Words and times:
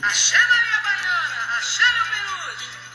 Axé 0.00 0.36
Maria 0.36 0.80
Baiana, 0.84 1.56
axé 1.58 1.82
meu 1.94 2.06
peruche. 2.06 2.87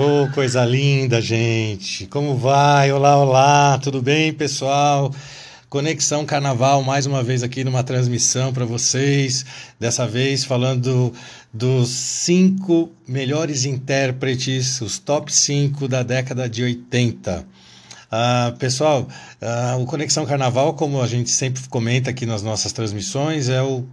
Ô, 0.00 0.30
coisa 0.32 0.64
linda, 0.64 1.20
gente. 1.20 2.06
Como 2.06 2.36
vai? 2.36 2.92
Olá, 2.92 3.16
olá. 3.16 3.78
Tudo 3.78 4.00
bem, 4.00 4.32
pessoal? 4.32 5.12
Conexão 5.68 6.24
Carnaval, 6.24 6.84
mais 6.84 7.04
uma 7.04 7.20
vez 7.20 7.42
aqui 7.42 7.64
numa 7.64 7.82
transmissão 7.82 8.52
para 8.52 8.64
vocês. 8.64 9.44
Dessa 9.76 10.06
vez 10.06 10.44
falando 10.44 11.12
dos 11.52 11.88
cinco 11.88 12.92
melhores 13.08 13.64
intérpretes, 13.64 14.80
os 14.80 15.00
top 15.00 15.34
5 15.34 15.88
da 15.88 16.04
década 16.04 16.48
de 16.48 16.62
80. 16.62 17.44
Ah, 18.08 18.54
pessoal, 18.56 19.08
ah, 19.42 19.78
o 19.80 19.84
Conexão 19.84 20.24
Carnaval, 20.24 20.74
como 20.74 21.02
a 21.02 21.08
gente 21.08 21.30
sempre 21.30 21.60
comenta 21.68 22.10
aqui 22.10 22.24
nas 22.24 22.40
nossas 22.40 22.70
transmissões, 22.70 23.48
é 23.48 23.60
o 23.60 23.84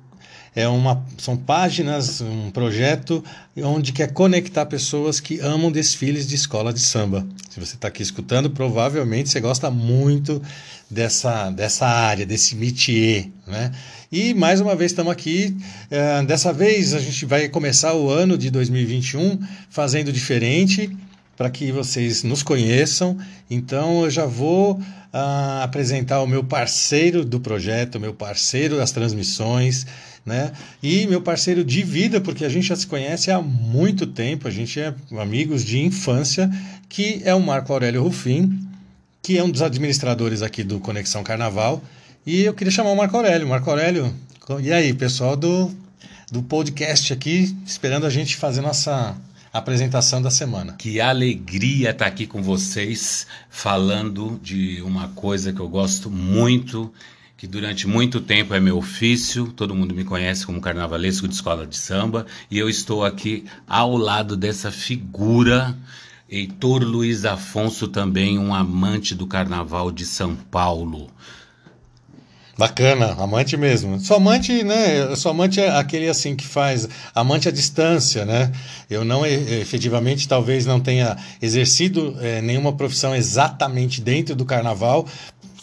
é 0.56 0.68
uma, 0.68 1.06
são 1.18 1.36
páginas, 1.36 2.22
um 2.22 2.50
projeto 2.50 3.24
onde 3.58 3.92
quer 3.92 4.14
conectar 4.14 4.66
pessoas 4.66 5.20
que 5.20 5.40
amam 5.42 5.70
desfiles 5.70 6.26
de 6.26 6.36
escola 6.36 6.72
de 6.72 6.80
samba. 6.80 7.28
Se 7.50 7.60
você 7.60 7.76
está 7.76 7.90
aqui 7.90 8.02
escutando, 8.02 8.50
provavelmente 8.50 9.30
você 9.30 9.42
gosta 9.42 9.70
muito 9.70 10.42
dessa, 10.90 11.50
dessa 11.52 11.86
área, 11.86 12.26
desse 12.26 12.56
métier, 12.56 13.30
né? 13.46 13.72
E 14.12 14.34
mais 14.34 14.62
uma 14.62 14.76
vez 14.76 14.92
estamos 14.92 15.12
aqui. 15.12 15.58
eh, 15.92 16.24
dessa 16.24 16.54
vez 16.54 16.94
a 16.94 17.00
gente 17.00 17.26
vai 17.26 17.50
começar 17.50 17.94
o 17.94 18.10
ano 18.10 18.38
de 18.38 18.50
2021 18.50 19.40
fazendo 19.70 20.12
diferente 20.12 20.96
para 21.38 21.50
que 21.50 21.72
vocês 21.72 22.24
nos 22.24 22.44
conheçam. 22.44 23.18
Então 23.50 24.04
eu 24.04 24.10
já 24.10 24.26
vou 24.26 24.80
ah, 25.12 25.64
apresentar 25.64 26.22
o 26.22 26.28
meu 26.28 26.44
parceiro 26.44 27.24
do 27.24 27.40
projeto, 27.40 28.00
meu 28.00 28.14
parceiro 28.14 28.78
das 28.78 28.92
transmissões, 28.92 29.86
né? 30.26 30.52
E 30.82 31.06
meu 31.08 31.22
parceiro 31.22 31.64
de 31.64 31.84
vida, 31.84 32.20
porque 32.20 32.44
a 32.44 32.50
gente 32.50 32.68
já 32.68 32.76
se 32.76 32.88
conhece 32.88 33.30
há 33.30 33.42
muito 33.42 34.08
tempo, 34.08 34.48
a 34.48 34.52
gente 34.52 34.80
é 34.80 34.94
amigos 35.20 35.64
de 35.64 35.80
infância, 35.80 36.50
que 36.90 37.22
é 37.24 37.34
o 37.34 37.40
Marco 37.40 37.72
Aurélio 37.72 38.04
Rufim, 38.04 38.60
que 39.22 39.38
é 39.38 39.44
um 39.44 39.50
dos 39.50 39.62
administradores 39.62 40.42
aqui 40.42 40.64
do 40.64 40.80
Conexão 40.80 41.24
Carnaval. 41.24 41.82
E 42.26 42.42
eu 42.42 42.54
queria 42.54 42.72
chamar 42.72 42.92
o 42.92 42.96
Marco 42.96 43.16
Aurélio. 43.16 43.48
Marco 43.48 43.70
Aurélio, 43.70 44.14
e 44.62 44.72
aí, 44.72 44.94
pessoal 44.94 45.36
do, 45.36 45.72
do 46.32 46.42
podcast 46.44 47.14
aqui, 47.14 47.56
esperando 47.66 48.06
a 48.06 48.10
gente 48.10 48.36
fazer 48.36 48.62
nossa 48.62 49.16
apresentação 49.58 50.22
da 50.22 50.30
semana. 50.30 50.74
Que 50.74 51.00
alegria 51.00 51.92
estar 51.92 52.08
aqui 52.08 52.28
com 52.28 52.44
vocês, 52.44 53.26
falando 53.50 54.38
de 54.44 54.82
uma 54.82 55.08
coisa 55.10 55.54
que 55.54 55.62
eu 55.62 55.70
gosto 55.70 56.10
muito, 56.10 56.94
que 57.38 57.48
durante 57.48 57.88
muito 57.88 58.20
tempo 58.20 58.54
é 58.54 58.60
meu 58.60 58.78
ofício. 58.78 59.48
Todo 59.54 59.74
mundo 59.74 59.96
me 59.96 60.04
conhece 60.04 60.46
como 60.46 60.60
carnavalesco 60.60 61.26
de 61.26 61.36
escola 61.36 61.66
de 61.66 61.78
samba, 61.78 62.26
e 62.52 62.60
eu 62.60 62.68
estou 62.68 63.06
aqui 63.06 63.46
ao 63.66 63.96
lado 63.96 64.36
dessa 64.36 64.70
figura. 64.72 65.74
Heitor 66.30 66.84
Luiz 66.84 67.24
Afonso, 67.24 67.88
também 67.88 68.38
um 68.38 68.54
amante 68.54 69.16
do 69.16 69.26
carnaval 69.26 69.90
de 69.90 70.06
São 70.06 70.36
Paulo. 70.36 71.10
Bacana, 72.58 73.18
amante 73.20 73.58
mesmo. 73.58 74.00
Sou 74.00 74.16
amante, 74.16 74.64
né? 74.64 75.14
Sou 75.18 75.30
amante 75.30 75.60
é 75.60 75.70
aquele 75.70 76.08
assim 76.08 76.38
que 76.38 76.48
faz 76.48 76.88
amante 77.14 77.50
à 77.50 77.52
distância, 77.52 78.24
né? 78.24 78.50
Eu 78.90 79.04
não 79.04 79.26
efetivamente 79.26 80.26
talvez 80.26 80.66
não 80.66 80.80
tenha 80.80 81.18
exercido 81.42 82.16
eh, 82.22 82.42
nenhuma 82.42 82.72
profissão 82.72 83.14
exatamente 83.14 84.00
dentro 84.00 84.34
do 84.36 84.46
carnaval, 84.46 85.06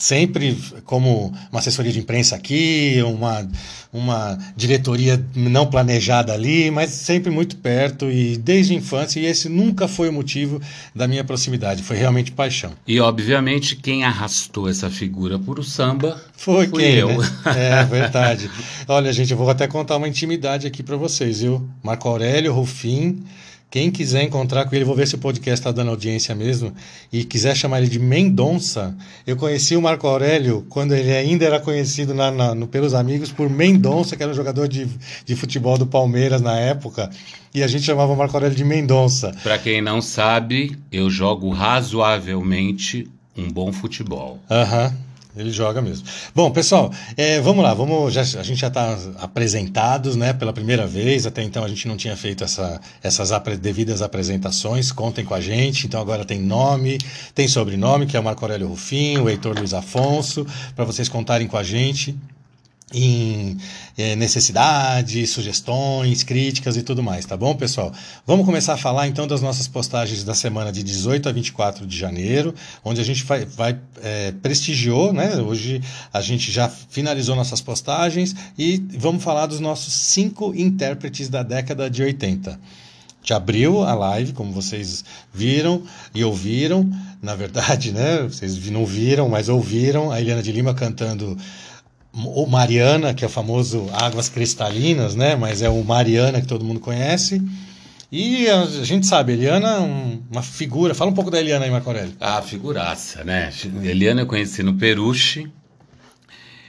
sempre 0.02 0.58
como 0.84 1.32
uma 1.52 1.60
assessoria 1.60 1.92
de 1.92 2.00
imprensa 2.00 2.34
aqui, 2.34 2.96
uma, 3.06 3.48
uma 3.92 4.36
diretoria 4.56 5.24
não 5.32 5.64
planejada 5.64 6.32
ali, 6.32 6.72
mas 6.72 6.90
sempre 6.90 7.30
muito 7.30 7.56
perto 7.56 8.10
e 8.10 8.36
desde 8.36 8.72
a 8.72 8.76
infância, 8.76 9.20
e 9.20 9.26
esse 9.26 9.48
nunca 9.48 9.86
foi 9.86 10.08
o 10.08 10.12
motivo 10.12 10.60
da 10.92 11.06
minha 11.06 11.22
proximidade, 11.22 11.84
foi 11.84 11.96
realmente 11.98 12.32
paixão. 12.32 12.72
E, 12.84 12.98
obviamente, 12.98 13.76
quem 13.76 14.02
arrastou 14.02 14.68
essa 14.68 14.90
figura 14.90 15.38
por 15.38 15.60
o 15.60 15.62
samba 15.62 16.20
Foi 16.36 16.66
quem, 16.66 16.94
eu. 16.96 17.18
né? 17.20 17.30
É 17.56 17.84
verdade. 17.84 18.50
Olha, 18.88 19.12
gente, 19.12 19.30
eu 19.30 19.36
vou 19.38 19.48
até 19.48 19.68
contar 19.68 19.98
uma 19.98 20.08
intimidade 20.08 20.66
aqui 20.66 20.82
para 20.82 20.96
vocês, 20.96 21.42
viu? 21.42 21.64
Marco 21.80 22.08
Aurélio 22.08 22.52
Rufim. 22.52 23.22
Quem 23.72 23.90
quiser 23.90 24.22
encontrar 24.22 24.66
com 24.66 24.76
ele, 24.76 24.84
vou 24.84 24.94
ver 24.94 25.08
se 25.08 25.14
o 25.14 25.18
podcast 25.18 25.58
está 25.60 25.72
dando 25.72 25.88
audiência 25.90 26.34
mesmo, 26.34 26.74
e 27.10 27.24
quiser 27.24 27.56
chamar 27.56 27.78
ele 27.78 27.88
de 27.88 27.98
Mendonça, 27.98 28.94
eu 29.26 29.34
conheci 29.34 29.74
o 29.74 29.80
Marco 29.80 30.06
Aurélio 30.06 30.66
quando 30.68 30.92
ele 30.94 31.10
ainda 31.10 31.46
era 31.46 31.58
conhecido 31.58 32.12
na, 32.12 32.30
na- 32.30 32.54
no- 32.54 32.66
pelos 32.68 32.92
amigos 32.92 33.32
por 33.32 33.48
Mendonça, 33.48 34.14
que 34.14 34.22
era 34.22 34.30
um 34.30 34.34
jogador 34.34 34.68
de, 34.68 34.86
de 35.24 35.34
futebol 35.34 35.78
do 35.78 35.86
Palmeiras 35.86 36.42
na 36.42 36.54
época, 36.58 37.08
e 37.54 37.62
a 37.62 37.66
gente 37.66 37.84
chamava 37.84 38.12
o 38.12 38.16
Marco 38.16 38.36
Aurélio 38.36 38.54
de 38.54 38.62
Mendonça. 38.64 39.32
Para 39.42 39.56
quem 39.58 39.80
não 39.80 40.02
sabe, 40.02 40.76
eu 40.92 41.08
jogo 41.08 41.48
razoavelmente 41.50 43.08
um 43.34 43.50
bom 43.50 43.72
futebol. 43.72 44.38
Aham, 44.50 44.94
ele 45.36 45.50
joga 45.50 45.80
mesmo. 45.80 46.06
Bom, 46.34 46.50
pessoal, 46.50 46.92
é, 47.16 47.40
vamos 47.40 47.64
lá, 47.64 47.72
vamos, 47.72 48.12
já, 48.12 48.20
a 48.20 48.42
gente 48.42 48.60
já 48.60 48.68
está 48.68 48.98
apresentados, 49.18 50.14
né, 50.16 50.32
pela 50.32 50.52
primeira 50.52 50.86
vez, 50.86 51.26
até 51.26 51.42
então 51.42 51.64
a 51.64 51.68
gente 51.68 51.88
não 51.88 51.96
tinha 51.96 52.16
feito 52.16 52.44
essa, 52.44 52.80
essas 53.02 53.32
apre- 53.32 53.56
devidas 53.56 54.02
apresentações, 54.02 54.92
contem 54.92 55.24
com 55.24 55.34
a 55.34 55.40
gente, 55.40 55.86
então 55.86 56.00
agora 56.00 56.24
tem 56.24 56.40
nome, 56.40 56.98
tem 57.34 57.48
sobrenome, 57.48 58.06
que 58.06 58.16
é 58.16 58.20
o 58.20 58.24
Marco 58.24 58.44
Aurélio 58.44 58.68
Rufim, 58.68 59.18
o 59.18 59.28
Heitor 59.28 59.56
Luiz 59.56 59.72
Afonso, 59.72 60.46
para 60.76 60.84
vocês 60.84 61.08
contarem 61.08 61.46
com 61.46 61.56
a 61.56 61.62
gente 61.62 62.16
em 62.92 63.56
eh, 63.96 64.16
necessidades, 64.16 65.30
sugestões, 65.30 66.22
críticas 66.22 66.76
e 66.76 66.82
tudo 66.82 67.02
mais, 67.02 67.24
tá 67.24 67.36
bom, 67.36 67.54
pessoal? 67.54 67.92
Vamos 68.26 68.44
começar 68.44 68.74
a 68.74 68.76
falar 68.76 69.08
então 69.08 69.26
das 69.26 69.40
nossas 69.40 69.66
postagens 69.66 70.24
da 70.24 70.34
semana 70.34 70.72
de 70.72 70.82
18 70.82 71.28
a 71.28 71.32
24 71.32 71.86
de 71.86 71.96
janeiro, 71.96 72.54
onde 72.84 73.00
a 73.00 73.04
gente 73.04 73.24
vai, 73.24 73.44
vai 73.44 73.78
eh, 74.02 74.32
prestigiou, 74.42 75.12
né? 75.12 75.36
Hoje 75.36 75.80
a 76.12 76.20
gente 76.20 76.50
já 76.52 76.68
finalizou 76.68 77.34
nossas 77.34 77.60
postagens 77.60 78.34
e 78.58 78.82
vamos 78.98 79.22
falar 79.22 79.46
dos 79.46 79.60
nossos 79.60 79.92
cinco 79.92 80.54
intérpretes 80.54 81.28
da 81.28 81.42
década 81.42 81.88
de 81.88 82.02
80 82.02 82.58
gente 83.22 83.32
abriu 83.32 83.82
a 83.82 83.94
live, 83.94 84.32
como 84.32 84.52
vocês 84.52 85.04
viram 85.32 85.82
e 86.12 86.24
ouviram, 86.24 86.90
na 87.22 87.36
verdade, 87.36 87.92
né? 87.92 88.22
Vocês 88.22 88.58
não 88.68 88.84
viram, 88.84 89.28
mas 89.28 89.48
ouviram 89.48 90.10
a 90.10 90.20
Eliana 90.20 90.42
de 90.42 90.50
Lima 90.50 90.74
cantando 90.74 91.38
o 92.14 92.46
Mariana, 92.46 93.14
que 93.14 93.24
é 93.24 93.26
o 93.26 93.30
famoso 93.30 93.86
Águas 93.92 94.28
Cristalinas, 94.28 95.14
né? 95.14 95.34
Mas 95.36 95.62
é 95.62 95.68
o 95.68 95.82
Mariana 95.82 96.40
que 96.40 96.46
todo 96.46 96.64
mundo 96.64 96.80
conhece. 96.80 97.42
E 98.10 98.46
a 98.48 98.66
gente 98.84 99.06
sabe, 99.06 99.32
Eliana 99.32 99.68
é 99.76 99.80
um- 99.80 100.20
uma 100.30 100.42
figura. 100.42 100.94
Fala 100.94 101.10
um 101.10 101.14
pouco 101.14 101.30
da 101.30 101.40
Eliana 101.40 101.64
aí, 101.64 101.70
Marco 101.70 101.88
Aurélio. 101.88 102.12
Ah, 102.20 102.42
figuraça, 102.42 103.24
né? 103.24 103.50
Eliana 103.82 104.20
eu 104.22 104.26
conheci 104.26 104.62
no 104.62 104.74
Peruche 104.74 105.48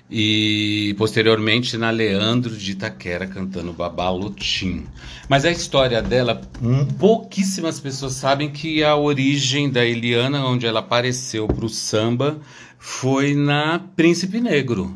e 0.09 0.93
posteriormente 0.97 1.75
na 1.77 1.89
Leandro 1.89 2.55
de 2.55 2.71
Itaquera 2.71 3.25
cantando 3.27 3.73
Babalutim. 3.73 4.85
Mas 5.27 5.43
a 5.43 5.51
história 5.51 6.01
dela, 6.01 6.39
hum, 6.61 6.85
pouquíssimas 6.85 7.79
pessoas 7.79 8.13
sabem 8.13 8.49
que 8.51 8.83
a 8.83 8.95
origem 8.95 9.69
da 9.69 9.83
Eliana, 9.83 10.45
onde 10.45 10.65
ela 10.65 10.79
apareceu 10.81 11.47
para 11.47 11.65
o 11.65 11.69
samba, 11.69 12.39
foi 12.77 13.33
na 13.33 13.79
Príncipe 13.95 14.39
Negro. 14.39 14.95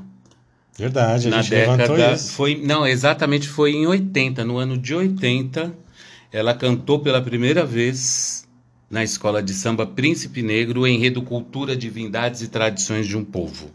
Verdade, 0.77 1.27
a 1.27 1.31
na 1.31 1.41
gente 1.41 1.55
levantou 1.55 1.95
década 1.95 2.15
isso. 2.15 2.33
foi 2.33 2.61
não 2.63 2.85
exatamente 2.85 3.47
foi 3.47 3.71
em 3.71 3.87
80 3.87 4.45
no 4.45 4.57
ano 4.57 4.77
de 4.77 4.93
80 4.93 5.73
ela 6.31 6.53
cantou 6.53 6.99
pela 6.99 7.19
primeira 7.19 7.65
vez 7.65 8.47
na 8.89 9.03
escola 9.03 9.41
de 9.41 9.53
samba 9.53 9.87
Príncipe 9.87 10.43
Negro 10.43 10.81
o 10.81 10.87
enredo 10.87 11.23
Cultura 11.23 11.75
Divindades 11.75 12.43
e 12.43 12.47
Tradições 12.47 13.07
de 13.07 13.17
um 13.17 13.25
Povo 13.25 13.71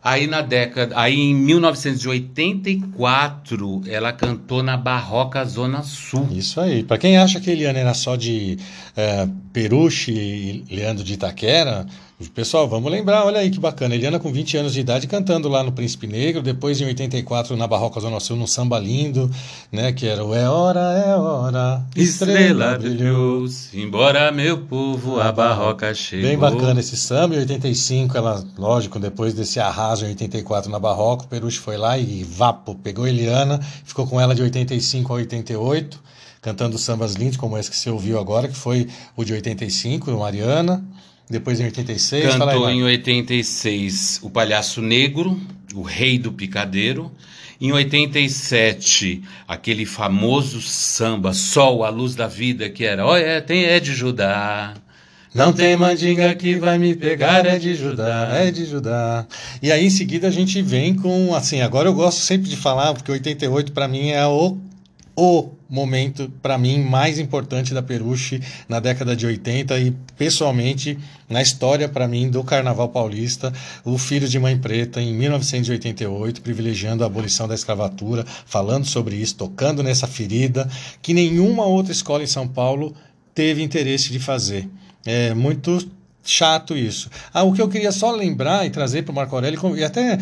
aí 0.00 0.28
na 0.28 0.42
década 0.42 0.96
aí 0.96 1.18
em 1.18 1.34
1984 1.34 3.82
ela 3.88 4.12
cantou 4.12 4.62
na 4.62 4.76
Barroca 4.76 5.44
Zona 5.44 5.82
Sul 5.82 6.28
Isso 6.30 6.60
aí. 6.60 6.84
Para 6.84 6.98
quem 6.98 7.18
acha 7.18 7.40
que 7.40 7.50
Eliana 7.50 7.80
era 7.80 7.94
só 7.94 8.14
de 8.14 8.58
eh, 8.96 9.28
Peruche 9.52 10.12
e 10.12 10.64
Leandro 10.70 11.02
de 11.02 11.14
Itaquera, 11.14 11.84
pessoal, 12.34 12.66
vamos 12.66 12.90
lembrar, 12.90 13.26
olha 13.26 13.40
aí 13.40 13.50
que 13.50 13.60
bacana. 13.60 13.94
Eliana 13.94 14.18
com 14.18 14.32
20 14.32 14.56
anos 14.56 14.72
de 14.72 14.80
idade 14.80 15.06
cantando 15.06 15.48
lá 15.48 15.62
no 15.62 15.70
Príncipe 15.70 16.06
Negro, 16.06 16.40
depois 16.40 16.80
em 16.80 16.86
84 16.86 17.54
na 17.56 17.66
Barroca 17.66 18.00
Zona 18.00 18.18
Sul, 18.20 18.36
num 18.36 18.46
samba 18.46 18.78
lindo, 18.78 19.30
né, 19.70 19.92
que 19.92 20.06
era 20.06 20.24
o 20.24 20.34
É 20.34 20.48
Hora, 20.48 20.80
É 20.80 21.14
Hora 21.14 21.82
Estrela 21.94 22.78
brilhou, 22.78 23.46
embora 23.74 24.32
meu 24.32 24.62
povo 24.62 25.20
a 25.20 25.30
barroca 25.30 25.92
chegou. 25.92 26.26
Bem 26.26 26.38
bacana 26.38 26.80
esse 26.80 26.96
samba. 26.96 27.34
Em 27.34 27.40
85, 27.40 28.16
ela, 28.16 28.42
lógico, 28.56 28.98
depois 28.98 29.34
desse 29.34 29.60
arraso 29.60 30.06
em 30.06 30.08
84 30.08 30.70
na 30.70 30.78
barroca, 30.78 31.24
o 31.24 31.28
Peruche 31.28 31.58
foi 31.58 31.76
lá 31.76 31.98
e 31.98 32.24
vapo, 32.24 32.74
pegou 32.76 33.06
Eliana, 33.06 33.60
ficou 33.84 34.06
com 34.06 34.18
ela 34.18 34.34
de 34.34 34.40
85 34.40 35.12
a 35.12 35.16
88, 35.16 36.02
cantando 36.40 36.78
sambas 36.78 37.12
lindos 37.12 37.36
como 37.36 37.58
esse 37.58 37.70
que 37.70 37.76
você 37.76 37.90
ouviu 37.90 38.18
agora, 38.18 38.48
que 38.48 38.56
foi 38.56 38.88
o 39.14 39.22
de 39.22 39.34
85, 39.34 40.10
o 40.10 40.20
Mariana. 40.20 40.82
Depois 41.28 41.58
em 41.58 41.64
86, 41.64 42.24
fala 42.24 42.34
aí, 42.34 42.38
Cantou 42.38 42.62
vai. 42.62 42.74
em 42.74 42.82
86 42.84 44.20
o 44.22 44.30
Palhaço 44.30 44.80
Negro, 44.80 45.40
o 45.74 45.82
Rei 45.82 46.18
do 46.18 46.32
Picadeiro. 46.32 47.10
Em 47.60 47.72
87, 47.72 49.22
aquele 49.48 49.86
famoso 49.86 50.60
samba 50.60 51.32
Sol, 51.32 51.84
a 51.84 51.88
Luz 51.88 52.14
da 52.14 52.26
Vida, 52.26 52.68
que 52.68 52.84
era, 52.84 53.06
olha, 53.06 53.22
é, 53.22 53.40
tem 53.40 53.64
é 53.64 53.80
de 53.80 53.94
Judá. 53.94 54.74
Não 55.34 55.52
tem 55.52 55.76
mandinga 55.76 56.34
que 56.34 56.56
vai 56.56 56.78
me 56.78 56.94
pegar, 56.94 57.44
é 57.44 57.58
de 57.58 57.74
Judá, 57.74 58.28
é 58.32 58.50
de 58.50 58.64
Judá. 58.64 59.26
E 59.62 59.72
aí 59.72 59.84
em 59.84 59.90
seguida 59.90 60.28
a 60.28 60.30
gente 60.30 60.62
vem 60.62 60.94
com, 60.94 61.34
assim, 61.34 61.60
agora 61.60 61.88
eu 61.88 61.94
gosto 61.94 62.20
sempre 62.20 62.48
de 62.48 62.56
falar, 62.56 62.94
porque 62.94 63.10
88 63.10 63.72
para 63.72 63.88
mim 63.88 64.10
é 64.10 64.26
o, 64.26 64.56
o 65.16 65.48
momento, 65.68 66.30
para 66.42 66.58
mim, 66.58 66.78
mais 66.82 67.18
importante 67.18 67.72
da 67.72 67.82
Peruche 67.82 68.40
na 68.68 68.78
década 68.78 69.16
de 69.16 69.26
80 69.26 69.78
e 69.78 69.90
pessoalmente 70.16 70.98
na 71.28 71.40
história 71.40 71.88
para 71.88 72.06
mim 72.06 72.30
do 72.30 72.44
Carnaval 72.44 72.90
Paulista, 72.90 73.52
o 73.84 73.96
Filho 73.96 74.28
de 74.28 74.38
Mãe 74.38 74.56
Preta 74.58 75.00
em 75.00 75.14
1988, 75.14 76.42
privilegiando 76.42 77.02
a 77.02 77.06
abolição 77.06 77.48
da 77.48 77.54
escravatura, 77.54 78.24
falando 78.44 78.84
sobre 78.84 79.16
isso, 79.16 79.36
tocando 79.36 79.82
nessa 79.82 80.06
ferida 80.06 80.68
que 81.00 81.14
nenhuma 81.14 81.64
outra 81.64 81.92
escola 81.92 82.22
em 82.22 82.28
São 82.28 82.46
Paulo 82.46 82.94
teve 83.34 83.62
interesse 83.62 84.12
de 84.12 84.18
fazer. 84.18 84.68
É 85.04 85.32
muito 85.34 85.88
chato 86.30 86.76
isso. 86.76 87.10
Ah, 87.32 87.42
o 87.42 87.52
que 87.52 87.60
eu 87.62 87.68
queria 87.68 87.92
só 87.92 88.10
lembrar 88.10 88.66
e 88.66 88.70
trazer 88.70 89.02
para 89.02 89.12
o 89.12 89.14
Marco 89.14 89.34
Aurélio 89.34 89.76
e 89.76 89.84
até 89.84 90.18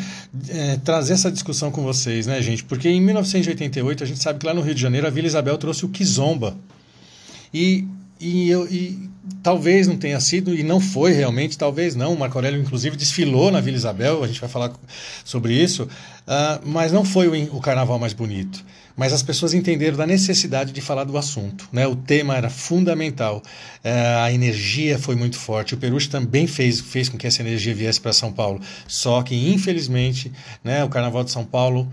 é, 0.49 0.77
trazer 0.85 1.15
essa 1.15 1.31
discussão 1.31 1.71
com 1.71 1.83
vocês, 1.83 2.27
né, 2.27 2.41
gente? 2.43 2.65
Porque 2.65 2.89
em 2.89 3.01
1988 3.01 4.05
a 4.05 4.07
gente 4.07 4.23
sabe 4.23 4.39
que 4.39 4.47
lá 4.47 4.55
no 4.55 4.61
Rio 4.61 4.75
de 4.75 4.81
Janeiro 4.81 5.07
a 5.07 5.11
Vila 5.11 5.27
Isabel 5.27 5.57
trouxe 5.59 5.85
o 5.85 5.89
Kizomba. 5.89 6.57
E, 7.53 7.87
e, 8.21 8.51
eu, 8.51 8.67
e 8.71 9.09
talvez 9.43 9.87
não 9.87 9.97
tenha 9.97 10.21
sido, 10.21 10.55
e 10.55 10.63
não 10.63 10.81
foi 10.81 11.13
realmente, 11.13 11.57
talvez 11.57 11.95
não. 11.95 12.15
O 12.15 12.19
Marco 12.19 12.37
Aurélio, 12.37 12.61
inclusive, 12.61 12.97
desfilou 12.97 13.51
na 13.51 13.61
Vila 13.61 13.77
Isabel, 13.77 14.23
a 14.23 14.27
gente 14.27 14.41
vai 14.41 14.49
falar 14.49 14.73
sobre 15.25 15.55
isso, 15.55 15.85
uh, 15.85 16.61
mas 16.65 16.93
não 16.93 17.05
foi 17.05 17.29
o, 17.29 17.57
o 17.57 17.61
carnaval 17.61 17.99
mais 17.99 18.13
bonito 18.13 18.65
mas 18.97 19.13
as 19.13 19.23
pessoas 19.23 19.55
entenderam 19.55 19.97
da 19.97 20.07
necessidade 20.07 20.73
de 20.73 20.81
falar 20.81 21.05
do 21.05 21.19
assunto. 21.19 21.69
Né? 21.73 21.87
O 21.87 21.97
tema 21.97 22.37
era 22.37 22.49
fundamental, 22.49 23.43
é, 23.83 23.93
a 24.23 24.33
energia 24.33 24.99
foi 24.99 25.17
muito 25.17 25.37
forte. 25.37 25.75
O 25.75 25.77
Peruche 25.77 26.09
também 26.09 26.47
fez, 26.47 26.81
fez 26.81 27.09
com 27.09 27.19
que 27.19 27.27
essa 27.27 27.43
energia 27.43 27.75
viesse 27.75 28.01
para 28.01 28.13
São 28.13 28.33
Paulo. 28.33 28.61
Só 28.87 29.23
que, 29.23 29.53
infelizmente, 29.53 30.33
né, 30.63 30.85
o 30.85 30.89
Carnaval 30.89 31.25
de 31.25 31.31
São 31.31 31.45
Paulo, 31.45 31.91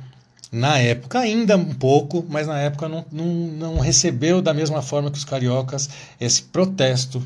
na 0.52 0.78
época, 0.78 1.20
ainda 1.20 1.58
um 1.58 1.74
pouco, 1.74 2.26
mas 2.30 2.46
na 2.46 2.60
época 2.60 2.88
não, 2.88 3.06
não, 3.12 3.26
não 3.26 3.80
recebeu 3.80 4.42
da 4.42 4.54
mesma 4.54 4.82
forma 4.82 5.10
que 5.10 5.18
os 5.18 5.26
cariocas 5.26 5.90
esse 6.20 6.44
protesto 6.44 7.26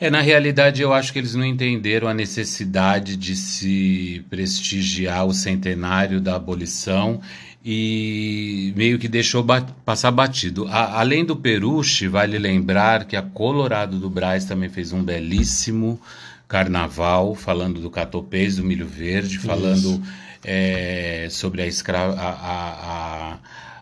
é, 0.00 0.10
na 0.10 0.20
realidade, 0.20 0.80
eu 0.80 0.92
acho 0.92 1.12
que 1.12 1.18
eles 1.18 1.34
não 1.34 1.44
entenderam 1.44 2.06
a 2.06 2.14
necessidade 2.14 3.16
de 3.16 3.34
se 3.34 4.24
prestigiar 4.30 5.26
o 5.26 5.34
centenário 5.34 6.20
da 6.20 6.36
abolição 6.36 7.20
e 7.64 8.72
meio 8.76 8.98
que 8.98 9.08
deixou 9.08 9.42
bat 9.42 9.72
passar 9.84 10.10
batido. 10.10 10.66
A, 10.68 11.00
além 11.00 11.24
do 11.24 11.36
Peruche, 11.36 12.08
vale 12.08 12.38
lembrar 12.38 13.04
que 13.04 13.16
a 13.16 13.22
Colorado 13.22 13.98
do 13.98 14.08
Braz 14.08 14.44
também 14.44 14.68
fez 14.68 14.92
um 14.92 15.02
belíssimo 15.02 16.00
carnaval, 16.46 17.34
falando 17.34 17.80
do 17.80 17.90
catopês, 17.90 18.56
do 18.56 18.64
milho 18.64 18.86
verde, 18.86 19.38
falando 19.38 20.02
é, 20.44 21.28
sobre 21.30 21.62
a, 21.62 21.66
escra 21.66 21.98
a, 21.98 22.30
a, 22.30 23.32
a 23.32 23.38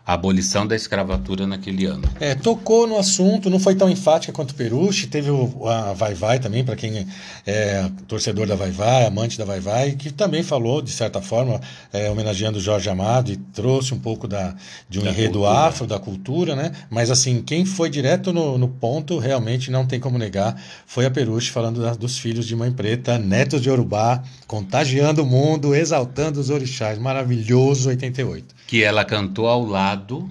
a 0.07 0.13
abolição 0.13 0.65
da 0.65 0.73
escravatura 0.73 1.45
naquele 1.45 1.85
ano. 1.85 2.07
É, 2.17 2.33
tocou 2.33 2.87
no 2.87 2.97
assunto, 2.97 3.49
não 3.49 3.59
foi 3.59 3.75
tão 3.75 3.89
enfática 3.89 4.31
quanto 4.31 4.51
o 4.51 4.55
Peruche, 4.55 5.05
teve 5.05 5.29
o, 5.29 5.67
a 5.67 5.91
Vai 5.91 6.13
Vai 6.13 6.39
também, 6.39 6.63
para 6.63 6.77
quem 6.77 7.05
é 7.45 7.91
torcedor 8.07 8.47
da 8.47 8.55
Vai 8.55 8.71
Vai, 8.71 9.05
amante 9.05 9.37
da 9.37 9.43
Vai 9.43 9.59
Vai, 9.59 9.91
que 9.91 10.09
também 10.09 10.43
falou, 10.43 10.81
de 10.81 10.91
certa 10.91 11.21
forma, 11.21 11.59
é, 11.91 12.09
homenageando 12.09 12.57
o 12.57 12.61
Jorge 12.61 12.89
Amado 12.89 13.33
e 13.33 13.35
trouxe 13.35 13.93
um 13.93 13.99
pouco 13.99 14.29
da, 14.29 14.55
de 14.87 14.97
um 14.97 15.03
da 15.03 15.09
enredo 15.09 15.39
cultura. 15.39 15.59
afro, 15.59 15.85
da 15.85 15.99
cultura, 15.99 16.55
né? 16.55 16.71
Mas 16.89 17.11
assim, 17.11 17.41
quem 17.41 17.65
foi 17.65 17.89
direto 17.89 18.31
no, 18.31 18.57
no, 18.57 18.69
ponto, 18.69 19.19
realmente 19.19 19.69
não 19.69 19.85
tem 19.85 19.99
como 19.99 20.17
negar, 20.17 20.55
foi 20.85 21.05
a 21.05 21.11
Peruche 21.11 21.51
falando 21.51 21.81
da, 21.81 21.93
dos 21.93 22.17
filhos 22.17 22.47
de 22.47 22.55
Mãe 22.55 22.71
Preta, 22.71 23.17
netos 23.17 23.61
de 23.61 23.69
Urubá, 23.69 24.23
contagiando 24.47 25.21
o 25.21 25.25
mundo, 25.25 25.75
exaltando 25.75 26.39
os 26.39 26.49
orixás. 26.49 26.97
Maravilhoso 26.97 27.89
88 27.89 28.56
que 28.67 28.83
ela 28.83 29.05
cantou 29.05 29.47
ao 29.47 29.65
lado 29.65 30.29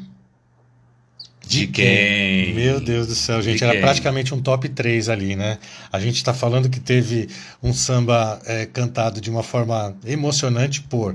de, 1.47 1.61
de 1.61 1.67
quem? 1.69 1.85
quem? 1.87 2.55
Meu 2.55 2.81
Deus 2.81 3.07
do 3.07 3.15
céu, 3.15 3.41
gente, 3.41 3.59
de 3.59 3.65
era 3.65 3.73
quem? 3.73 3.81
praticamente 3.81 4.35
um 4.35 4.43
top 4.43 4.69
3 4.69 5.09
ali, 5.09 5.35
né? 5.35 5.59
A 5.91 5.99
gente 5.99 6.17
está 6.17 6.35
falando 6.35 6.69
que 6.69 6.79
teve 6.79 7.29
um 7.63 7.73
samba 7.73 8.41
é, 8.45 8.67
cantado 8.67 9.21
de 9.21 9.31
uma 9.31 9.43
forma 9.43 9.97
emocionante 10.05 10.83
por 10.83 11.15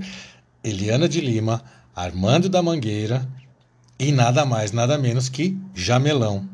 Eliana 0.63 1.07
de 1.07 1.21
Lima, 1.21 1.63
Armando 1.95 2.49
da 2.49 2.61
Mangueira 2.61 3.27
e 3.99 4.11
nada 4.11 4.45
mais, 4.45 4.71
nada 4.71 4.97
menos 4.97 5.29
que 5.29 5.55
Jamelão. 5.75 6.49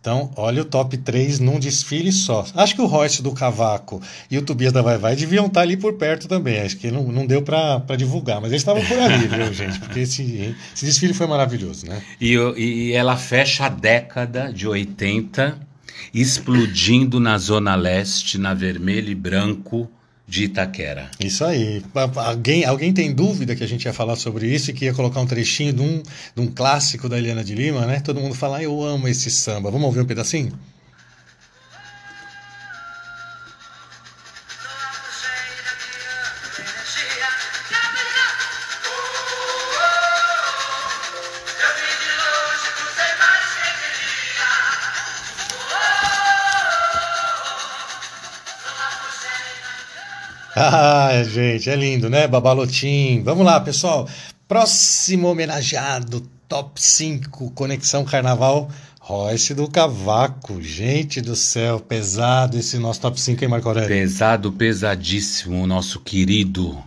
Então, 0.00 0.30
olha 0.34 0.62
o 0.62 0.64
top 0.64 0.96
3 0.96 1.40
num 1.40 1.58
desfile 1.58 2.10
só. 2.10 2.46
Acho 2.54 2.74
que 2.74 2.80
o 2.80 2.86
Royce 2.86 3.22
do 3.22 3.32
Cavaco 3.32 4.00
e 4.30 4.38
o 4.38 4.42
Tobias 4.42 4.72
da 4.72 4.80
Vai 4.80 4.96
Vai 4.96 5.14
deviam 5.14 5.44
estar 5.46 5.60
ali 5.60 5.76
por 5.76 5.92
perto 5.94 6.26
também. 6.26 6.58
Acho 6.60 6.78
que 6.78 6.90
não, 6.90 7.12
não 7.12 7.26
deu 7.26 7.42
para 7.42 7.96
divulgar, 7.98 8.40
mas 8.40 8.50
eles 8.50 8.62
estavam 8.62 8.82
por 8.82 8.98
ali, 8.98 9.28
viu, 9.28 9.52
gente? 9.52 9.78
Porque 9.78 10.00
esse, 10.00 10.56
esse 10.74 10.86
desfile 10.86 11.12
foi 11.12 11.26
maravilhoso, 11.26 11.86
né? 11.86 12.02
E, 12.18 12.34
e 12.56 12.92
ela 12.92 13.14
fecha 13.16 13.66
a 13.66 13.68
década 13.68 14.50
de 14.50 14.66
80 14.66 15.58
explodindo 16.14 17.20
na 17.20 17.36
Zona 17.36 17.74
Leste, 17.74 18.38
na 18.38 18.54
vermelho 18.54 19.10
e 19.10 19.14
branco 19.14 19.86
de 20.30 20.44
Itaquera. 20.44 21.10
Isso 21.18 21.44
aí. 21.44 21.82
Alguém, 22.14 22.64
alguém 22.64 22.92
tem 22.92 23.12
dúvida 23.12 23.56
que 23.56 23.64
a 23.64 23.66
gente 23.66 23.84
ia 23.84 23.92
falar 23.92 24.14
sobre 24.14 24.46
isso 24.46 24.70
e 24.70 24.72
que 24.72 24.84
ia 24.84 24.94
colocar 24.94 25.20
um 25.20 25.26
trechinho 25.26 25.72
de 25.72 25.82
um, 25.82 26.02
de 26.36 26.40
um 26.40 26.46
clássico 26.46 27.08
da 27.08 27.18
Eliana 27.18 27.42
de 27.42 27.52
Lima, 27.52 27.84
né? 27.84 27.98
Todo 27.98 28.20
mundo 28.20 28.36
fala, 28.36 28.58
ah, 28.58 28.62
eu 28.62 28.80
amo 28.80 29.08
esse 29.08 29.28
samba. 29.28 29.72
Vamos 29.72 29.86
ouvir 29.86 30.00
um 30.00 30.06
pedacinho? 30.06 30.52
Gente, 51.24 51.68
é 51.68 51.76
lindo, 51.76 52.08
né? 52.08 52.26
Babalotim. 52.26 53.22
Vamos 53.22 53.44
lá, 53.44 53.60
pessoal. 53.60 54.08
Próximo 54.46 55.28
homenageado, 55.28 56.20
top 56.48 56.82
5, 56.82 57.52
Conexão 57.52 58.04
Carnaval, 58.04 58.68
Royce 59.00 59.54
do 59.54 59.68
Cavaco. 59.68 60.60
Gente 60.60 61.20
do 61.20 61.36
céu, 61.36 61.78
pesado 61.78 62.58
esse 62.58 62.78
nosso 62.78 63.00
top 63.00 63.20
5, 63.20 63.44
hein, 63.44 63.50
Marco 63.50 63.68
Aurélio? 63.68 63.88
Pesado, 63.88 64.50
pesadíssimo, 64.52 65.66
nosso 65.66 66.00
querido 66.00 66.82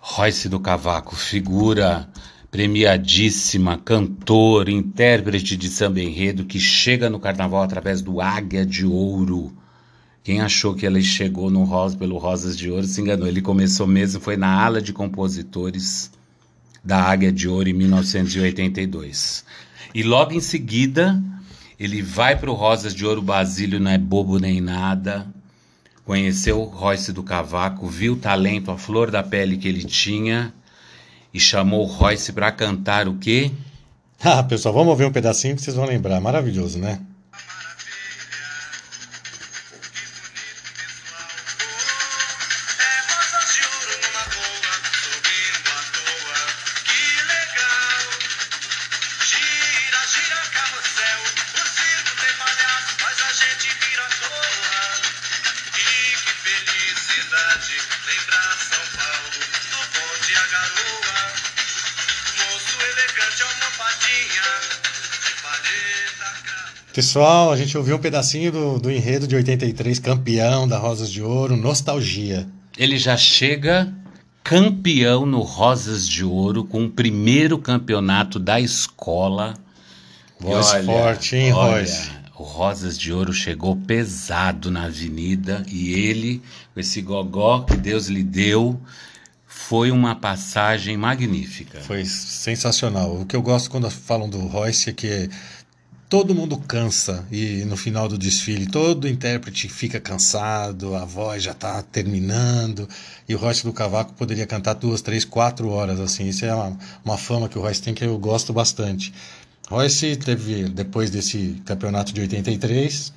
Royce 0.00 0.48
do 0.48 0.58
Cavaco, 0.60 1.14
figura 1.14 2.08
premiadíssima, 2.50 3.76
cantor, 3.76 4.68
intérprete 4.68 5.56
de 5.56 5.68
samba 5.68 6.00
enredo 6.00 6.44
que 6.44 6.60
chega 6.60 7.10
no 7.10 7.18
carnaval 7.18 7.62
através 7.64 8.00
do 8.00 8.20
Águia 8.20 8.64
de 8.64 8.86
Ouro 8.86 9.52
quem 10.24 10.40
achou 10.40 10.74
que 10.74 10.86
ele 10.86 11.02
chegou 11.02 11.50
no 11.50 11.64
Rosa, 11.64 11.98
pelo 11.98 12.16
Rosas 12.16 12.56
de 12.56 12.70
Ouro 12.70 12.86
se 12.86 12.98
enganou. 12.98 13.28
Ele 13.28 13.42
começou 13.42 13.86
mesmo, 13.86 14.22
foi 14.22 14.38
na 14.38 14.48
ala 14.48 14.80
de 14.80 14.90
compositores 14.90 16.10
da 16.82 16.98
Águia 17.02 17.30
de 17.30 17.46
Ouro 17.46 17.68
em 17.68 17.74
1982. 17.74 19.44
E 19.94 20.02
logo 20.02 20.32
em 20.32 20.40
seguida, 20.40 21.22
ele 21.78 22.00
vai 22.00 22.36
para 22.36 22.50
o 22.50 22.54
Rosas 22.54 22.94
de 22.94 23.04
Ouro, 23.04 23.20
Basílio 23.20 23.78
não 23.78 23.90
é 23.90 23.98
bobo 23.98 24.38
nem 24.38 24.62
nada. 24.62 25.26
Conheceu 26.06 26.62
Royce 26.62 27.12
do 27.12 27.22
Cavaco, 27.22 27.86
viu 27.86 28.14
o 28.14 28.16
talento, 28.16 28.70
a 28.70 28.78
flor 28.78 29.10
da 29.10 29.22
pele 29.22 29.58
que 29.58 29.68
ele 29.68 29.84
tinha 29.84 30.54
e 31.34 31.38
chamou 31.38 31.82
o 31.82 31.86
Royce 31.86 32.32
para 32.32 32.50
cantar 32.50 33.08
o 33.08 33.18
quê? 33.18 33.50
Ah, 34.22 34.42
pessoal, 34.42 34.72
vamos 34.72 34.88
ouvir 34.88 35.04
um 35.04 35.12
pedacinho 35.12 35.54
que 35.54 35.60
vocês 35.60 35.76
vão 35.76 35.84
lembrar. 35.84 36.18
Maravilhoso, 36.18 36.78
né? 36.78 36.98
Pessoal, 66.94 67.50
a 67.50 67.56
gente 67.56 67.76
ouviu 67.76 67.96
um 67.96 67.98
pedacinho 67.98 68.52
do, 68.52 68.78
do 68.78 68.88
enredo 68.88 69.26
de 69.26 69.34
83, 69.34 69.98
campeão 69.98 70.68
da 70.68 70.78
Rosas 70.78 71.10
de 71.10 71.20
Ouro, 71.20 71.56
Nostalgia. 71.56 72.46
Ele 72.78 72.96
já 72.98 73.16
chega 73.16 73.92
campeão 74.44 75.26
no 75.26 75.40
Rosas 75.40 76.06
de 76.06 76.24
Ouro 76.24 76.64
com 76.64 76.84
o 76.84 76.88
primeiro 76.88 77.58
campeonato 77.58 78.38
da 78.38 78.60
escola. 78.60 79.54
Voz 80.38 80.70
olha, 80.70 80.84
forte, 80.84 81.34
hein, 81.34 81.52
olha, 81.52 81.78
Royce? 81.78 82.10
O 82.38 82.44
Rosas 82.44 82.96
de 82.96 83.12
Ouro 83.12 83.32
chegou 83.32 83.74
pesado 83.74 84.70
na 84.70 84.84
avenida 84.84 85.64
e 85.66 85.94
ele, 85.94 86.40
com 86.72 86.78
esse 86.78 87.02
gogó 87.02 87.62
que 87.62 87.76
Deus 87.76 88.06
lhe 88.06 88.22
deu, 88.22 88.80
foi 89.48 89.90
uma 89.90 90.14
passagem 90.14 90.96
magnífica. 90.96 91.80
Foi 91.80 92.04
sensacional. 92.04 93.20
O 93.20 93.26
que 93.26 93.34
eu 93.34 93.42
gosto 93.42 93.68
quando 93.68 93.90
falam 93.90 94.28
do 94.28 94.38
Royce 94.46 94.90
é 94.90 94.92
que 94.92 95.28
todo 96.08 96.34
mundo 96.34 96.56
cansa 96.58 97.24
e 97.30 97.64
no 97.64 97.76
final 97.76 98.08
do 98.08 98.16
desfile 98.18 98.66
todo 98.66 99.08
intérprete 99.08 99.68
fica 99.68 99.98
cansado, 99.98 100.94
a 100.94 101.04
voz 101.04 101.42
já 101.42 101.52
está 101.52 101.82
terminando 101.82 102.88
e 103.28 103.34
o 103.34 103.38
Royce 103.38 103.64
do 103.64 103.72
Cavaco 103.72 104.12
poderia 104.14 104.46
cantar 104.46 104.74
duas, 104.74 105.02
três, 105.02 105.24
quatro 105.24 105.68
horas 105.70 105.98
assim. 106.00 106.28
Isso 106.28 106.44
é 106.44 106.54
uma, 106.54 106.78
uma 107.04 107.18
fama 107.18 107.48
que 107.48 107.58
o 107.58 107.62
Royce 107.62 107.82
tem 107.82 107.94
que 107.94 108.04
eu 108.04 108.18
gosto 108.18 108.52
bastante. 108.52 109.12
Royce 109.68 110.16
teve 110.16 110.68
depois 110.68 111.10
desse 111.10 111.60
campeonato 111.64 112.12
de 112.12 112.20
83, 112.20 113.12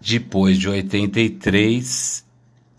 Depois 0.00 0.58
de 0.58 0.68
83, 0.68 2.24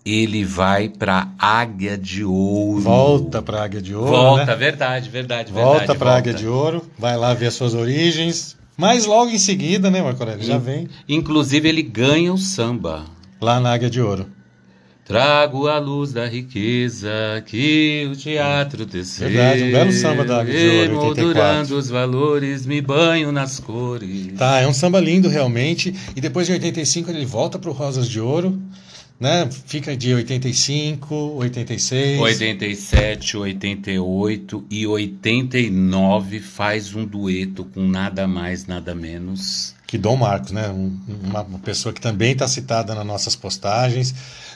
ele 0.06 0.44
vai 0.44 0.90
para 0.90 1.30
Águia 1.38 1.98
de 1.98 2.24
Ouro. 2.24 2.82
volta 2.82 3.42
para 3.42 3.64
Águia 3.64 3.82
de 3.82 3.96
Ouro, 3.96 4.12
Volta, 4.12 4.46
né? 4.46 4.56
verdade, 4.56 5.10
verdade, 5.10 5.52
Volta 5.52 5.96
para 5.96 6.18
Águia 6.18 6.34
de 6.34 6.48
Ouro, 6.48 6.86
vai 6.98 7.18
lá 7.18 7.34
ver 7.34 7.48
as 7.48 7.54
suas 7.54 7.74
origens. 7.74 8.59
Mas 8.80 9.06
logo 9.06 9.30
em 9.30 9.38
seguida, 9.38 9.92
né, 9.92 10.02
Marco 10.02 10.24
Aurélio, 10.24 10.46
já 10.46 10.58
vem 10.58 10.88
Inclusive, 11.08 11.68
ele 11.68 11.82
ganha 11.82 12.34
o 12.34 12.38
samba. 12.38 13.04
lá 13.42 13.60
na 13.60 13.74
Águia 13.74 13.90
de 13.90 14.02
Ouro. 14.02 14.26
Trago 15.04 15.68
a 15.68 15.80
luz 15.80 16.14
da 16.14 16.28
riqueza 16.28 17.10
que 17.46 18.08
o 18.10 18.16
teatro 18.16 18.86
teceu. 18.86 19.28
Verdade, 19.28 19.64
um 19.64 19.72
belo 19.72 19.92
samba 19.92 20.24
da 20.24 20.40
Águia 20.40 20.54
de 20.54 20.92
Ouro, 20.92 21.08
84. 21.08 21.22
Emoldurando 21.22 21.78
os 21.78 21.90
valores, 21.90 22.66
me 22.66 22.80
banho 22.80 23.32
nas 23.32 23.60
cores. 23.60 24.34
Tá, 24.38 24.60
é 24.60 24.68
um 24.68 24.74
samba 24.74 25.00
lindo 25.00 25.28
realmente. 25.28 25.94
E 26.16 26.22
depois 26.22 26.48
de 26.48 26.54
85 26.54 27.10
ele 27.10 27.26
volta 27.26 27.60
pro 27.60 27.72
Rosas 27.72 28.08
de 28.08 28.22
Ouro, 28.22 28.62
né? 29.20 29.50
Fica 29.66 29.96
de 29.98 30.14
85, 30.14 31.14
86. 31.36 32.20
87, 32.22 33.38
88 33.38 34.66
e 34.70 34.88
89 34.88 36.40
faz 36.40 36.96
um 36.96 37.06
dueto 37.06 37.66
com 37.66 37.88
nada 37.88 38.28
mais, 38.28 38.66
nada 38.66 38.96
menos. 38.96 39.76
Que 39.86 39.98
Dom 39.98 40.18
Marcos, 40.18 40.52
né? 40.52 40.70
Um- 40.70 40.98
uma, 41.24 41.42
uma 41.42 41.60
pessoa 41.60 41.92
que 41.92 42.00
também 42.00 42.32
está 42.34 42.48
citada 42.48 42.94
nas 42.96 43.06
nossas 43.06 43.36
postagens. 43.36 44.14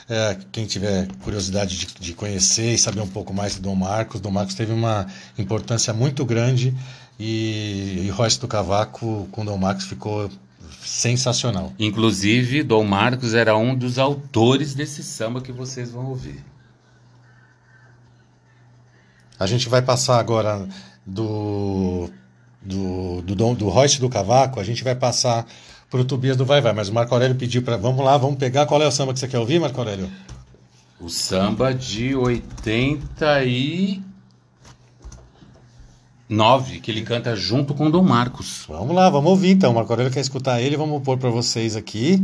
É, 0.08 0.36
quem 0.52 0.64
tiver 0.66 1.08
curiosidade 1.22 1.76
de, 1.76 1.86
de 1.98 2.12
conhecer 2.12 2.74
e 2.74 2.78
saber 2.78 3.00
um 3.00 3.08
pouco 3.08 3.32
mais 3.32 3.54
de 3.54 3.60
Dom 3.60 3.74
Marcos, 3.74 4.20
Dom 4.20 4.30
Marcos 4.30 4.54
teve 4.54 4.72
uma 4.72 5.06
importância 5.38 5.92
muito 5.94 6.24
grande 6.26 6.74
e, 7.18 8.02
e 8.04 8.10
Royce 8.10 8.38
do 8.38 8.46
Cavaco 8.46 9.26
com 9.32 9.44
Dom 9.44 9.56
Marcos 9.56 9.86
ficou 9.86 10.30
sensacional. 10.84 11.72
Inclusive, 11.78 12.62
Dom 12.62 12.84
Marcos 12.84 13.34
era 13.34 13.56
um 13.56 13.74
dos 13.74 13.98
autores 13.98 14.74
desse 14.74 15.02
samba 15.02 15.40
que 15.40 15.52
vocês 15.52 15.90
vão 15.90 16.06
ouvir. 16.06 16.44
A 19.38 19.46
gente 19.46 19.68
vai 19.68 19.82
passar 19.82 20.18
agora 20.18 20.66
do 21.04 22.08
do 22.62 23.20
do, 23.22 23.34
Dom- 23.34 23.54
do 23.54 23.68
Royce 23.68 24.00
do 24.00 24.08
Cavaco, 24.08 24.58
a 24.60 24.64
gente 24.64 24.82
vai 24.82 24.94
passar 24.94 25.46
pro 25.90 26.04
Tobias 26.04 26.36
do 26.36 26.44
Vai 26.46 26.60
Vai, 26.60 26.72
mas 26.72 26.88
o 26.88 26.94
Marco 26.94 27.12
Aurélio 27.14 27.36
pediu 27.36 27.62
para 27.62 27.76
vamos 27.76 28.04
lá, 28.04 28.16
vamos 28.16 28.38
pegar 28.38 28.66
qual 28.66 28.80
é 28.82 28.86
o 28.86 28.90
samba 28.90 29.12
que 29.12 29.20
você 29.20 29.28
quer 29.28 29.38
ouvir, 29.38 29.60
Marco 29.60 29.78
Aurélio? 29.78 30.10
O 31.00 31.08
samba 31.10 31.74
de 31.74 32.14
89, 36.28 36.80
que 36.80 36.90
ele 36.90 37.02
canta 37.02 37.36
junto 37.36 37.74
com 37.74 37.90
Dom 37.90 38.02
Marcos. 38.02 38.64
Vamos 38.66 38.94
lá, 38.94 39.10
vamos 39.10 39.30
ouvir 39.30 39.50
então. 39.50 39.74
Marco 39.74 39.92
Aurélio 39.92 40.12
quer 40.12 40.20
escutar 40.20 40.60
ele, 40.60 40.76
vamos 40.76 41.02
pôr 41.02 41.18
para 41.18 41.30
vocês 41.30 41.76
aqui. 41.76 42.22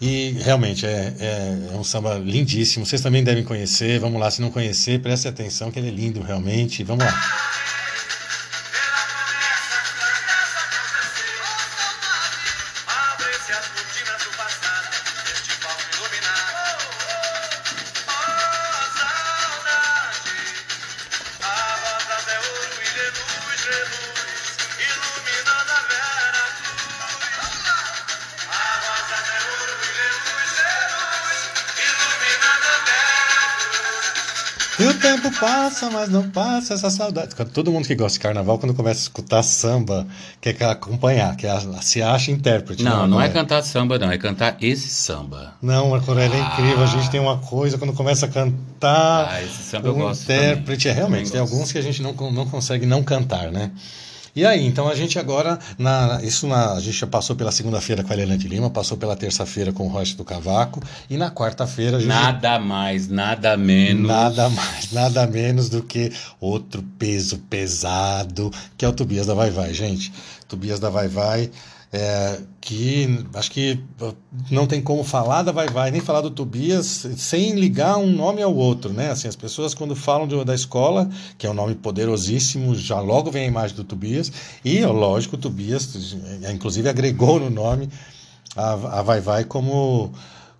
E 0.00 0.36
realmente 0.40 0.86
é, 0.86 1.14
é, 1.18 1.74
é 1.74 1.76
um 1.76 1.84
samba 1.84 2.14
lindíssimo. 2.14 2.86
Vocês 2.86 3.02
também 3.02 3.22
devem 3.22 3.44
conhecer. 3.44 3.98
Vamos 4.00 4.18
lá, 4.18 4.30
se 4.30 4.40
não 4.40 4.50
conhecer, 4.50 5.00
preste 5.00 5.28
atenção 5.28 5.70
que 5.70 5.78
ele 5.78 5.88
é 5.88 5.92
lindo 5.92 6.20
realmente. 6.22 6.82
Vamos 6.82 7.04
lá. 7.04 7.14
Tempo 35.04 35.30
passa, 35.38 35.90
mas 35.90 36.08
não 36.08 36.30
passa 36.30 36.74
essa 36.74 36.88
saudade. 36.90 37.34
Todo 37.52 37.70
mundo 37.70 37.86
que 37.86 37.94
gosta 37.94 38.18
de 38.18 38.22
carnaval, 38.22 38.58
quando 38.58 38.74
começa 38.74 39.00
a 39.00 39.02
escutar 39.02 39.42
samba, 39.42 40.06
quer 40.40 40.60
acompanhar, 40.64 41.36
quer, 41.36 41.54
se 41.82 42.02
acha 42.02 42.30
intérprete. 42.30 42.82
Não, 42.82 42.90
Marco 42.92 43.08
não 43.08 43.20
é 43.20 43.24
Aurélio? 43.26 43.34
cantar 43.42 43.62
samba, 43.62 43.98
não, 43.98 44.10
é 44.10 44.18
cantar 44.18 44.56
esse 44.60 44.88
samba. 44.88 45.54
Não, 45.60 45.90
Marco 45.90 46.10
Aurélio 46.10 46.36
é 46.36 46.40
Ah. 46.40 46.52
incrível. 46.52 46.82
A 46.82 46.86
gente 46.86 47.10
tem 47.10 47.20
uma 47.20 47.38
coisa, 47.38 47.76
quando 47.78 47.92
começa 47.92 48.26
a 48.26 48.28
cantar, 48.28 49.28
Ah, 49.30 49.42
esse 49.42 49.62
samba 49.62 49.88
eu 49.88 49.94
gosto 49.94 50.22
intérprete, 50.24 50.88
é 50.88 50.92
também. 50.94 51.08
realmente, 51.10 51.30
tem 51.32 51.40
alguns 51.40 51.70
que 51.70 51.78
a 51.78 51.82
gente 51.82 52.00
não, 52.02 52.12
não 52.32 52.46
consegue 52.46 52.86
não 52.86 53.02
cantar, 53.02 53.50
né? 53.52 53.70
E 54.36 54.44
aí, 54.44 54.66
então 54.66 54.88
a 54.88 54.96
gente 54.96 55.16
agora, 55.16 55.58
na, 55.78 56.20
isso 56.22 56.48
na, 56.48 56.72
a 56.72 56.80
gente 56.80 56.98
já 56.98 57.06
passou 57.06 57.36
pela 57.36 57.52
segunda-feira 57.52 58.02
com 58.02 58.12
a 58.12 58.16
Helena 58.16 58.36
de 58.36 58.48
Lima, 58.48 58.68
passou 58.68 58.96
pela 58.96 59.14
terça-feira 59.14 59.72
com 59.72 59.86
o 59.86 59.88
Rocha 59.88 60.16
do 60.16 60.24
Cavaco, 60.24 60.82
e 61.08 61.16
na 61.16 61.30
quarta-feira 61.30 61.98
a 61.98 62.00
gente 62.00 62.08
Nada 62.08 62.58
mais, 62.58 63.08
nada 63.08 63.56
menos. 63.56 64.08
Nada 64.08 64.48
mais, 64.48 64.90
nada 64.90 65.24
menos 65.28 65.68
do 65.68 65.84
que 65.84 66.12
outro 66.40 66.82
peso 66.98 67.38
pesado, 67.48 68.52
que 68.76 68.84
é 68.84 68.88
o 68.88 68.92
Tobias 68.92 69.26
da 69.26 69.34
Vai 69.34 69.50
Vai, 69.50 69.72
gente. 69.72 70.12
Tobias 70.48 70.80
da 70.80 70.90
Vai 70.90 71.06
Vai, 71.06 71.48
é, 71.96 72.40
que 72.60 73.24
acho 73.34 73.50
que 73.52 73.78
não 74.50 74.66
tem 74.66 74.82
como 74.82 75.04
falar 75.04 75.42
da 75.44 75.52
Vai 75.52 75.68
Vai, 75.68 75.92
nem 75.92 76.00
falar 76.00 76.22
do 76.22 76.30
Tobias, 76.30 77.06
sem 77.16 77.52
ligar 77.54 77.98
um 77.98 78.10
nome 78.10 78.42
ao 78.42 78.52
outro, 78.52 78.92
né? 78.92 79.12
Assim, 79.12 79.28
as 79.28 79.36
pessoas 79.36 79.74
quando 79.74 79.94
falam 79.94 80.26
de- 80.26 80.44
da 80.44 80.54
escola, 80.56 81.08
que 81.38 81.46
é 81.46 81.50
um 81.50 81.54
nome 81.54 81.76
poderosíssimo, 81.76 82.74
já 82.74 82.98
logo 83.00 83.30
vem 83.30 83.44
a 83.44 83.46
imagem 83.46 83.76
do 83.76 83.84
Tobias, 83.84 84.32
e, 84.64 84.84
lógico, 84.84 85.36
o 85.36 85.38
Tobias, 85.38 86.16
inclusive, 86.52 86.88
agregou 86.88 87.38
no 87.38 87.48
nome 87.48 87.88
a, 88.56 88.72
a 88.98 89.02
Vai 89.02 89.20
Vai 89.20 89.44
como, 89.44 90.12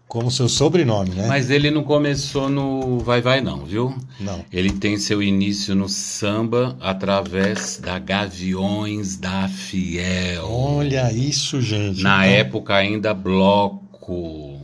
como 0.06 0.30
seu 0.30 0.48
sobrenome, 0.48 1.10
né? 1.10 1.26
Mas 1.26 1.50
ele 1.50 1.70
não 1.70 1.82
começou 1.82 2.48
no 2.48 2.98
Vai 3.00 3.20
Vai, 3.20 3.40
não, 3.40 3.64
viu? 3.64 3.94
Não. 4.20 4.44
Ele 4.52 4.70
tem 4.70 4.96
seu 4.96 5.22
início 5.22 5.74
no 5.74 5.88
samba 5.88 6.76
através 6.80 7.78
da 7.78 7.98
Gaviões 7.98 9.16
da 9.16 9.48
Fiel. 9.48 10.44
Olha 10.48 11.12
isso, 11.12 11.60
gente. 11.60 12.02
Na 12.02 12.26
Então, 12.26 12.38
época 12.38 12.74
ainda 12.74 13.12
bloco. 13.14 14.60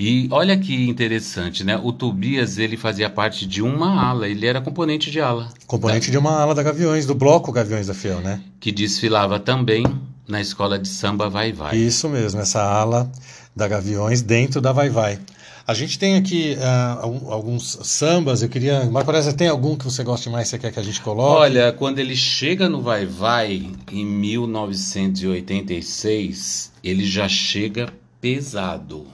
E 0.00 0.28
olha 0.30 0.56
que 0.56 0.88
interessante, 0.88 1.64
né? 1.64 1.76
O 1.82 1.92
Tobias 1.92 2.56
ele 2.56 2.76
fazia 2.76 3.10
parte 3.10 3.44
de 3.44 3.60
uma 3.60 4.00
ala, 4.00 4.28
ele 4.28 4.46
era 4.46 4.60
componente 4.60 5.10
de 5.10 5.20
ala, 5.20 5.48
Componente 5.66 6.08
de 6.08 6.16
uma 6.16 6.40
ala 6.40 6.54
da 6.54 6.62
Gaviões, 6.62 7.04
do 7.04 7.16
bloco 7.16 7.50
Gaviões 7.50 7.88
da 7.88 7.94
Fiel, 7.94 8.20
né? 8.20 8.40
que 8.60 8.70
desfilava 8.70 9.40
também 9.40 9.84
na 10.28 10.40
escola 10.40 10.78
de 10.78 10.86
samba 10.86 11.28
Vai 11.28 11.52
Vai. 11.52 11.76
Isso 11.76 12.08
mesmo, 12.08 12.40
essa 12.40 12.62
ala 12.62 13.10
da 13.58 13.68
Gaviões 13.68 14.22
dentro 14.22 14.60
da 14.60 14.72
Vai 14.72 14.88
Vai. 14.88 15.18
A 15.66 15.74
gente 15.74 15.98
tem 15.98 16.16
aqui 16.16 16.56
algum- 16.98 17.30
alguns 17.30 17.78
sambas, 17.82 18.40
eu 18.42 18.48
queria... 18.48 18.86
Marco 18.86 19.10
Aurélio, 19.10 19.30
você 19.30 19.36
tem 19.36 19.48
algum 19.48 19.76
que 19.76 19.84
você 19.84 20.02
goste 20.02 20.30
mais, 20.30 20.48
você 20.48 20.58
quer 20.58 20.72
que 20.72 20.80
a 20.80 20.82
gente 20.82 20.98
coloque? 21.02 21.42
Olha, 21.42 21.70
quando 21.72 21.98
ele 21.98 22.16
chega 22.16 22.70
no 22.70 22.80
Vai 22.80 23.04
Vai 23.04 23.68
em 23.92 24.06
1986, 24.06 26.72
ele 26.82 27.04
já 27.06 27.28
chega 27.28 27.92
pesado. 28.20 29.06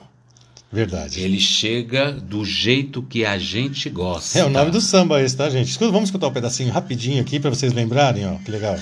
Verdade. 0.72 1.20
Ele 1.20 1.38
chega 1.40 2.10
do 2.12 2.44
jeito 2.44 3.02
que 3.02 3.24
a 3.24 3.38
gente 3.38 3.88
gosta. 3.90 4.38
É 4.38 4.44
o 4.44 4.50
nome 4.50 4.70
do 4.70 4.80
samba 4.80 5.22
esse, 5.22 5.36
tá, 5.36 5.48
gente? 5.48 5.78
Vamos 5.78 6.04
escutar 6.04 6.26
um 6.28 6.32
pedacinho 6.32 6.72
rapidinho 6.72 7.20
aqui 7.20 7.38
para 7.38 7.50
vocês 7.50 7.72
lembrarem, 7.72 8.26
ó. 8.26 8.34
Que 8.44 8.50
legal. 8.50 8.76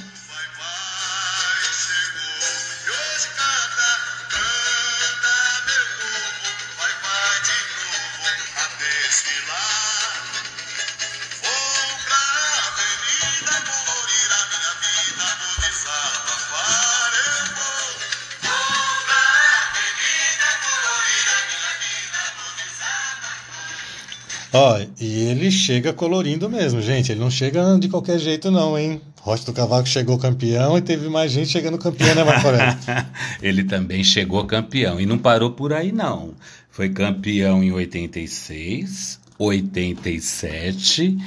Chega 25.63 25.93
colorindo 25.93 26.51
mesmo, 26.51 26.83
gente. 26.83 27.13
Ele 27.13 27.21
não 27.21 27.31
chega 27.31 27.79
de 27.79 27.89
qualquer 27.89 28.19
jeito, 28.19 28.51
não, 28.51 28.77
hein? 28.77 29.01
Rocha 29.21 29.45
do 29.47 29.53
Cavaco 29.53 29.89
chegou 29.89 30.19
campeão 30.19 30.77
e 30.77 30.81
teve 30.81 31.09
mais 31.09 31.31
gente 31.31 31.49
chegando 31.49 31.79
campeão, 31.79 32.15
né, 32.15 32.25
Marco 32.25 32.49
Aurélio? 32.49 32.77
Ele 33.41 33.63
também 33.63 34.03
chegou 34.03 34.45
campeão 34.45 35.01
e 35.01 35.07
não 35.07 35.17
parou 35.17 35.53
por 35.53 35.73
aí, 35.73 35.93
não. 35.93 36.35
Foi 36.71 36.89
campeão 36.89 37.63
em 37.63 37.71
86, 37.71 39.21
87 39.39 41.19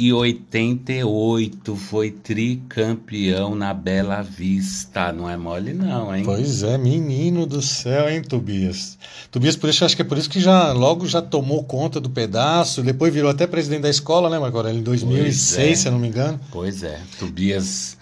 e 0.00 0.14
88 0.14 1.76
foi 1.76 2.10
tricampeão 2.10 3.54
na 3.54 3.74
Bela 3.74 4.22
Vista. 4.22 5.12
Não 5.12 5.28
é 5.28 5.36
mole, 5.36 5.74
não, 5.74 6.16
hein? 6.16 6.22
Pois 6.24 6.62
é, 6.62 6.78
menino 6.78 7.44
do 7.44 7.60
céu, 7.60 8.08
hein, 8.08 8.22
Tobias? 8.22 8.96
Tobias, 9.30 9.56
por 9.56 9.68
isso, 9.68 9.84
acho 9.84 9.94
que 9.94 10.00
é 10.00 10.04
por 10.06 10.16
isso 10.16 10.30
que 10.30 10.40
já 10.40 10.72
logo 10.72 11.06
já 11.06 11.20
tomou 11.20 11.62
conta 11.64 12.00
do 12.00 12.08
pedaço, 12.08 12.82
depois 12.82 13.12
virou 13.12 13.30
até 13.30 13.46
presidente 13.46 13.82
da 13.82 13.90
escola, 13.90 14.30
né, 14.30 14.38
Marco 14.38 14.56
Aurélio? 14.56 14.80
Em 14.80 14.82
2006, 14.82 15.70
é. 15.70 15.74
se 15.74 15.88
eu 15.88 15.92
não 15.92 15.98
me 15.98 16.08
engano. 16.08 16.40
Pois 16.50 16.82
é, 16.82 16.98
Tobias 17.18 17.98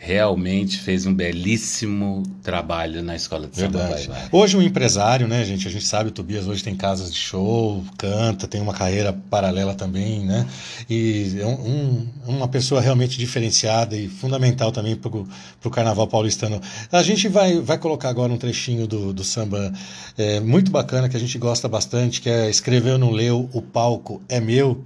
realmente 0.00 0.78
fez 0.78 1.04
um 1.06 1.12
belíssimo 1.12 2.22
trabalho 2.40 3.02
na 3.02 3.16
escola 3.16 3.48
de 3.48 3.56
samba 3.56 3.78
Verdade. 3.80 4.06
Vai 4.06 4.20
Vai. 4.20 4.28
Hoje 4.30 4.56
um 4.56 4.62
empresário, 4.62 5.26
né, 5.26 5.44
gente? 5.44 5.66
A 5.66 5.70
gente 5.70 5.84
sabe, 5.84 6.08
o 6.10 6.12
Tobias 6.12 6.46
hoje 6.46 6.62
tem 6.62 6.76
casas 6.76 7.12
de 7.12 7.18
show, 7.18 7.84
canta, 7.98 8.46
tem 8.46 8.60
uma 8.60 8.72
carreira 8.72 9.12
paralela 9.28 9.74
também, 9.74 10.20
né? 10.20 10.46
E 10.88 11.36
é 11.40 11.46
um- 11.46 12.06
uma 12.28 12.46
pessoa 12.46 12.80
realmente 12.80 13.18
diferenciada 13.18 13.96
e 13.96 14.08
fundamental 14.08 14.70
também 14.70 14.94
para 14.94 15.10
o 15.10 15.70
carnaval 15.70 16.06
paulistano. 16.06 16.60
A 16.92 17.02
gente 17.02 17.26
vai, 17.26 17.58
vai 17.60 17.76
colocar 17.76 18.08
agora 18.08 18.32
um 18.32 18.38
trechinho 18.38 18.86
do, 18.86 19.12
do 19.12 19.24
samba 19.24 19.72
é, 20.16 20.38
muito 20.38 20.70
bacana, 20.70 21.08
que 21.08 21.16
a 21.16 21.20
gente 21.20 21.36
gosta 21.38 21.68
bastante, 21.68 22.20
que 22.20 22.30
é 22.30 22.48
Escreveu, 22.48 22.98
não 22.98 23.10
leu, 23.10 23.50
o 23.52 23.60
palco 23.60 24.22
é 24.28 24.40
meu. 24.40 24.84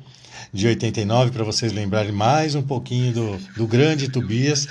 De 0.54 0.66
89, 0.66 1.30
para 1.30 1.44
vocês 1.44 1.72
lembrarem 1.72 2.12
mais 2.12 2.54
um 2.54 2.60
pouquinho 2.60 3.10
do, 3.12 3.38
do 3.56 3.66
grande 3.66 4.10
Tobias, 4.10 4.68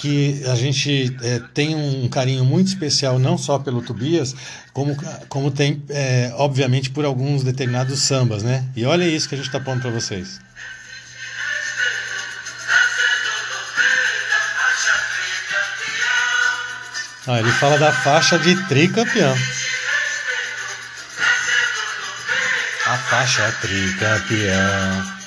que 0.00 0.42
a 0.46 0.54
gente 0.54 1.14
é, 1.22 1.40
tem 1.52 1.76
um 1.76 2.08
carinho 2.08 2.42
muito 2.42 2.68
especial 2.68 3.18
não 3.18 3.36
só 3.36 3.58
pelo 3.58 3.82
Tobias, 3.82 4.34
como, 4.72 4.96
como 5.28 5.50
tem, 5.50 5.82
é, 5.90 6.32
obviamente, 6.36 6.88
por 6.88 7.04
alguns 7.04 7.44
determinados 7.44 8.00
sambas, 8.00 8.42
né? 8.42 8.64
E 8.74 8.86
olha 8.86 9.04
isso 9.04 9.28
que 9.28 9.34
a 9.34 9.38
gente 9.38 9.48
está 9.48 9.60
pondo 9.60 9.82
para 9.82 9.90
vocês. 9.90 10.40
Ah, 17.26 17.38
ele 17.38 17.52
fala 17.52 17.78
da 17.78 17.92
faixa 17.92 18.38
de 18.38 18.56
tricampeão. 18.68 19.36
A 22.86 22.96
faixa 22.96 23.52
tricampeão. 23.60 25.19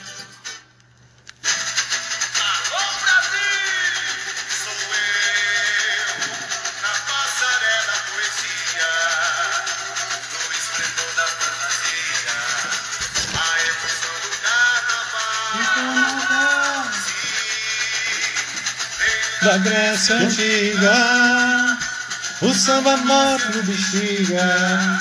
Da 19.44 19.58
Grécia 19.58 20.16
Antiga, 20.16 21.77
o 22.42 22.53
samba 22.53 22.96
mora 22.98 23.50
no 23.50 23.64
bexiga. 23.64 25.00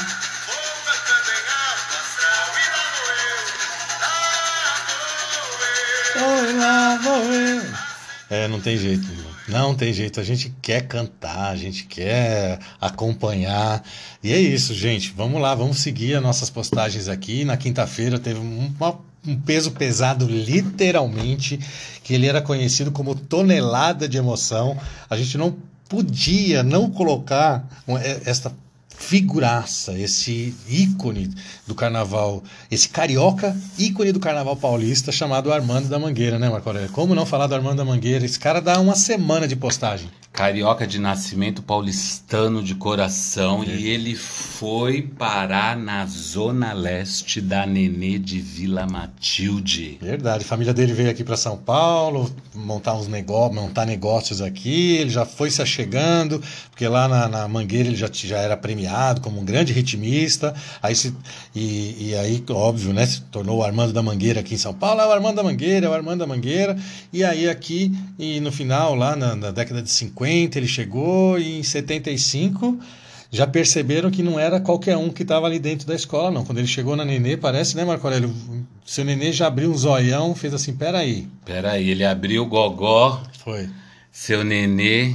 Oi, 6.17 6.53
lá 6.55 6.97
vou 7.03 7.23
eu. 7.33 7.63
É, 8.31 8.49
não 8.49 8.61
tem 8.61 8.77
jeito, 8.79 9.07
não 9.49 9.75
tem 9.75 9.93
jeito. 9.93 10.19
A 10.21 10.25
gente 10.25 10.55
quer 10.63 10.83
cantar, 10.87 11.51
a 11.51 11.57
gente 11.57 11.85
quer 11.85 12.59
acompanhar. 12.81 13.83
E 14.23 14.33
é 14.33 14.39
isso, 14.39 14.73
gente. 14.75 15.13
Vamos 15.15 15.41
lá, 15.41 15.55
vamos 15.55 15.79
seguir 15.79 16.15
as 16.17 16.23
nossas 16.23 16.49
postagens 16.49 17.09
aqui. 17.09 17.45
Na 17.45 17.57
quinta-feira 17.57 18.19
teve 18.19 18.41
um, 18.41 18.73
uma- 18.79 18.99
um 19.27 19.39
peso 19.39 19.71
pesado, 19.73 20.27
literalmente, 20.27 21.59
que 22.03 22.15
ele 22.15 22.27
era 22.27 22.43
conhecido 22.43 22.91
como 22.91 23.15
tonelada 23.15 24.09
de 24.09 24.19
emoção. 24.19 24.77
A 25.09 25.17
gente 25.17 25.39
não 25.39 25.57
podia 25.89 26.63
não 26.63 26.91
colocar 26.91 27.69
é- 28.01 28.23
esta 28.25 28.53
figuraça, 28.97 29.99
esse 29.99 30.55
ícone 30.69 31.31
do 31.67 31.75
carnaval, 31.75 32.43
esse 32.71 32.89
carioca 32.89 33.57
ícone 33.77 34.13
do 34.13 34.21
carnaval 34.21 34.57
paulista 34.57 35.11
chamado 35.11 35.53
Armando 35.53 35.89
da 35.89 35.99
Mangueira, 35.99 36.39
né, 36.39 36.49
Marco 36.49 36.69
Aurélio? 36.69 36.91
Como 36.91 37.15
não 37.15 37.27
falar 37.27 37.47
do 37.47 37.55
Armando 37.55 37.79
da 37.79 37.85
Mangueira? 37.85 38.25
Esse 38.25 38.39
cara 38.39 38.61
dá 38.61 38.79
uma 38.81 38.95
semana 38.95 39.49
de 39.49 39.57
postagem. 39.57 40.09
Carioca 40.33 40.87
de 40.87 40.99
nascimento, 40.99 41.63
paulistano 41.63 42.63
de 42.63 42.75
coração, 42.75 43.63
e 43.63 43.91
ele 43.91 44.17
foi 44.17 45.03
parar 45.03 45.77
na 45.77 46.07
zona 46.07 46.73
leste 46.73 47.39
da 47.39 47.67
Nenê 47.67 48.19
de 48.19 48.41
Vila 48.41 48.87
Matilde. 48.87 49.99
Verdade. 50.01 50.43
A 50.43 50.47
família 50.47 50.73
dele 50.73 50.95
veio 50.95 51.11
aqui 51.11 51.23
para 51.23 51.37
São 51.37 51.59
Paulo 51.59 52.35
montar 52.55 52.95
uns 52.95 53.09
negócios, 53.09 53.55
montar 53.55 53.85
negócios 53.85 54.41
aqui. 54.41 54.97
Ele 54.97 55.11
já 55.11 55.27
foi 55.27 55.51
se 55.51 55.61
achegando, 55.61 56.43
porque 56.71 56.89
lá 56.89 57.07
na, 57.07 57.29
na 57.29 57.47
Mangueira 57.47 57.91
ele 57.91 57.97
já, 57.97 58.09
já 58.11 58.39
era 58.39 58.57
premiado 58.57 59.21
como 59.21 59.39
um 59.39 59.45
grande 59.45 59.75
ritmista. 59.75 60.55
Aí 60.83 60.97
se, 60.97 61.15
e, 61.55 62.09
e 62.09 62.15
aí, 62.15 62.43
óbvio, 62.49 62.95
né? 62.95 63.05
Se 63.05 63.21
tornou 63.21 63.59
o 63.59 63.63
Armando 63.63 63.93
da 63.93 64.03
Mangueira 64.03 64.41
aqui 64.41 64.55
em 64.55 64.59
São 64.59 64.73
Paulo. 64.73 65.03
É 65.03 65.07
o 65.07 65.13
Armando 65.13 65.37
da 65.37 65.43
Mangueira, 65.43 65.85
é 65.85 65.89
o 65.91 65.93
Armando 65.93 66.21
da 66.21 66.27
Mangueira. 66.27 66.75
E 67.13 67.23
aí 67.23 67.51
aqui, 67.51 67.93
e 68.19 68.41
no 68.41 68.51
final, 68.51 68.95
lá 68.95 69.15
na, 69.15 69.37
na 69.37 69.51
década 69.51 69.83
de 69.83 69.91
50, 69.91 70.22
ele 70.25 70.67
chegou 70.67 71.39
e 71.39 71.59
em 71.59 71.63
75 71.63 72.79
já 73.31 73.47
perceberam 73.47 74.11
que 74.11 74.23
não 74.23 74.39
era 74.39 74.61
qualquer 74.61 74.95
um 74.95 75.09
que 75.09 75.23
estava 75.23 75.47
ali 75.47 75.59
dentro 75.59 75.87
da 75.87 75.95
escola, 75.95 76.31
não. 76.31 76.45
Quando 76.45 76.59
ele 76.59 76.67
chegou 76.67 76.95
na 76.95 77.03
Nenê, 77.03 77.35
parece, 77.35 77.75
né, 77.75 77.83
Marco 77.83 78.07
Aurélio? 78.07 78.33
Seu 78.85 79.07
Nenê 79.07 79.33
já 79.33 79.47
abriu 79.47 79.71
um 79.71 79.77
zoião, 79.77 80.35
fez 80.35 80.53
assim, 80.53 80.75
peraí. 80.75 81.27
Peraí, 81.43 81.89
ele 81.89 82.05
abriu 82.05 82.43
o 82.43 82.47
gogó, 82.47 83.23
Foi. 83.43 83.71
seu 84.11 84.45
Nenê, 84.45 85.15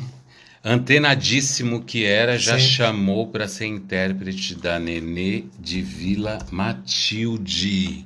antenadíssimo 0.66 1.84
que 1.84 2.06
era, 2.06 2.40
já 2.40 2.58
Sim. 2.58 2.66
chamou 2.66 3.28
para 3.28 3.48
ser 3.48 3.68
intérprete 3.68 4.56
da 4.56 4.80
Nenê 4.80 5.44
de 5.60 5.84
Vila 5.84 6.40
Matilde. 6.50 8.04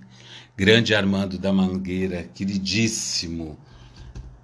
Grande 0.58 0.94
Armando 0.94 1.38
da 1.38 1.54
Mangueira, 1.54 2.30
queridíssimo. 2.36 3.58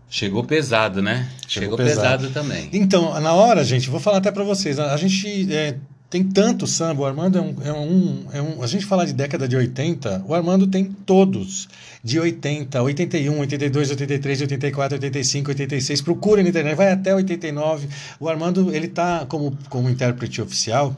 Chegou 0.10 0.44
pesado, 0.44 1.02
né? 1.02 1.30
Chegou 1.48 1.78
Chegou, 1.78 1.78
pesado. 1.78 2.28
pesado. 2.28 2.34
também. 2.34 2.70
Então, 2.72 3.20
na 3.20 3.34
hora, 3.34 3.64
gente, 3.64 3.90
vou 3.90 4.00
falar 4.00 4.20
até 4.20 4.32
para 4.32 4.44
vocês. 4.44 4.80
A 4.80 4.96
gente 4.96 5.54
é, 5.54 5.76
tem 6.10 6.24
tanto 6.24 6.66
samba. 6.66 7.02
O 7.02 7.06
Armando 7.06 7.38
é 7.38 7.42
um, 7.42 7.56
é, 7.64 7.74
um, 7.74 8.26
é 8.34 8.42
um. 8.42 8.64
A 8.64 8.68
gente 8.68 8.86
falar 8.86 9.06
de 9.06 9.14
década 9.14 9.48
de 9.48 9.56
80, 9.56 10.24
o 10.26 10.34
Armando 10.34 10.68
tem 10.68 10.86
todos. 10.86 11.68
De 12.04 12.20
80, 12.20 12.82
81, 12.82 13.38
82, 13.40 13.92
83, 13.92 14.42
84, 14.42 14.96
85, 14.96 15.50
86. 15.50 16.02
Procura 16.02 16.42
na 16.42 16.50
internet, 16.50 16.76
vai 16.76 16.92
até 16.92 17.14
89. 17.14 17.90
O 18.20 18.30
Armando, 18.30 18.74
ele 18.74 18.88
tá 18.88 19.26
como, 19.28 19.58
como 19.70 19.90
intérprete 19.90 20.42
oficial. 20.42 20.96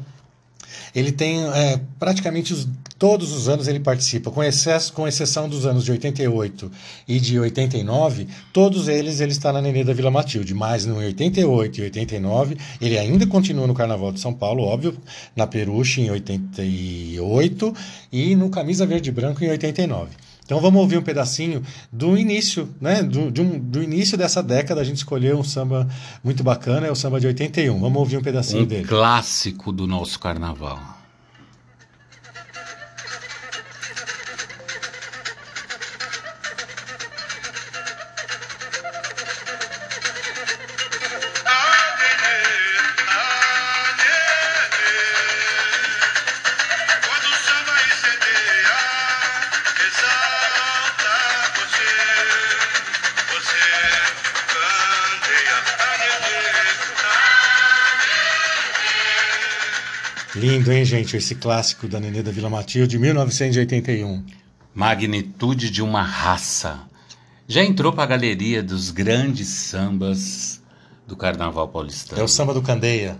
Ele 0.95 1.11
tem 1.11 1.43
é, 1.53 1.79
praticamente 1.97 2.53
os- 2.53 2.67
todos 2.97 3.31
os 3.31 3.47
anos 3.47 3.67
ele 3.67 3.79
participa, 3.79 4.29
com, 4.29 4.43
excesso, 4.43 4.91
com 4.93 5.07
exceção 5.07 5.47
dos 5.47 5.65
anos 5.65 5.85
de 5.85 5.91
88 5.91 6.71
e 7.07 7.19
de 7.19 7.39
89, 7.39 8.27
todos 8.51 8.87
eles 8.89 9.19
ele 9.21 9.31
está 9.31 9.53
na 9.53 9.61
Nenê 9.61 9.83
da 9.83 9.93
Vila 9.93 10.11
Matilde, 10.11 10.53
mas 10.53 10.85
no 10.85 10.97
88 10.97 11.79
e 11.79 11.83
89 11.83 12.57
ele 12.81 12.97
ainda 12.97 13.25
continua 13.25 13.65
no 13.65 13.73
Carnaval 13.73 14.11
de 14.11 14.19
São 14.19 14.33
Paulo, 14.33 14.63
óbvio, 14.63 14.97
na 15.35 15.47
Peruche 15.47 16.01
em 16.01 16.09
88 16.11 17.73
e 18.11 18.35
no 18.35 18.49
Camisa 18.49 18.85
Verde 18.85 19.09
e 19.09 19.13
Branco 19.13 19.43
em 19.43 19.49
89. 19.49 20.09
Então 20.49 20.59
vamos 20.59 20.81
ouvir 20.81 20.97
um 20.97 21.03
pedacinho 21.03 21.61
do 21.91 22.17
início, 22.17 22.67
né? 22.81 23.03
Do, 23.03 23.29
de 23.29 23.39
um- 23.39 23.59
do 23.59 23.83
início 23.83 24.17
dessa 24.17 24.41
década, 24.41 24.81
a 24.81 24.83
gente 24.83 24.97
escolheu 24.97 25.37
um 25.37 25.43
samba 25.43 25.87
muito 26.23 26.43
bacana, 26.43 26.87
é 26.87 26.91
o 26.91 26.95
samba 26.95 27.19
de 27.19 27.27
81. 27.27 27.79
Vamos 27.79 27.99
ouvir 27.99 28.17
um 28.17 28.21
pedacinho 28.23 28.63
Um 28.63 28.65
dele. 28.65 28.83
clássico 28.87 29.71
do 29.71 29.85
nosso 29.85 30.19
carnaval. 30.19 30.79
Lindo, 60.49 60.71
hein, 60.71 60.83
gente? 60.83 61.15
Esse 61.15 61.35
clássico 61.35 61.87
da 61.87 61.99
Nenê 61.99 62.23
da 62.23 62.31
Vila 62.31 62.49
Matilde, 62.49 62.87
de 62.87 62.97
1981. 62.97 64.25
Magnitude 64.73 65.69
de 65.69 65.83
uma 65.83 66.01
raça. 66.01 66.79
Já 67.47 67.63
entrou 67.63 67.93
para 67.93 68.05
a 68.05 68.07
galeria 68.07 68.63
dos 68.63 68.89
grandes 68.89 69.47
sambas 69.47 70.59
do 71.05 71.15
Carnaval 71.15 71.67
Paulistano. 71.67 72.19
É 72.19 72.23
o 72.23 72.27
samba 72.27 72.55
do 72.55 72.63
Candeia. 72.63 73.19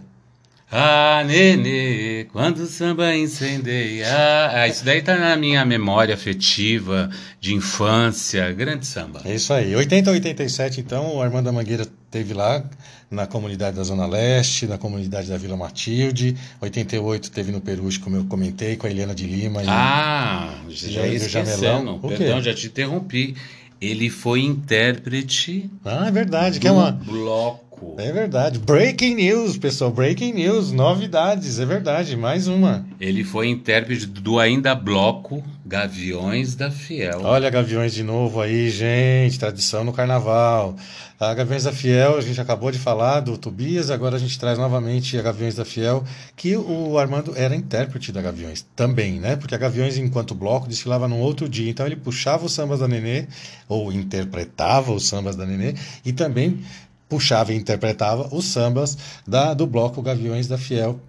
Ah, 0.71 1.23
nenê, 1.23 2.25
quando 2.31 2.61
o 2.61 2.65
samba 2.65 3.15
incendeia. 3.15 4.07
Ah, 4.51 4.67
isso 4.67 4.83
daí 4.83 5.03
tá 5.03 5.15
na 5.15 5.35
minha 5.35 5.63
memória 5.63 6.15
afetiva 6.15 7.11
de 7.39 7.53
infância. 7.53 8.51
Grande 8.53 8.87
samba. 8.87 9.21
É 9.23 9.35
isso 9.35 9.53
aí. 9.53 9.75
80 9.75 10.09
a 10.09 10.13
87, 10.13 10.81
então, 10.81 11.15
o 11.15 11.21
Armando 11.21 11.53
Mangueira 11.53 11.85
teve 12.11 12.33
lá 12.33 12.63
na 13.09 13.25
comunidade 13.25 13.75
da 13.77 13.83
Zona 13.83 14.05
Leste, 14.05 14.65
na 14.67 14.77
comunidade 14.77 15.27
da 15.29 15.37
Vila 15.37 15.55
Matilde. 15.57 16.35
88 16.61 17.31
teve 17.31 17.51
no 17.51 17.61
Peruche, 17.61 17.99
como 17.99 18.15
eu 18.15 18.25
comentei, 18.25 18.75
com 18.75 18.87
a 18.87 18.89
Eliana 18.89 19.15
de 19.15 19.25
Lima. 19.25 19.63
e- 19.63 19.67
Ah, 19.67 20.53
já 20.69 20.87
E 20.87 20.91
Jamelão? 20.93 21.15
esquecendo. 21.15 21.91
O 22.01 22.09
quê? 22.09 22.15
Perdão, 22.15 22.41
já 22.41 22.53
te 22.53 22.67
interrompi. 22.67 23.35
Ele 23.81 24.09
foi 24.09 24.41
intérprete 24.41 25.69
Ah, 25.85 26.07
é 26.07 26.11
verdade, 26.11 26.59
que 26.59 26.67
é 26.67 26.71
uma. 26.71 26.91
bloco. 26.91 27.95
É 27.97 28.11
verdade. 28.11 28.59
Breaking 28.59 29.15
news, 29.15 29.55
pessoal. 29.57 29.89
Breaking 29.89 30.33
news, 30.33 30.71
novidades, 30.73 31.59
é 31.59 31.65
verdade. 31.65 32.17
Mais 32.17 32.45
uma. 32.47 32.85
Ele 32.99 33.23
foi 33.23 33.47
intérprete 33.47 34.05
do 34.05 34.37
ainda 34.37 34.75
bloco 34.75 35.41
Gaviões 35.69 36.55
da 36.55 36.71
Fiel. 36.71 37.21
Olha 37.21 37.47
Gaviões 37.47 37.93
de 37.93 38.01
novo 38.01 38.41
aí, 38.41 38.71
gente. 38.71 39.37
Tradição 39.37 39.83
no 39.83 39.93
carnaval. 39.93 40.75
A 41.19 41.31
Gaviões 41.31 41.65
da 41.65 41.71
Fiel, 41.71 42.17
a 42.17 42.21
gente 42.21 42.41
acabou 42.41 42.71
de 42.71 42.79
falar 42.79 43.19
do 43.19 43.37
Tobias, 43.37 43.91
agora 43.91 44.15
a 44.15 44.19
gente 44.19 44.39
traz 44.39 44.57
novamente 44.57 45.15
a 45.15 45.21
Gaviões 45.21 45.53
da 45.53 45.63
Fiel, 45.63 46.03
que 46.35 46.57
o 46.57 46.97
Armando 46.97 47.33
era 47.35 47.55
intérprete 47.55 48.11
da 48.11 48.19
Gaviões 48.19 48.65
também, 48.75 49.19
né? 49.19 49.35
Porque 49.35 49.53
a 49.53 49.59
Gaviões, 49.59 49.95
enquanto 49.95 50.33
bloco, 50.33 50.67
desfilava 50.67 51.07
num 51.07 51.19
outro 51.19 51.47
dia. 51.47 51.69
Então 51.69 51.85
ele 51.85 51.97
puxava 51.97 52.47
os 52.47 52.53
sambas 52.53 52.79
da 52.79 52.87
Nenê, 52.87 53.27
ou 53.67 53.93
interpretava 53.93 54.91
os 54.91 55.07
sambas 55.07 55.35
da 55.35 55.45
Nenê, 55.45 55.75
e 56.03 56.11
também 56.11 56.63
puxava 57.07 57.53
e 57.53 57.55
interpretava 57.55 58.27
os 58.35 58.45
sambas 58.45 58.97
da, 59.27 59.53
do 59.53 59.67
bloco 59.67 60.01
Gaviões 60.01 60.47
da 60.47 60.57
Fiel. 60.57 60.99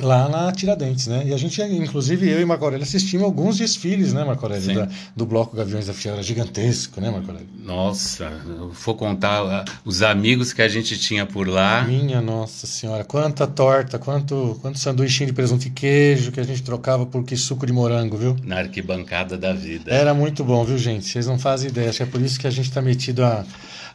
Lá 0.00 0.28
na 0.28 0.50
Tiradentes, 0.50 1.06
né? 1.06 1.22
E 1.26 1.32
a 1.32 1.36
gente, 1.36 1.62
inclusive, 1.62 2.28
eu 2.28 2.40
e 2.40 2.44
Marco 2.44 2.64
Aurélio 2.64 2.82
assistimos 2.84 3.24
alguns 3.24 3.56
desfiles, 3.58 4.12
né, 4.12 4.24
Marco 4.24 4.44
Aurélio? 4.44 4.74
Da- 4.74 4.88
do 5.14 5.24
bloco 5.24 5.54
Gaviões 5.56 5.86
da 5.86 5.94
Fiel. 5.94 6.14
Era 6.14 6.22
gigantesco, 6.22 7.00
né, 7.00 7.10
Marco 7.10 7.30
Aurélio? 7.30 7.48
Nossa, 7.62 8.24
eu 8.44 8.70
vou 8.70 8.96
contar 8.96 9.40
ah, 9.42 9.64
os 9.84 10.02
amigos 10.02 10.52
que 10.52 10.60
a 10.62 10.68
gente 10.68 10.98
tinha 10.98 11.24
por 11.24 11.46
lá. 11.46 11.82
Minha 11.84 12.20
Nossa 12.20 12.66
Senhora, 12.66 13.04
quanta 13.04 13.46
torta, 13.46 13.96
quanto, 13.96 14.58
quanto 14.60 14.80
sanduichinho 14.80 15.28
de 15.28 15.32
presunto 15.32 15.66
e 15.68 15.70
queijo 15.70 16.32
que 16.32 16.40
a 16.40 16.44
gente 16.44 16.62
trocava 16.64 17.06
por 17.06 17.22
que 17.24 17.36
suco 17.36 17.64
de 17.64 17.72
morango, 17.72 18.16
viu? 18.16 18.36
Na 18.42 18.58
arquibancada 18.58 19.38
da 19.38 19.52
vida. 19.52 19.92
Era 19.92 20.12
muito 20.12 20.42
bom, 20.42 20.64
viu, 20.64 20.76
gente? 20.76 21.06
Vocês 21.06 21.26
não 21.28 21.38
fazem 21.38 21.70
ideia. 21.70 21.90
Acho 21.90 21.98
que 21.98 22.02
é 22.02 22.06
por 22.06 22.20
isso 22.20 22.40
que 22.40 22.48
a 22.48 22.50
gente 22.50 22.68
está 22.68 22.82
metido 22.82 23.24
a, 23.24 23.44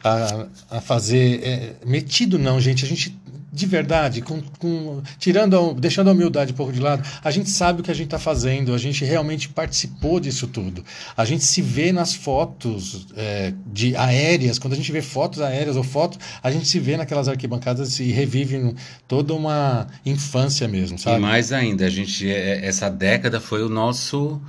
a, 0.02 0.46
a 0.70 0.80
fazer. 0.80 1.40
é, 1.44 1.72
metido 1.84 2.38
não, 2.38 2.58
gente. 2.58 2.86
A 2.86 2.88
gente, 2.88 3.14
de 3.52 3.66
verdade, 3.66 4.22
com, 4.22 4.40
com- 4.58 5.02
tirando 5.18 5.58
a- 5.58 5.72
deixando 5.72 6.08
a 6.08 6.12
humildade 6.12 6.52
um 6.52 6.56
pouco 6.56 6.72
de 6.72 6.78
lado, 6.80 7.02
a 7.22 7.30
gente 7.30 7.50
sabe 7.50 7.80
o 7.80 7.84
que 7.84 7.90
a 7.90 7.94
gente 7.94 8.06
está 8.06 8.18
fazendo, 8.18 8.72
a 8.72 8.78
gente 8.78 9.04
realmente 9.04 9.48
participou 9.48 10.20
disso 10.20 10.46
tudo. 10.46 10.84
A 11.16 11.24
gente 11.24 11.44
se 11.44 11.60
vê 11.60 11.90
nas 11.92 12.14
fotos 12.14 13.06
é, 13.16 13.52
de 13.72 13.96
aéreas, 13.96 14.58
quando 14.58 14.74
a 14.74 14.76
gente 14.76 14.92
vê 14.92 15.02
fotos 15.02 15.40
aéreas 15.40 15.76
ou 15.76 15.82
fotos, 15.82 16.18
a 16.42 16.50
gente 16.50 16.66
se 16.68 16.78
vê 16.78 16.96
naquelas 16.96 17.26
arquibancadas 17.28 17.98
e 17.98 18.04
revive 18.12 18.74
toda 19.08 19.34
uma 19.34 19.88
infância 20.06 20.68
mesmo, 20.68 20.96
E 20.96 21.00
sabe? 21.00 21.20
mais 21.20 21.52
ainda, 21.52 21.86
a 21.86 21.90
gente, 21.90 22.30
é- 22.30 22.64
essa 22.64 22.88
década 22.88 23.40
foi 23.40 23.62
o 23.64 23.68
nosso, 23.68 24.40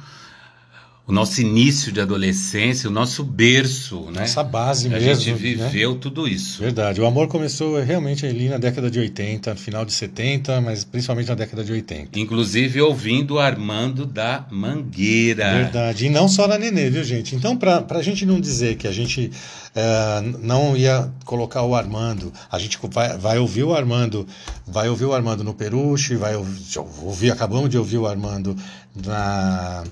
o 1.08 1.12
nosso 1.12 1.42
início 1.42 1.92
de 1.92 2.00
adolescência, 2.00 2.90
o 2.90 2.94
nosso 2.94 3.24
berço, 3.24 4.10
né? 4.12 4.24
Essa 4.24 4.44
base 4.44 4.88
a 4.88 4.92
mesmo. 4.92 5.22
gente 5.22 5.32
né? 5.32 5.36
viveu 5.36 5.96
tudo 5.96 6.28
isso. 6.28 6.62
Verdade. 6.62 7.02
O 7.02 7.06
amor 7.06 7.28
começou 7.28 7.82
realmente 7.82 8.26
ali 8.26 8.48
na 8.48 8.58
década 8.58 8.90
de 8.90 9.00
80, 9.00 9.54
no 9.54 9.60
final 9.60 9.84
de 9.84 9.94
70, 9.94 10.62
mas 10.62 10.84
principalmente 10.84 11.28
na 11.28 11.36
década 11.36 11.64
de 11.64 11.72
80. 11.72 12.20
Inclusive 12.20 12.82
ouvindo 12.82 13.36
o 13.36 13.40
Armando 13.40 14.06
da 14.06 14.46
Mangueira. 14.52 15.52
Verdade. 15.52 16.06
E 16.06 16.10
não 16.10 16.30
só 16.30 16.48
na 16.48 16.58
Nenê, 16.58 16.90
viu, 16.90 17.04
gente? 17.04 17.36
Então, 17.36 17.58
para 17.58 17.84
a 17.90 18.04
gente 18.04 18.26
não 18.26 18.40
dizer 18.40 18.76
que 18.76 18.88
a 18.88 18.92
gente 18.92 19.32
eh, 19.76 20.24
não 20.42 20.78
ia 20.78 21.12
colocar 21.26 21.64
o 21.64 21.76
Armando, 21.76 22.32
a 22.50 22.60
gente 22.60 22.78
vai, 22.92 23.18
vai 23.18 23.40
ouvir 23.40 23.64
o 23.64 23.74
Armando, 23.74 24.28
vai 24.68 24.88
ouvir 24.88 25.06
o 25.06 25.14
Armando 25.14 25.44
no 25.44 25.54
Peruche, 25.54 26.16
vai 26.16 26.36
ouvir, 26.36 27.32
acabamos 27.32 27.70
de 27.70 27.78
ouvir 27.78 27.98
o 27.98 28.06
Armando 28.06 28.56
na, 28.96 29.84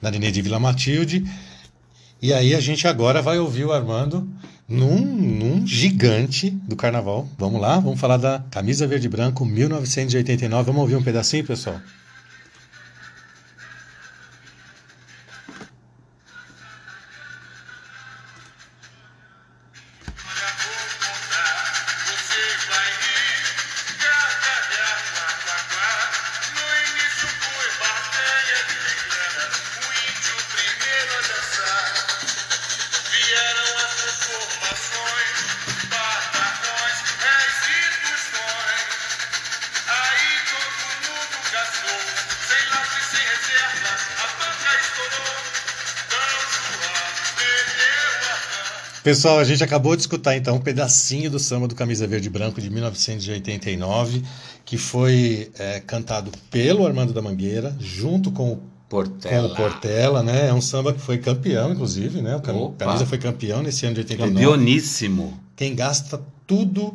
na 0.00 0.10
Nenê 0.10 0.30
de 0.30 0.42
Vila 0.42 0.58
Matilde. 0.58 1.24
E 2.20 2.32
aí 2.32 2.54
a 2.54 2.60
gente 2.60 2.86
agora 2.88 3.22
vai 3.22 3.38
ouvir 3.38 3.64
o 3.64 3.72
Armando 3.72 4.28
num, 4.68 4.98
num 5.00 5.66
gigante 5.66 6.50
do 6.50 6.76
carnaval. 6.76 7.28
Vamos 7.38 7.60
lá, 7.60 7.78
vamos 7.78 7.98
falar 7.98 8.16
da 8.16 8.44
Camisa 8.50 8.86
Verde 8.86 9.06
e 9.06 9.10
Branco 9.10 9.44
1989. 9.44 10.66
Vamos 10.66 10.82
ouvir 10.82 10.96
um 10.96 11.02
pedacinho, 11.02 11.44
pessoal? 11.44 11.80
Pessoal, 49.08 49.38
a 49.38 49.44
gente 49.44 49.64
acabou 49.64 49.96
de 49.96 50.02
escutar 50.02 50.36
então 50.36 50.56
um 50.56 50.60
pedacinho 50.60 51.30
do 51.30 51.38
samba 51.38 51.66
do 51.66 51.74
Camisa 51.74 52.06
Verde 52.06 52.26
e 52.26 52.30
Branco 52.30 52.60
de 52.60 52.68
1989, 52.68 54.22
que 54.66 54.76
foi 54.76 55.50
é, 55.58 55.80
cantado 55.80 56.30
pelo 56.50 56.86
Armando 56.86 57.14
da 57.14 57.22
Mangueira, 57.22 57.74
junto 57.80 58.30
com, 58.30 58.52
o- 58.52 58.56
com 58.56 58.62
Portela. 58.90 59.48
o 59.48 59.54
Portela, 59.56 60.22
né? 60.22 60.48
É 60.48 60.52
um 60.52 60.60
samba 60.60 60.92
que 60.92 61.00
foi 61.00 61.16
campeão, 61.16 61.72
inclusive, 61.72 62.20
né? 62.20 62.36
O 62.36 62.40
Cam-. 62.42 62.74
Camisa 62.76 63.06
foi 63.06 63.16
campeão 63.16 63.62
nesse 63.62 63.86
ano 63.86 63.94
de 63.94 64.00
89. 64.02 64.34
Campioníssimo. 64.44 65.40
Quem 65.56 65.74
gasta 65.74 66.20
tudo 66.46 66.94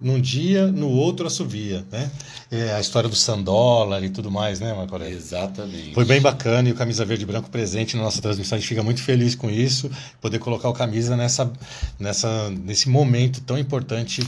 num 0.00 0.20
dia, 0.20 0.66
no 0.66 0.88
outro 0.88 1.26
assovia, 1.26 1.84
né? 1.90 2.10
É 2.50 2.72
a 2.72 2.80
história 2.80 3.08
do 3.08 3.14
Sandólar 3.14 4.02
e 4.02 4.08
tudo 4.08 4.30
mais, 4.30 4.58
né, 4.58 4.72
Marco 4.72 4.94
Aurélio? 4.94 5.16
Exatamente. 5.16 5.94
Foi 5.94 6.04
bem 6.04 6.20
bacana 6.20 6.68
e 6.68 6.72
o 6.72 6.74
Camisa 6.74 7.04
Verde 7.04 7.22
e 7.22 7.26
Branco 7.26 7.50
presente 7.50 7.96
na 7.96 8.02
nossa 8.02 8.20
transmissão. 8.20 8.56
A 8.56 8.60
gente 8.60 8.68
fica 8.68 8.82
muito 8.82 9.02
feliz 9.02 9.34
com 9.34 9.50
isso, 9.50 9.90
poder 10.20 10.38
colocar 10.38 10.68
o 10.68 10.72
Camisa 10.72 11.16
nessa, 11.16 11.52
nessa, 11.98 12.50
nesse 12.50 12.88
momento 12.88 13.40
tão 13.42 13.58
importante 13.58 14.26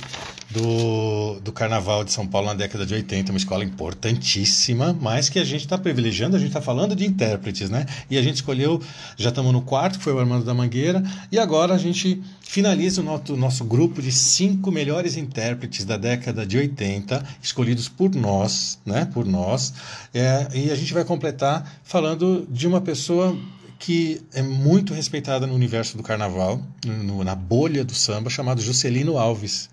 do, 0.50 1.40
do 1.40 1.50
Carnaval 1.52 2.04
de 2.04 2.12
São 2.12 2.26
Paulo 2.26 2.48
na 2.48 2.54
década 2.54 2.84
de 2.86 2.94
80. 2.94 3.32
Uma 3.32 3.38
escola 3.38 3.64
importantíssima, 3.64 4.96
mas 5.00 5.28
que 5.28 5.38
a 5.38 5.44
gente 5.44 5.62
está 5.62 5.78
privilegiando, 5.78 6.36
a 6.36 6.38
gente 6.38 6.48
está 6.48 6.60
falando 6.60 6.94
de 6.94 7.06
intérpretes, 7.06 7.70
né? 7.70 7.86
E 8.10 8.18
a 8.18 8.22
gente 8.22 8.36
escolheu, 8.36 8.80
já 9.16 9.30
estamos 9.30 9.52
no 9.52 9.62
quarto, 9.62 9.98
que 9.98 10.04
foi 10.04 10.12
o 10.12 10.18
Armando 10.18 10.44
da 10.44 10.54
Mangueira, 10.54 11.02
e 11.30 11.38
agora 11.38 11.74
a 11.74 11.78
gente 11.78 12.22
finaliza 12.52 13.00
o 13.00 13.04
nosso, 13.04 13.34
nosso 13.34 13.64
grupo 13.64 14.02
de 14.02 14.12
cinco 14.12 14.70
melhores 14.70 15.16
intérpretes 15.16 15.86
da 15.86 15.96
década 15.96 16.44
de 16.44 16.58
80, 16.58 17.24
escolhidos 17.42 17.88
por 17.88 18.14
nós, 18.14 18.78
né? 18.84 19.06
Por 19.06 19.24
nós. 19.24 19.72
É, 20.12 20.48
e 20.54 20.70
a 20.70 20.74
gente 20.74 20.92
vai 20.92 21.02
completar 21.02 21.80
falando 21.82 22.46
de 22.50 22.66
uma 22.66 22.78
pessoa 22.82 23.34
que 23.78 24.20
é 24.34 24.42
muito 24.42 24.92
respeitada 24.92 25.46
no 25.46 25.54
universo 25.54 25.96
do 25.96 26.02
carnaval, 26.02 26.60
no- 26.84 27.24
na 27.24 27.34
bolha 27.34 27.82
do 27.82 27.94
samba, 27.94 28.28
chamado 28.28 28.60
Juscelino 28.60 29.16
Alves. 29.16 29.70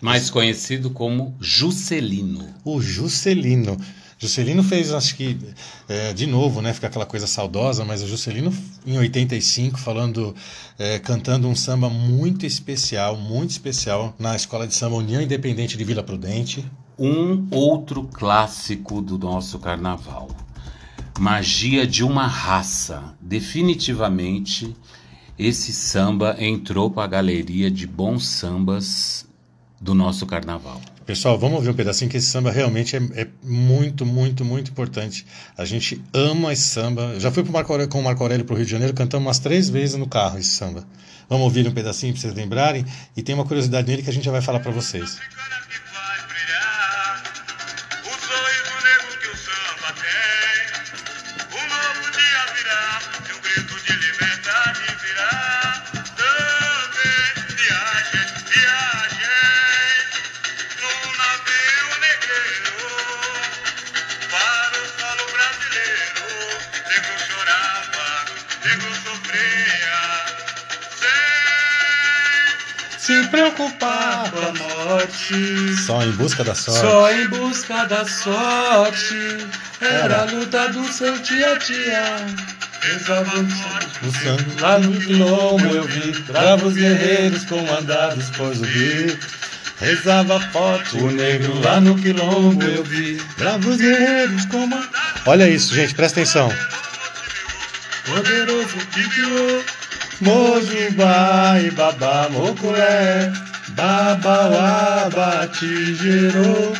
Mais 0.00 0.30
conhecido 0.30 0.88
como 0.88 1.34
Juscelino. 1.38 2.54
O 2.64 2.80
Juscelino. 2.80 3.76
Juscelino 4.24 4.62
fez, 4.62 4.90
acho 4.90 5.14
que, 5.16 5.38
é, 5.86 6.14
de 6.14 6.26
novo, 6.26 6.62
né? 6.62 6.72
Fica 6.72 6.86
aquela 6.86 7.04
coisa 7.04 7.26
saudosa, 7.26 7.84
mas 7.84 8.02
o 8.02 8.06
Juscelino, 8.06 8.50
em 8.86 8.96
85, 8.96 9.78
falando, 9.78 10.34
é, 10.78 10.98
cantando 10.98 11.46
um 11.46 11.54
samba 11.54 11.90
muito 11.90 12.46
especial, 12.46 13.18
muito 13.18 13.50
especial, 13.50 14.14
na 14.18 14.34
Escola 14.34 14.66
de 14.66 14.74
Samba 14.74 14.96
União 14.96 15.20
Independente 15.20 15.76
de 15.76 15.84
Vila 15.84 16.02
Prudente. 16.02 16.64
Um 16.98 17.46
outro 17.50 18.04
clássico 18.04 19.02
do 19.02 19.18
nosso 19.18 19.58
carnaval. 19.58 20.30
Magia 21.18 21.86
de 21.86 22.02
uma 22.02 22.26
raça. 22.26 23.14
Definitivamente, 23.20 24.74
esse 25.38 25.70
samba 25.70 26.34
entrou 26.38 26.90
para 26.90 27.04
a 27.04 27.08
galeria 27.08 27.70
de 27.70 27.86
bons 27.86 28.26
sambas 28.26 29.26
do 29.78 29.94
nosso 29.94 30.24
carnaval. 30.24 30.80
Pessoal, 31.06 31.38
vamos 31.38 31.56
ouvir 31.56 31.68
um 31.68 31.74
pedacinho 31.74 32.10
que 32.10 32.16
esse 32.16 32.28
samba 32.28 32.50
realmente 32.50 32.96
é, 32.96 33.00
é 33.14 33.28
muito, 33.42 34.06
muito, 34.06 34.42
muito 34.42 34.70
importante. 34.70 35.26
A 35.56 35.64
gente 35.66 36.02
ama 36.14 36.50
esse 36.50 36.62
samba. 36.62 37.12
Eu 37.14 37.20
já 37.20 37.30
fui 37.30 37.42
Marco 37.44 37.72
Aurélio, 37.72 37.90
com 37.90 38.00
o 38.00 38.02
Marco 38.02 38.22
Aurélio 38.22 38.44
pro 38.44 38.56
Rio 38.56 38.64
de 38.64 38.70
Janeiro, 38.70 38.94
cantamos 38.94 39.26
umas 39.26 39.38
três 39.38 39.68
vezes 39.68 39.96
no 39.96 40.06
carro 40.06 40.38
esse 40.38 40.50
samba. 40.50 40.86
Vamos 41.28 41.44
ouvir 41.44 41.68
um 41.68 41.72
pedacinho 41.72 42.12
para 42.12 42.22
vocês 42.22 42.34
lembrarem. 42.34 42.86
E 43.14 43.22
tem 43.22 43.34
uma 43.34 43.44
curiosidade 43.44 43.86
nele 43.86 44.02
que 44.02 44.08
a 44.08 44.12
gente 44.12 44.24
já 44.24 44.32
vai 44.32 44.40
falar 44.40 44.60
para 44.60 44.72
vocês. 44.72 45.18
Preocupar 73.34 74.30
com 74.30 74.38
a 74.38 74.52
morte. 74.52 75.76
Só 75.84 76.02
em 76.02 76.12
busca 76.12 76.44
da 76.44 76.54
sorte. 76.54 76.80
Só 76.80 77.10
em 77.10 77.28
busca 77.28 77.84
da 77.86 78.04
sorte. 78.06 79.46
Era 79.80 80.22
a 80.22 80.24
luta 80.24 80.68
do 80.68 80.86
seu 80.92 81.18
dia-dia. 81.18 82.26
O 84.02 84.12
sangue 84.12 84.60
lá 84.60 84.78
no 84.78 85.00
quilombo 85.00 85.66
eu 85.74 85.84
vi 85.84 86.12
Bravos 86.24 86.74
guerreiros 86.74 87.44
comandados 87.46 88.28
por 88.36 88.54
zumbi 88.54 89.18
Rezava 89.80 90.38
forte 90.52 90.98
o 90.98 91.10
negro 91.10 91.58
lá 91.62 91.80
no 91.80 91.96
quilombo 91.96 92.62
eu 92.62 92.84
vi 92.84 93.18
Bravos 93.38 93.78
guerreiros 93.78 94.44
comandados 94.44 94.90
Olha 95.24 95.48
isso, 95.48 95.74
gente, 95.74 95.94
presta 95.94 96.20
atenção 96.20 96.52
Poderoso 98.04 98.76
Pipiô. 98.92 99.62
Mojubá 100.20 101.60
e 101.60 101.70
babá 101.72 102.28
moculé 102.30 103.32
Babauaba 103.70 105.48
tigerô 105.48 106.72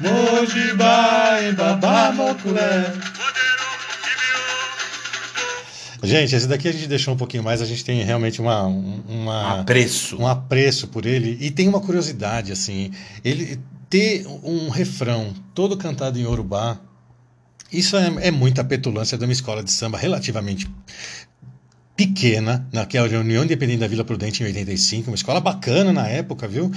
Mojibá 0.00 1.38
e 1.42 1.52
babá 1.52 2.12
moculé 2.12 2.92
Gente, 6.02 6.34
esse 6.34 6.46
daqui 6.46 6.68
a 6.68 6.72
gente 6.72 6.86
deixou 6.86 7.12
um 7.12 7.16
pouquinho 7.16 7.42
mais, 7.42 7.60
a 7.60 7.66
gente 7.66 7.84
tem 7.84 8.02
realmente 8.04 8.40
uma, 8.40 8.62
uma, 8.62 9.60
Apreço. 9.60 10.16
um 10.16 10.28
apreço 10.28 10.86
por 10.86 11.04
ele. 11.04 11.36
E 11.40 11.50
tem 11.50 11.66
uma 11.68 11.80
curiosidade, 11.80 12.52
assim, 12.52 12.92
ele 13.24 13.58
ter 13.90 14.24
um 14.44 14.68
refrão 14.68 15.34
todo 15.54 15.76
cantado 15.76 16.18
em 16.18 16.22
Yorubá, 16.22 16.78
isso 17.72 17.96
é, 17.96 18.28
é 18.28 18.30
muita 18.30 18.62
petulância 18.62 19.18
de 19.18 19.24
uma 19.24 19.32
escola 19.32 19.62
de 19.62 19.70
samba 19.72 19.98
relativamente 19.98 20.70
pequena, 21.98 22.64
na, 22.72 22.86
que 22.86 22.96
é 22.96 23.00
a 23.00 23.02
União 23.02 23.42
Independente 23.42 23.80
da 23.80 23.88
Vila 23.88 24.04
Prudente 24.04 24.40
em 24.40 24.46
85, 24.46 25.10
uma 25.10 25.16
escola 25.16 25.40
bacana 25.40 25.92
na 25.92 26.06
época, 26.06 26.46
viu? 26.46 26.70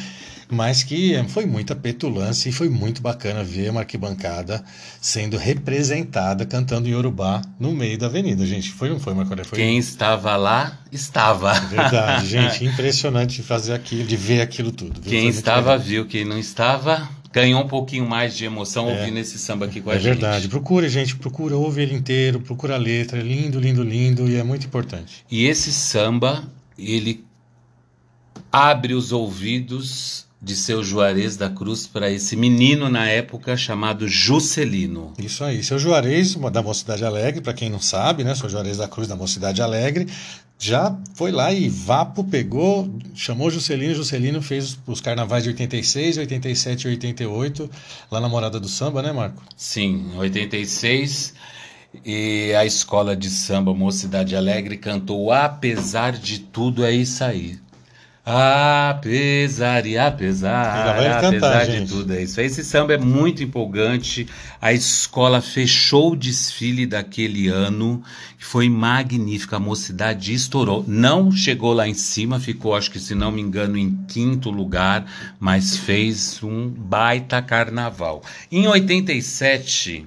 Mas 0.50 0.82
que 0.82 1.14
eh, 1.14 1.24
foi 1.28 1.46
muita 1.46 1.76
petulância 1.76 2.50
e 2.50 2.52
foi 2.52 2.68
muito 2.70 3.02
bacana 3.04 3.42
ver 3.44 3.70
uma 3.70 3.82
arquibancada 3.82 4.62
sendo 5.00 5.38
representada 5.38 6.44
cantando 6.46 6.90
em 6.90 6.92
Yorubá 6.92 7.42
no 7.60 7.72
meio 7.72 7.98
da 8.00 8.08
avenida, 8.08 8.46
gente. 8.48 8.72
Foi 8.72 9.00
foi, 9.00 9.14
Marco? 9.14 9.32
Aurélio? 9.32 9.48
Foi 9.48 9.60
Quem 9.60 9.78
estava 9.78 10.36
lá, 10.36 10.80
estava. 10.92 11.54
verdade, 11.54 12.26
gente. 12.28 12.66
Impressionante 12.66 13.36
de 13.38 13.44
fazer 13.44 13.74
aquilo, 13.74 14.04
de 14.06 14.18
ver 14.18 14.42
aquilo 14.42 14.72
tudo. 14.72 15.00
viu? 15.00 15.12
Quem 15.12 15.30
estava, 15.30 15.74
legal. 15.74 15.80
viu. 15.86 16.06
Quem 16.08 16.26
não 16.26 16.38
estava, 16.38 17.08
ganhou 17.32 17.62
um 17.64 17.68
pouquinho 17.68 18.08
mais 18.08 18.36
de 18.36 18.46
emoção 18.46 18.88
ouvindo 18.88 19.18
esse 19.18 19.40
samba 19.40 19.66
aqui 19.66 19.82
com 19.82 19.90
a 19.90 19.96
É 19.96 20.00
gente. 20.00 20.06
verdade. 20.20 20.48
Procure, 20.50 20.90
gente. 20.90 21.16
Procura, 21.16 21.56
ouve 21.56 21.82
ele 21.82 21.96
inteiro, 21.96 22.42
procura 22.42 22.76
a 22.76 22.78
letra. 22.78 23.20
É 23.20 23.22
lindo, 23.22 23.60
lindo, 23.60 23.84
lindo 23.84 24.30
e 24.30 24.36
é 24.36 24.44
muito 24.44 24.66
importante. 24.66 25.26
E 25.32 25.46
esse 25.46 25.72
samba, 25.72 26.44
ele 26.78 27.24
abre 28.52 28.94
os 28.94 29.12
ouvidos 29.12 30.26
de 30.44 30.56
seu 30.56 30.84
Juarez 30.84 31.38
da 31.38 31.50
Cruz 31.50 31.86
para 31.86 32.10
esse 32.10 32.36
menino 32.36 32.90
na 32.90 33.08
época 33.08 33.56
chamado 33.56 34.08
Juscelino. 34.08 35.14
Isso 35.20 35.44
aí. 35.44 35.62
Seu 35.64 35.78
Juarez, 35.78 36.34
da 36.52 36.64
Mocidade 36.64 37.06
Alegre, 37.06 37.42
para 37.42 37.54
quem 37.54 37.70
não 37.70 37.80
sabe, 37.80 38.24
né? 38.24 38.34
Seu 38.34 38.50
Juarez 38.50 38.78
da 38.78 38.88
Cruz 38.88 39.08
da 39.08 39.16
Mocidade 39.16 39.62
Alegre, 39.62 40.08
já 40.62 40.96
foi 41.16 41.32
lá 41.32 41.52
e 41.52 41.68
Vapo 41.68 42.24
pegou, 42.24 42.88
chamou 43.16 43.50
Juscelino, 43.50 43.96
Juscelino 43.96 44.44
fez 44.44 44.78
os, 44.86 45.02
carnavais 45.02 45.44
de 45.44 45.50
86, 45.50 46.20
87 46.20 46.84
e 46.84 46.88
88, 46.90 47.70
lá 48.12 48.22
na 48.22 48.30
Morada 48.30 48.60
do 48.60 48.70
Samba, 48.70 49.02
né, 49.02 49.12
Marco? 49.12 49.42
Sim, 49.58 50.12
em 50.14 50.18
86. 50.20 51.34
E 52.06 52.54
a 52.54 52.64
escola 52.64 53.16
de 53.16 53.30
samba 53.30 53.74
Mocidade 53.74 54.36
Alegre 54.36 54.78
cantou 54.78 55.32
Apesar 55.32 56.14
de 56.14 56.40
Tudo 56.40 56.86
é 56.86 56.92
Isso 56.92 57.24
Aí. 57.24 57.58
Apesar 58.24 59.88
e 59.88 59.98
apesar, 59.98 60.96
cantar, 61.22 61.26
apesar 61.26 61.66
de 61.66 61.72
gente. 61.72 61.90
tudo 61.90 62.14
é 62.14 62.22
isso. 62.22 62.40
Esse 62.40 62.64
samba 62.64 62.94
é 62.94 62.98
muito 62.98 63.42
empolgante. 63.42 64.28
A 64.62 64.72
escola 64.72 65.42
fechou 65.42 66.12
o 66.12 66.16
desfile 66.16 66.86
daquele 66.86 67.48
ano, 67.48 68.04
que 68.38 68.46
foi 68.46 68.70
magnífico. 68.70 69.56
A 69.56 69.60
mocidade 69.60 70.34
estourou. 70.34 70.86
Não 70.88 71.32
chegou 71.32 71.74
lá 71.74 71.88
em 71.88 71.96
cima, 71.96 72.40
ficou, 72.40 72.76
acho 72.76 72.92
que 72.92 73.00
se 73.00 73.16
não 73.16 73.32
me 73.32 73.42
engano, 73.42 73.76
em 73.76 73.98
quinto 74.08 74.52
lugar, 74.52 75.04
mas 75.40 75.76
fez 75.76 76.44
um 76.44 76.70
baita 76.70 77.42
carnaval. 77.42 78.22
Em 78.52 78.68
87, 78.68 80.06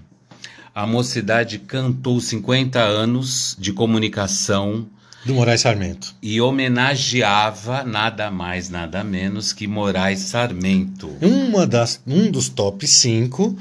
a 0.73 0.87
mocidade 0.87 1.59
cantou 1.59 2.21
50 2.21 2.79
anos 2.79 3.57
de 3.59 3.73
comunicação 3.73 4.87
Do 5.25 5.35
Moraes 5.35 5.63
Sarmento. 5.63 6.15
e 6.23 6.39
homenageava 6.41 7.83
nada 7.83 8.31
mais, 8.31 8.69
nada 8.69 9.03
menos 9.03 9.55
que 9.55 9.67
Moraes 9.67 10.21
Sarmento. 10.21 11.17
Uma 11.23 11.67
das, 11.67 12.01
um 12.07 12.31
dos 12.31 12.51
top 12.51 12.87
5 12.87 13.57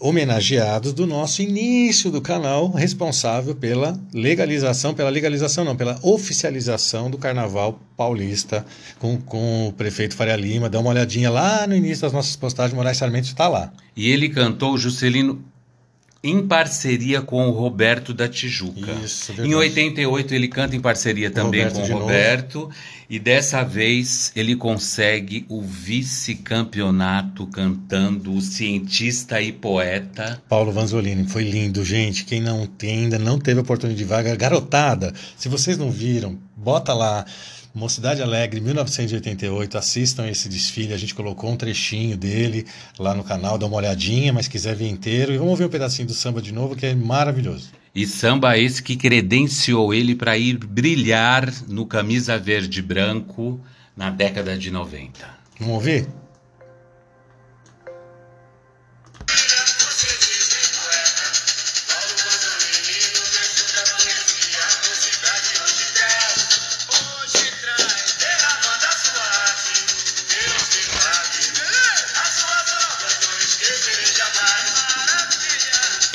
homenageados 0.00 0.94
do 0.94 1.06
nosso 1.06 1.42
início 1.42 2.10
do 2.10 2.22
canal, 2.22 2.70
responsável 2.70 3.54
pela 3.54 4.00
legalização, 4.14 4.94
pela 4.94 5.10
legalização 5.10 5.62
não, 5.62 5.76
pela 5.76 5.98
oficialização 6.02 7.10
do 7.10 7.18
Carnaval 7.18 7.78
Paulista 7.96 8.64
com, 8.98 9.18
com 9.18 9.68
o 9.68 9.72
prefeito 9.72 10.16
Faria 10.16 10.36
Lima. 10.36 10.70
Dá 10.70 10.80
uma 10.80 10.90
olhadinha 10.90 11.30
lá 11.30 11.66
no 11.66 11.76
início 11.76 12.02
das 12.02 12.14
nossas 12.14 12.34
postagens, 12.34 12.74
Moraes 12.74 12.96
Sarmento 12.96 13.28
está 13.28 13.46
lá. 13.46 13.70
E 13.94 14.10
ele 14.10 14.30
cantou 14.30 14.78
Juscelino 14.78 15.44
em 16.22 16.46
parceria 16.46 17.22
com 17.22 17.48
o 17.48 17.50
Roberto 17.50 18.12
da 18.12 18.28
Tijuca. 18.28 18.92
Isso, 19.02 19.32
em 19.32 19.36
verdade. 19.36 19.54
88 19.54 20.34
ele 20.34 20.48
canta 20.48 20.76
em 20.76 20.80
parceria 20.80 21.30
também 21.30 21.62
Roberto 21.62 21.76
com 21.76 21.80
o 21.80 21.84
de 21.84 21.90
novo. 21.92 22.04
Roberto 22.04 22.70
e 23.08 23.18
dessa 23.18 23.64
vez 23.64 24.30
ele 24.36 24.54
consegue 24.54 25.46
o 25.48 25.62
vice-campeonato 25.62 27.46
cantando 27.46 28.34
o 28.34 28.40
cientista 28.40 29.40
e 29.40 29.50
poeta 29.50 30.42
Paulo 30.48 30.72
Vanzolini, 30.72 31.26
foi 31.26 31.44
lindo, 31.44 31.84
gente. 31.84 32.24
Quem 32.24 32.40
não 32.40 32.66
tem, 32.66 33.04
ainda 33.04 33.18
não 33.18 33.38
teve 33.38 33.60
oportunidade 33.60 33.98
de 33.98 34.08
vaga, 34.08 34.36
garotada, 34.36 35.14
se 35.36 35.48
vocês 35.48 35.78
não 35.78 35.90
viram, 35.90 36.38
bota 36.56 36.92
lá. 36.92 37.24
Mocidade 37.72 38.20
Alegre, 38.20 38.60
1988, 38.60 39.78
assistam 39.78 40.28
esse 40.28 40.48
desfile. 40.48 40.92
A 40.92 40.96
gente 40.96 41.14
colocou 41.14 41.50
um 41.50 41.56
trechinho 41.56 42.16
dele 42.16 42.66
lá 42.98 43.14
no 43.14 43.22
canal, 43.22 43.56
dá 43.56 43.66
uma 43.66 43.76
olhadinha, 43.76 44.32
mas 44.32 44.48
quiser 44.48 44.74
ver 44.74 44.88
inteiro. 44.88 45.32
E 45.32 45.38
vamos 45.38 45.58
ver 45.58 45.66
um 45.66 45.68
pedacinho 45.68 46.08
do 46.08 46.14
samba 46.14 46.42
de 46.42 46.52
novo, 46.52 46.74
que 46.74 46.86
é 46.86 46.94
maravilhoso. 46.94 47.70
E 47.94 48.06
samba 48.06 48.58
esse 48.58 48.82
que 48.82 48.96
credenciou 48.96 49.94
ele 49.94 50.14
para 50.14 50.36
ir 50.36 50.58
brilhar 50.58 51.52
no 51.68 51.86
camisa 51.86 52.38
verde 52.38 52.80
e 52.80 52.82
branco 52.82 53.60
na 53.96 54.10
década 54.10 54.56
de 54.58 54.70
90. 54.70 55.26
Vamos 55.58 55.74
ouvir? 55.74 56.08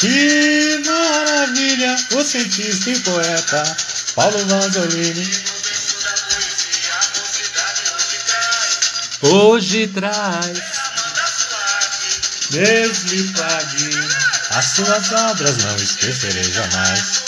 Que 0.06 0.84
maravilha! 0.86 1.96
O 2.14 2.24
cientista 2.24 2.92
e 2.92 3.00
poeta 3.00 3.78
Paulo 4.14 4.38
Vanzolini. 4.46 5.28
hoje 9.24 9.88
traz, 9.88 10.60
Deus 12.52 13.00
lhe 13.06 13.34
pague. 13.34 13.90
As 14.52 14.66
suas 14.66 15.12
obras 15.12 15.58
não 15.58 15.76
esquecerei 15.76 16.52
jamais. 16.52 17.25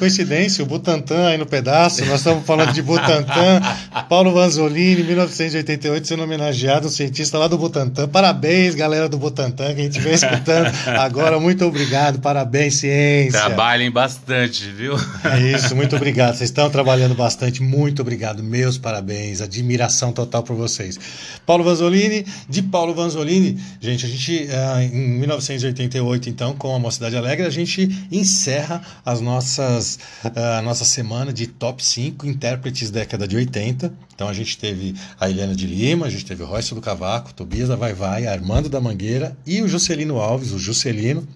Coincidência, 0.00 0.64
o 0.64 0.66
Butantan 0.66 1.28
aí 1.28 1.36
no 1.36 1.44
pedaço, 1.44 2.02
nós 2.06 2.20
estamos 2.20 2.46
falando 2.46 2.72
de 2.72 2.80
Butantan, 2.80 3.60
Paulo 4.08 4.32
Vanzolini, 4.32 5.02
1988, 5.02 6.08
sendo 6.08 6.22
homenageado, 6.22 6.86
um 6.86 6.90
cientista 6.90 7.36
lá 7.36 7.46
do 7.46 7.58
Butantan. 7.58 8.08
Parabéns, 8.08 8.74
galera 8.74 9.10
do 9.10 9.18
Butantan, 9.18 9.74
que 9.74 9.82
a 9.82 9.84
gente 9.84 10.00
vem 10.00 10.14
escutando 10.14 10.72
agora. 10.98 11.38
Muito 11.38 11.66
obrigado, 11.66 12.18
parabéns, 12.18 12.76
ciência. 12.76 13.38
Trabalhem 13.38 13.90
bastante, 13.90 14.70
viu? 14.70 14.94
É 15.22 15.38
isso, 15.54 15.76
muito 15.76 15.94
obrigado. 15.96 16.34
Vocês 16.34 16.48
estão 16.48 16.70
trabalhando 16.70 17.14
bastante, 17.14 17.62
muito 17.62 18.00
obrigado. 18.00 18.42
Meus 18.42 18.78
parabéns, 18.78 19.42
admiração 19.42 20.12
total 20.12 20.42
por 20.42 20.56
vocês. 20.56 20.98
Paulo 21.44 21.62
Vanzolini, 21.62 22.24
de 22.48 22.62
Paulo 22.62 22.94
Vanzolini, 22.94 23.60
gente, 23.78 24.06
a 24.06 24.08
gente, 24.08 24.48
ah, 24.50 24.82
em 24.82 25.18
1988, 25.18 26.30
então, 26.30 26.54
com 26.54 26.74
a 26.74 26.78
Mocidade 26.78 27.18
Alegre, 27.18 27.44
a 27.44 27.50
gente 27.50 28.08
encerra 28.10 28.80
as 29.04 29.20
nossas, 29.20 29.89
ah, 30.22 30.58
a 30.58 30.62
nossa 30.62 30.84
semana 30.84 31.32
de 31.32 31.46
top 31.46 31.84
5 31.84 32.26
intérpretes 32.26 32.90
década 32.90 33.26
de 33.26 33.36
80. 33.36 33.92
Então 34.14 34.28
a 34.28 34.32
gente 34.32 34.58
teve 34.58 34.94
a 35.18 35.28
Helena 35.28 35.54
de 35.54 35.66
Lima, 35.66 36.06
a 36.06 36.10
gente 36.10 36.24
teve 36.24 36.42
o 36.42 36.46
Royce 36.46 36.74
do 36.74 36.80
Cavaco, 36.80 37.32
Tobias 37.32 37.68
da 37.68 37.76
Vai 37.76 37.94
Vai, 37.94 38.26
Armando 38.26 38.68
da 38.68 38.80
Mangueira 38.80 39.36
e 39.46 39.62
o 39.62 39.68
Juscelino 39.68 40.18
Alves, 40.18 40.52
o 40.52 40.58
Juscelino, 40.58 41.26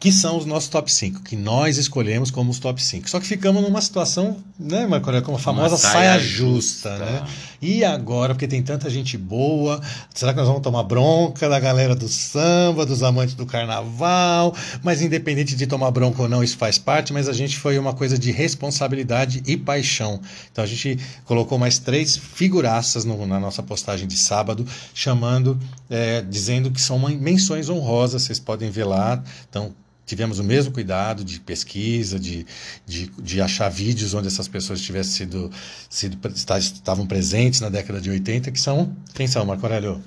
que 0.00 0.12
são 0.12 0.38
os 0.38 0.46
nossos 0.46 0.68
top 0.68 0.92
5, 0.92 1.22
que 1.24 1.34
nós 1.34 1.76
escolhemos 1.76 2.30
como 2.30 2.50
os 2.52 2.60
top 2.60 2.80
5. 2.80 3.10
Só 3.10 3.18
que 3.18 3.26
ficamos 3.26 3.60
numa 3.62 3.80
situação, 3.80 4.36
né, 4.58 4.86
Marco 4.86 5.06
Aurélio, 5.08 5.24
como 5.26 5.36
a 5.38 5.40
famosa 5.40 5.74
Uma 5.74 5.78
saia, 5.78 5.92
saia 6.10 6.18
justa, 6.20 6.90
justa. 6.90 6.98
né? 7.04 7.26
E 7.60 7.84
agora, 7.84 8.32
porque 8.32 8.46
tem 8.46 8.62
tanta 8.62 8.88
gente 8.88 9.18
boa, 9.18 9.80
será 10.14 10.32
que 10.32 10.38
nós 10.38 10.46
vamos 10.46 10.62
tomar 10.62 10.84
bronca 10.84 11.48
da 11.48 11.58
galera 11.58 11.96
do 11.96 12.06
samba, 12.06 12.86
dos 12.86 13.02
amantes 13.02 13.34
do 13.34 13.44
carnaval? 13.44 14.54
Mas 14.84 15.02
independente 15.02 15.56
de 15.56 15.66
tomar 15.66 15.90
bronca 15.90 16.22
ou 16.22 16.28
não, 16.28 16.44
isso 16.44 16.56
faz 16.56 16.78
parte, 16.78 17.12
mas 17.12 17.28
a 17.28 17.32
gente 17.32 17.58
foi 17.58 17.76
uma 17.76 17.92
coisa 17.92 18.16
de 18.16 18.30
responsabilidade 18.30 19.42
e 19.46 19.56
paixão. 19.56 20.20
Então 20.52 20.62
a 20.62 20.66
gente 20.68 20.96
colocou 21.24 21.58
mais 21.58 21.80
três 21.80 22.16
figuraças 22.16 23.04
no- 23.04 23.26
na 23.26 23.40
nossa 23.40 23.64
postagem 23.64 24.06
de 24.06 24.16
sábado, 24.16 24.64
chamando, 24.94 25.58
é, 25.90 26.22
dizendo 26.22 26.70
que 26.70 26.80
são 26.80 26.96
menções 27.00 27.68
honrosas, 27.68 28.22
vocês 28.22 28.38
podem 28.38 28.70
ver 28.70 28.84
lá. 28.84 29.20
Então, 29.50 29.72
tivemos 30.08 30.38
o 30.38 30.44
mesmo 30.44 30.72
cuidado 30.72 31.22
de 31.22 31.38
pesquisa, 31.38 32.18
de, 32.18 32.46
de, 32.86 33.10
de 33.18 33.40
achar 33.42 33.68
vídeos 33.68 34.14
onde 34.14 34.26
essas 34.26 34.48
pessoas 34.48 34.80
tivessem 34.80 35.12
sido, 35.12 35.50
sido 35.88 36.18
esta- 36.26 36.58
estavam 36.58 37.06
presentes 37.06 37.60
na 37.60 37.68
década 37.68 38.00
de 38.00 38.08
80, 38.08 38.50
que 38.50 38.60
são, 38.60 38.96
quem 39.14 39.26
são, 39.26 39.44
Marco 39.44 39.64
Aurélio? 39.66 40.02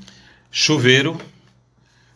Chuveiro, 0.52 1.22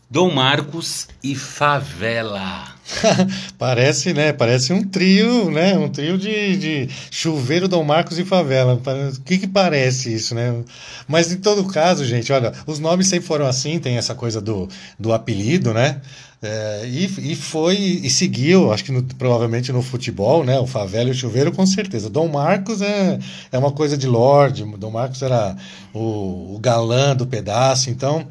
Dom 0.09 0.33
Marcos 0.33 1.07
e 1.23 1.35
Favela. 1.35 2.75
Parece, 3.57 4.13
né? 4.13 4.31
Parece 4.31 4.71
um 4.71 4.83
trio, 4.83 5.49
né? 5.49 5.75
Um 5.77 5.89
trio 5.89 6.17
de, 6.17 6.55
de 6.57 6.89
chuveiro, 7.09 7.67
Dom 7.67 7.83
Marcos 7.83 8.19
e 8.19 8.23
favela. 8.23 8.75
O 8.75 9.21
que 9.21 9.39
que 9.39 9.47
parece 9.47 10.13
isso, 10.13 10.35
né? 10.35 10.63
Mas 11.07 11.31
em 11.31 11.37
todo 11.37 11.65
caso, 11.65 12.05
gente, 12.05 12.31
olha, 12.31 12.53
os 12.67 12.77
nomes 12.77 13.07
sempre 13.07 13.25
foram 13.27 13.47
assim, 13.47 13.79
tem 13.79 13.97
essa 13.97 14.13
coisa 14.13 14.39
do, 14.39 14.69
do 14.99 15.11
apelido, 15.13 15.73
né? 15.73 15.99
É, 16.41 16.83
e, 16.85 17.31
e 17.31 17.35
foi 17.35 17.75
e 17.75 18.09
seguiu, 18.09 18.71
acho 18.71 18.83
que 18.83 18.91
no- 18.91 19.03
provavelmente 19.03 19.71
no 19.71 19.81
futebol, 19.81 20.43
né? 20.43 20.59
O 20.59 20.67
favela 20.67 21.09
e 21.09 21.11
o 21.11 21.15
chuveiro, 21.15 21.51
com 21.51 21.65
certeza. 21.65 22.09
Dom 22.09 22.27
Marcos 22.27 22.81
é, 22.81 23.17
é 23.51 23.57
uma 23.57 23.71
coisa 23.71 23.97
de 23.97 24.05
Lorde, 24.05 24.63
Dom 24.77 24.91
Marcos 24.91 25.21
era 25.21 25.55
o, 25.93 26.55
o 26.55 26.59
galã 26.61 27.15
do 27.15 27.25
pedaço, 27.25 27.89
então. 27.89 28.27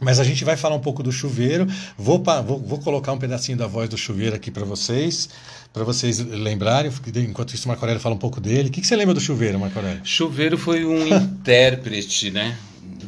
Mas 0.00 0.18
a 0.18 0.24
gente 0.24 0.44
vai 0.44 0.56
falar 0.56 0.74
um 0.74 0.80
pouco 0.80 1.02
do 1.02 1.12
chuveiro. 1.12 1.66
Vou, 1.96 2.22
vou, 2.44 2.58
vou 2.58 2.78
colocar 2.78 3.12
um 3.12 3.18
pedacinho 3.18 3.56
da 3.56 3.66
voz 3.66 3.88
do 3.88 3.96
chuveiro 3.96 4.34
aqui 4.34 4.50
para 4.50 4.64
vocês, 4.64 5.28
para 5.72 5.84
vocês 5.84 6.18
lembrarem. 6.18 6.90
Enquanto 7.28 7.54
isso, 7.54 7.68
Marco 7.68 7.84
Aurélio 7.84 8.02
fala 8.02 8.14
um 8.14 8.18
pouco 8.18 8.40
dele. 8.40 8.68
O 8.68 8.72
que, 8.72 8.80
que 8.80 8.86
você 8.86 8.96
lembra 8.96 9.14
do 9.14 9.20
chuveiro, 9.20 9.58
Marco 9.58 9.78
Aurélio? 9.78 10.00
Chuveiro 10.04 10.58
foi 10.58 10.84
um 10.84 11.06
intérprete, 11.06 12.32
né? 12.32 12.56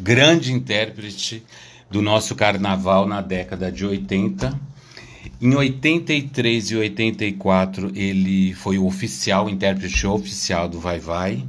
Grande 0.00 0.52
intérprete 0.52 1.42
do 1.90 2.02
nosso 2.02 2.34
carnaval 2.34 3.06
na 3.06 3.20
década 3.20 3.70
de 3.70 3.84
80. 3.84 4.58
Em 5.40 5.54
83 5.54 6.70
e 6.70 6.76
84 6.76 7.92
ele 7.94 8.54
foi 8.54 8.78
o 8.78 8.86
oficial, 8.86 9.48
intérprete 9.48 10.06
oficial 10.06 10.68
do 10.68 10.80
Vai 10.80 10.98
Vai. 10.98 11.44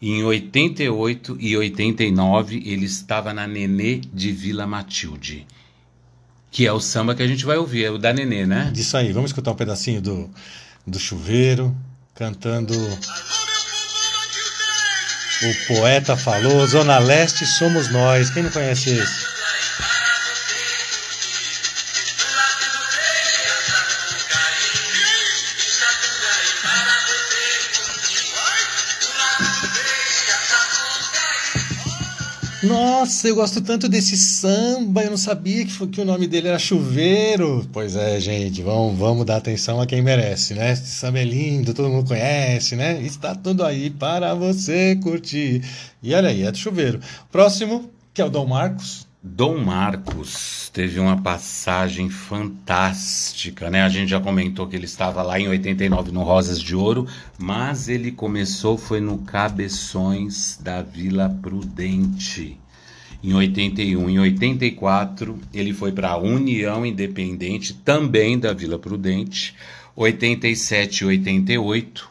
Em 0.00 0.22
88 0.22 1.36
e 1.40 1.56
89 1.56 2.62
ele 2.64 2.86
estava 2.86 3.34
na 3.34 3.46
Nenê 3.46 4.00
de 4.12 4.30
Vila 4.30 4.66
Matilde, 4.66 5.46
que 6.50 6.66
é 6.66 6.72
o 6.72 6.80
samba 6.80 7.14
que 7.14 7.22
a 7.22 7.26
gente 7.26 7.44
vai 7.44 7.56
ouvir, 7.56 7.84
é 7.84 7.90
o 7.90 7.98
da 7.98 8.12
Nenê, 8.12 8.46
né? 8.46 8.70
Disso 8.72 8.96
aí, 8.96 9.12
vamos 9.12 9.30
escutar 9.30 9.50
um 9.50 9.56
pedacinho 9.56 10.00
do, 10.00 10.30
do 10.86 11.00
chuveiro, 11.00 11.76
cantando 12.14 12.74
O 15.40 15.66
Poeta 15.68 16.16
Falou, 16.16 16.66
Zona 16.66 16.98
Leste 16.98 17.46
Somos 17.46 17.88
Nós. 17.90 18.30
Quem 18.30 18.42
não 18.42 18.50
conhece 18.50 18.90
esse? 18.90 19.37
Nossa, 33.08 33.26
eu 33.26 33.36
gosto 33.36 33.62
tanto 33.62 33.88
desse 33.88 34.18
samba, 34.18 35.02
eu 35.02 35.08
não 35.08 35.16
sabia 35.16 35.64
que, 35.64 35.86
que 35.86 35.98
o 35.98 36.04
nome 36.04 36.26
dele 36.26 36.48
era 36.48 36.58
Chuveiro. 36.58 37.66
Pois 37.72 37.96
é, 37.96 38.20
gente, 38.20 38.60
vamos, 38.60 38.98
vamos 38.98 39.24
dar 39.24 39.38
atenção 39.38 39.80
a 39.80 39.86
quem 39.86 40.02
merece, 40.02 40.52
né? 40.52 40.72
Esse 40.72 40.88
samba 40.88 41.20
é 41.20 41.24
lindo, 41.24 41.72
todo 41.72 41.88
mundo 41.88 42.06
conhece, 42.06 42.76
né? 42.76 43.00
Está 43.00 43.34
tudo 43.34 43.64
aí 43.64 43.88
para 43.88 44.34
você 44.34 44.94
curtir. 45.02 45.64
E 46.02 46.12
olha 46.12 46.28
aí, 46.28 46.42
é 46.42 46.52
do 46.52 46.58
Chuveiro. 46.58 47.00
Próximo, 47.32 47.90
que 48.12 48.20
é 48.20 48.26
o 48.26 48.28
Dom 48.28 48.44
Marcos. 48.44 49.06
Dom 49.22 49.56
Marcos 49.56 50.70
teve 50.74 51.00
uma 51.00 51.16
passagem 51.22 52.10
fantástica, 52.10 53.70
né? 53.70 53.84
A 53.84 53.88
gente 53.88 54.10
já 54.10 54.20
comentou 54.20 54.66
que 54.66 54.76
ele 54.76 54.84
estava 54.84 55.22
lá 55.22 55.40
em 55.40 55.48
89 55.48 56.12
no 56.12 56.22
Rosas 56.24 56.60
de 56.60 56.76
Ouro, 56.76 57.06
mas 57.38 57.88
ele 57.88 58.12
começou 58.12 58.76
foi 58.76 59.00
no 59.00 59.16
Cabeções 59.20 60.58
da 60.62 60.82
Vila 60.82 61.34
Prudente. 61.40 62.58
Em 63.22 63.34
81, 63.34 64.08
em 64.08 64.18
84, 64.20 65.38
ele 65.52 65.72
foi 65.72 65.90
para 65.90 66.10
a 66.10 66.16
União 66.16 66.86
Independente, 66.86 67.74
também 67.74 68.38
da 68.38 68.52
Vila 68.52 68.78
Prudente. 68.78 69.54
87 69.96 71.02
e 71.02 71.06
88, 71.06 72.08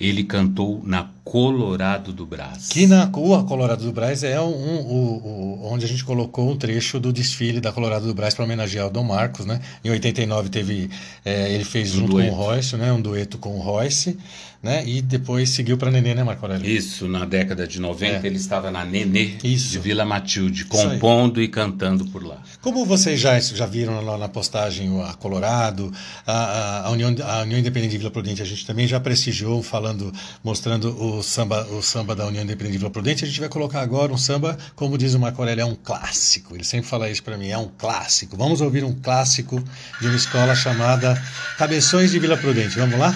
ele 0.00 0.24
cantou 0.24 0.82
na 0.82 1.10
Colorado 1.24 2.12
do 2.12 2.26
Brás. 2.26 2.68
Que 2.68 2.86
na 2.86 3.04
Rua 3.04 3.44
Colorado 3.44 3.82
do 3.82 3.92
Brás 3.92 4.22
é 4.22 4.38
um, 4.40 4.44
um- 4.46 5.16
o- 5.16 5.68
onde 5.72 5.84
a 5.84 5.88
gente 5.88 6.04
colocou 6.04 6.50
um 6.50 6.56
trecho 6.56 7.00
do 7.00 7.12
desfile 7.12 7.60
da 7.60 7.72
Colorado 7.72 8.06
do 8.06 8.14
Brás 8.14 8.34
para 8.34 8.44
homenagear 8.44 8.86
o 8.86 8.90
Dom 8.90 9.04
Marcos, 9.04 9.46
né? 9.46 9.60
Em 9.82 9.90
89 9.90 10.50
teve, 10.50 10.90
é, 11.24 11.50
ele 11.52 11.64
fez 11.64 11.92
Um 11.94 12.00
junto 12.00 12.12
dueto. 12.12 12.30
com 12.30 12.36
o 12.36 12.44
Royce, 12.44 12.76
né? 12.76 12.92
Um 12.92 13.00
dueto 13.00 13.38
com 13.38 13.56
o 13.56 13.60
Royce, 13.60 14.18
né? 14.62 14.84
E 14.86 15.00
depois 15.00 15.48
seguiu 15.50 15.78
para 15.78 15.90
Nenê, 15.90 16.14
né, 16.14 16.22
Marco 16.22 16.44
Aurélio? 16.44 16.68
Isso, 16.68 17.08
na 17.08 17.24
década 17.24 17.66
de 17.66 17.80
90 17.80 18.24
É. 18.24 18.26
ele 18.26 18.36
estava 18.36 18.70
na 18.70 18.84
Nenê 18.84 19.34
Isso. 19.42 19.70
de 19.70 19.78
Vila 19.78 20.04
Matilde, 20.04 20.66
compondo 20.66 21.40
e 21.42 21.48
cantando 21.48 22.04
por 22.06 22.22
lá. 22.22 22.38
Como 22.60 22.84
vocês 22.84 23.18
já, 23.18 23.38
já 23.40 23.64
viram 23.66 24.02
lá 24.04 24.18
na 24.18 24.28
postagem 24.28 25.00
a 25.02 25.14
Colorado, 25.14 25.90
a, 26.26 26.32
a- 26.32 26.86
a 26.86 26.90
União, 26.90 27.14
a 27.24 27.42
União 27.42 27.58
Independente 27.58 27.92
de 27.92 27.98
Vila 27.98 28.10
Prudente, 28.10 28.42
a 28.42 28.46
gente 28.46 28.66
também 28.66 28.86
já 28.86 29.00
prestigiou 29.00 29.62
falando, 29.62 30.12
mostrando 30.42 30.88
o 31.02 31.13
samba, 31.22 31.66
o 31.70 31.82
samba 31.82 32.14
da 32.14 32.26
União 32.26 32.42
Independente 32.42 32.72
de 32.72 32.78
Vila 32.78 32.90
Prudente. 32.90 33.24
A 33.24 33.28
gente 33.28 33.40
vai 33.40 33.48
colocar 33.48 33.80
agora 33.80 34.12
um 34.12 34.18
samba, 34.18 34.56
como 34.74 34.98
diz 34.98 35.14
o 35.14 35.18
Marco 35.18 35.40
Aurélio, 35.40 35.62
é 35.62 35.64
um 35.64 35.74
clássico. 35.74 36.54
Ele 36.54 36.64
sempre 36.64 36.88
fala 36.88 37.08
isso 37.08 37.22
para 37.22 37.36
mim, 37.36 37.48
é 37.48 37.58
um 37.58 37.70
clássico. 37.78 38.36
Vamos 38.36 38.60
ouvir 38.60 38.84
um 38.84 38.94
clássico 38.94 39.62
de 40.00 40.06
uma 40.06 40.16
escola 40.16 40.54
chamada 40.54 41.20
Cabeções 41.58 42.10
de 42.10 42.18
Vila 42.18 42.36
Prudente. 42.36 42.78
Vamos 42.78 42.98
lá? 42.98 43.14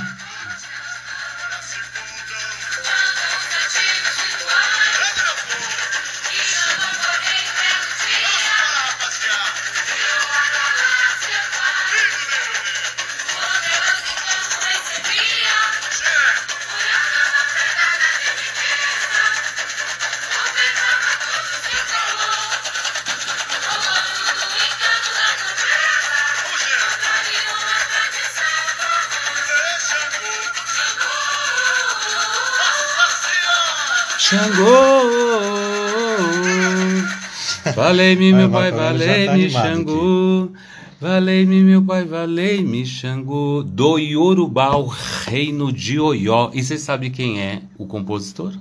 Valei-me, 37.88 38.32
Vai, 38.32 38.40
meu 38.40 38.50
pai, 38.50 38.70
tá 38.70 38.76
valei-me, 38.76 39.50
Xangô! 39.50 40.52
Valei-me, 41.00 41.62
meu 41.62 41.82
pai, 41.82 42.04
valei-me, 42.04 42.84
Xangô, 42.84 43.62
do 43.62 43.96
Yorubá, 43.96 44.76
o 44.76 44.86
reino 44.86 45.72
de 45.72 45.98
Oió. 45.98 46.50
E 46.52 46.62
você 46.62 46.76
sabe 46.76 47.08
quem 47.08 47.40
é 47.40 47.62
o 47.78 47.86
compositor? 47.86 48.52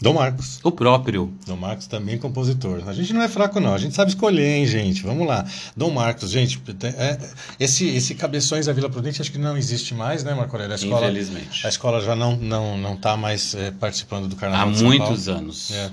Dom 0.00 0.12
Marcos. 0.12 0.60
O 0.62 0.70
próprio. 0.70 1.32
Dom 1.46 1.56
Marcos 1.56 1.88
também 1.88 2.16
compositor. 2.16 2.82
A 2.86 2.92
gente 2.92 3.12
não 3.12 3.22
é 3.22 3.28
fraco, 3.28 3.58
não. 3.58 3.74
A 3.74 3.78
gente 3.78 3.94
sabe 3.94 4.10
escolher, 4.10 4.58
hein, 4.58 4.66
gente? 4.66 5.02
Vamos 5.02 5.26
lá. 5.26 5.44
Dom 5.76 5.90
Marcos, 5.90 6.30
gente, 6.30 6.62
é, 6.84 7.18
esse, 7.58 7.88
esse 7.88 8.14
Cabeções 8.14 8.66
da 8.66 8.72
Vila 8.72 8.88
Prudente 8.88 9.20
acho 9.20 9.32
que 9.32 9.38
não 9.38 9.56
existe 9.56 9.94
mais, 9.94 10.22
né, 10.22 10.32
Marco 10.32 10.54
Aurélio? 10.54 10.74
A 10.74 10.76
escola, 10.76 11.06
Infelizmente. 11.06 11.66
A 11.66 11.68
escola 11.70 12.00
já 12.02 12.14
não 12.14 12.36
não 12.36 12.78
não 12.78 12.94
está 12.94 13.16
mais 13.16 13.52
é, 13.56 13.72
participando 13.72 14.28
do 14.28 14.36
Carnaval 14.36 14.68
Há 14.68 14.70
muitos 14.70 15.28
anos. 15.28 15.72
É. 15.72 15.90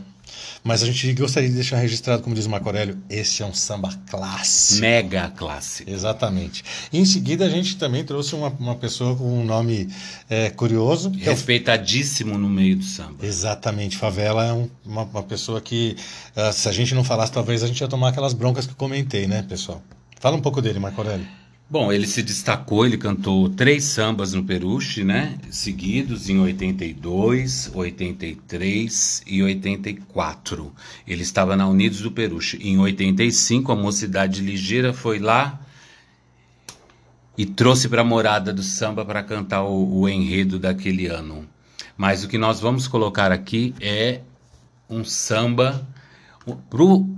Mas 0.63 0.81
a 0.83 0.85
gente 0.85 1.11
gostaria 1.13 1.49
de 1.49 1.55
deixar 1.55 1.77
registrado, 1.77 2.23
como 2.23 2.35
diz 2.35 2.45
o 2.45 2.49
Marco 2.49 2.67
Aurélio, 2.67 2.97
esse 3.09 3.41
é 3.43 3.45
um 3.45 3.53
samba 3.53 3.89
clássico. 4.09 4.81
Mega 4.81 5.29
clássico. 5.35 5.89
Exatamente. 5.89 6.63
E 6.91 6.99
em 6.99 7.05
seguida 7.05 7.45
a 7.45 7.49
gente 7.49 7.75
também 7.77 8.03
trouxe 8.03 8.33
uma, 8.35 8.47
uma 8.49 8.75
pessoa 8.75 9.15
com 9.15 9.41
um 9.41 9.43
nome 9.45 9.89
é, 10.29 10.49
curioso. 10.49 11.11
que 11.11 11.23
é 11.25 11.31
o 11.31 11.33
Respeitadíssimo 11.33 12.37
no 12.37 12.49
meio 12.49 12.77
do 12.77 12.83
samba. 12.83 13.25
Exatamente, 13.25 13.97
favela 13.97 14.45
é 14.45 14.53
um- 14.53 14.69
uma, 14.85 15.03
uma 15.03 15.23
pessoa 15.23 15.59
que, 15.61 15.95
ah, 16.35 16.51
se 16.51 16.67
a 16.69 16.71
gente 16.71 16.93
não 16.95 17.03
falasse, 17.03 17.31
talvez 17.31 17.63
a 17.63 17.67
gente 17.67 17.79
ia 17.81 17.87
tomar 17.87 18.09
aquelas 18.09 18.33
broncas 18.33 18.65
que 18.65 18.71
eu 18.71 18.77
comentei, 18.77 19.27
né, 19.27 19.43
pessoal? 19.43 19.81
Fala 20.19 20.35
um 20.37 20.41
pouco 20.41 20.61
dele, 20.61 20.79
Marco 20.79 21.01
Aurélio. 21.01 21.27
Bom, 21.73 21.91
ele 21.91 22.05
se 22.05 22.21
destacou, 22.21 22.85
ele 22.85 22.99
cantou 22.99 23.49
três 23.49 23.85
sambas 23.85 24.31
no 24.31 24.43
Peruche, 24.43 25.03
né? 25.03 25.39
Seguidos 25.49 26.29
em 26.29 26.39
82, 26.39 27.71
83 27.73 29.23
e 29.25 29.41
84. 29.41 30.71
Ele 31.07 31.23
estava 31.23 31.55
na 31.55 31.67
Unidos 31.67 32.01
do 32.01 32.11
Peruche. 32.11 32.57
Em 32.57 32.77
85, 32.77 33.71
a 33.71 33.75
Mocidade 33.75 34.43
Ligeira 34.43 34.93
foi 34.93 35.17
lá 35.17 35.59
e 37.35 37.43
trouxe 37.43 37.89
para 37.89 38.01
a 38.01 38.05
morada 38.05 38.53
do 38.53 38.61
samba 38.61 39.03
para 39.03 39.23
cantar 39.23 39.63
o, 39.63 40.01
o 40.01 40.07
enredo 40.07 40.59
daquele 40.59 41.07
ano. 41.07 41.49
Mas 41.97 42.23
o 42.23 42.27
que 42.27 42.37
nós 42.37 42.59
vamos 42.59 42.87
colocar 42.87 43.31
aqui 43.31 43.73
é 43.81 44.21
um 44.87 45.03
samba 45.03 45.87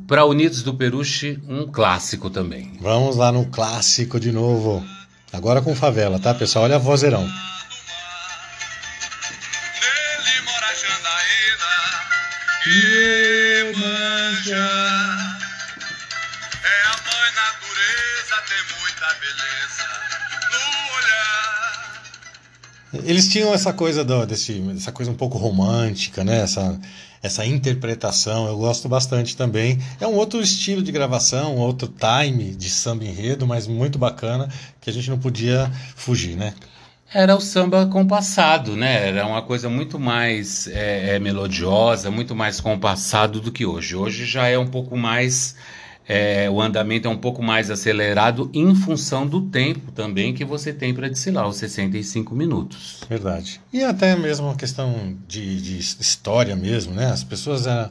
para 0.07 0.25
Unidos 0.25 0.61
do 0.61 0.73
Peruche, 0.73 1.39
um 1.47 1.65
clássico 1.71 2.29
também. 2.29 2.77
Vamos 2.79 3.15
lá 3.15 3.31
no 3.31 3.45
clássico 3.47 4.19
de 4.19 4.31
novo. 4.31 4.85
Agora 5.33 5.61
com 5.61 5.75
favela, 5.75 6.19
tá, 6.19 6.33
pessoal? 6.33 6.65
Olha 6.65 6.75
a 6.75 6.79
vozeirão. 6.79 7.27
Iemanjá. 12.67 14.57
É 16.63 16.77
a 16.87 16.95
mãe 17.05 17.31
natureza, 17.35 18.35
tem 18.47 18.63
muita 18.79 19.07
beleza. 19.19 20.14
Eles 23.03 23.27
tinham 23.27 23.53
essa 23.53 23.73
coisa 23.73 24.03
do, 24.03 24.25
desse, 24.25 24.63
essa 24.75 24.91
coisa 24.91 25.11
um 25.11 25.15
pouco 25.15 25.37
romântica, 25.37 26.23
né? 26.23 26.41
Essa, 26.41 26.79
essa 27.21 27.45
interpretação, 27.45 28.47
eu 28.47 28.57
gosto 28.57 28.87
bastante 28.87 29.35
também. 29.35 29.79
É 29.99 30.07
um 30.07 30.15
outro 30.15 30.41
estilo 30.41 30.81
de 30.81 30.91
gravação, 30.91 31.55
outro 31.57 31.87
time 31.87 32.55
de 32.55 32.69
samba 32.69 33.03
enredo, 33.03 33.47
mas 33.47 33.67
muito 33.67 33.97
bacana, 33.97 34.49
que 34.79 34.89
a 34.89 34.93
gente 34.93 35.09
não 35.09 35.17
podia 35.17 35.71
fugir, 35.95 36.35
né? 36.35 36.53
Era 37.13 37.35
o 37.35 37.39
samba 37.39 37.85
compassado, 37.85 38.75
né? 38.75 39.07
Era 39.07 39.25
uma 39.25 39.41
coisa 39.41 39.69
muito 39.69 39.99
mais 39.99 40.67
é, 40.67 41.15
é, 41.15 41.19
melodiosa, 41.19 42.11
muito 42.11 42.35
mais 42.35 42.59
compassado 42.59 43.39
do 43.39 43.51
que 43.51 43.65
hoje. 43.65 43.95
Hoje 43.95 44.25
já 44.25 44.47
é 44.47 44.57
um 44.57 44.67
pouco 44.67 44.97
mais. 44.97 45.55
É, 46.07 46.49
o 46.49 46.61
andamento 46.61 47.07
é 47.07 47.11
um 47.11 47.17
pouco 47.17 47.41
mais 47.41 47.71
acelerado 47.71 48.49
em 48.53 48.75
função 48.75 49.25
do 49.25 49.41
tempo 49.41 49.91
também 49.91 50.33
que 50.33 50.45
você 50.45 50.71
tem 50.71 50.93
para 50.93 51.09
desfilar, 51.09 51.47
os 51.47 51.57
65 51.57 52.35
minutos. 52.35 52.97
Verdade. 53.09 53.59
E 53.73 53.83
até 53.83 54.15
mesmo 54.15 54.45
uma 54.47 54.55
questão 54.55 55.15
de, 55.27 55.61
de 55.61 55.77
história 55.79 56.55
mesmo, 56.55 56.93
né? 56.93 57.07
As 57.07 57.23
pessoas, 57.23 57.65
a- 57.67 57.89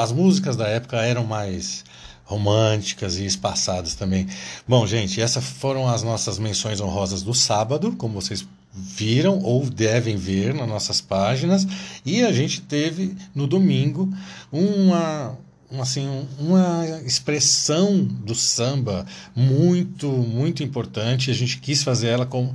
as 0.00 0.12
músicas 0.12 0.56
da 0.56 0.66
época 0.68 0.96
eram 0.98 1.24
mais 1.24 1.84
românticas 2.26 3.18
e 3.18 3.26
espaçadas 3.26 3.94
também. 3.94 4.26
Bom, 4.66 4.86
gente, 4.86 5.20
essas 5.20 5.44
foram 5.44 5.88
as 5.88 6.02
nossas 6.02 6.38
menções 6.38 6.80
honrosas 6.80 7.22
do 7.22 7.34
sábado, 7.34 7.92
como 7.92 8.14
vocês 8.20 8.46
viram 8.76 9.38
ou 9.40 9.64
devem 9.68 10.16
ver 10.16 10.52
nas 10.54 10.66
nossas 10.68 11.00
páginas. 11.00 11.66
E 12.04 12.22
a 12.22 12.32
gente 12.32 12.60
teve 12.62 13.14
no 13.34 13.46
domingo 13.46 14.12
uma 14.50 15.30
um, 15.30 15.36
assim, 15.82 16.06
um- 16.08 16.26
uma 16.38 16.86
expressão 17.04 18.02
do 18.04 18.34
samba 18.34 19.06
muito, 19.34 20.08
muito 20.08 20.62
importante. 20.62 21.30
A 21.30 21.34
gente 21.34 21.58
quis 21.58 21.82
fazer 21.82 22.08
ela 22.08 22.26
com 22.26 22.52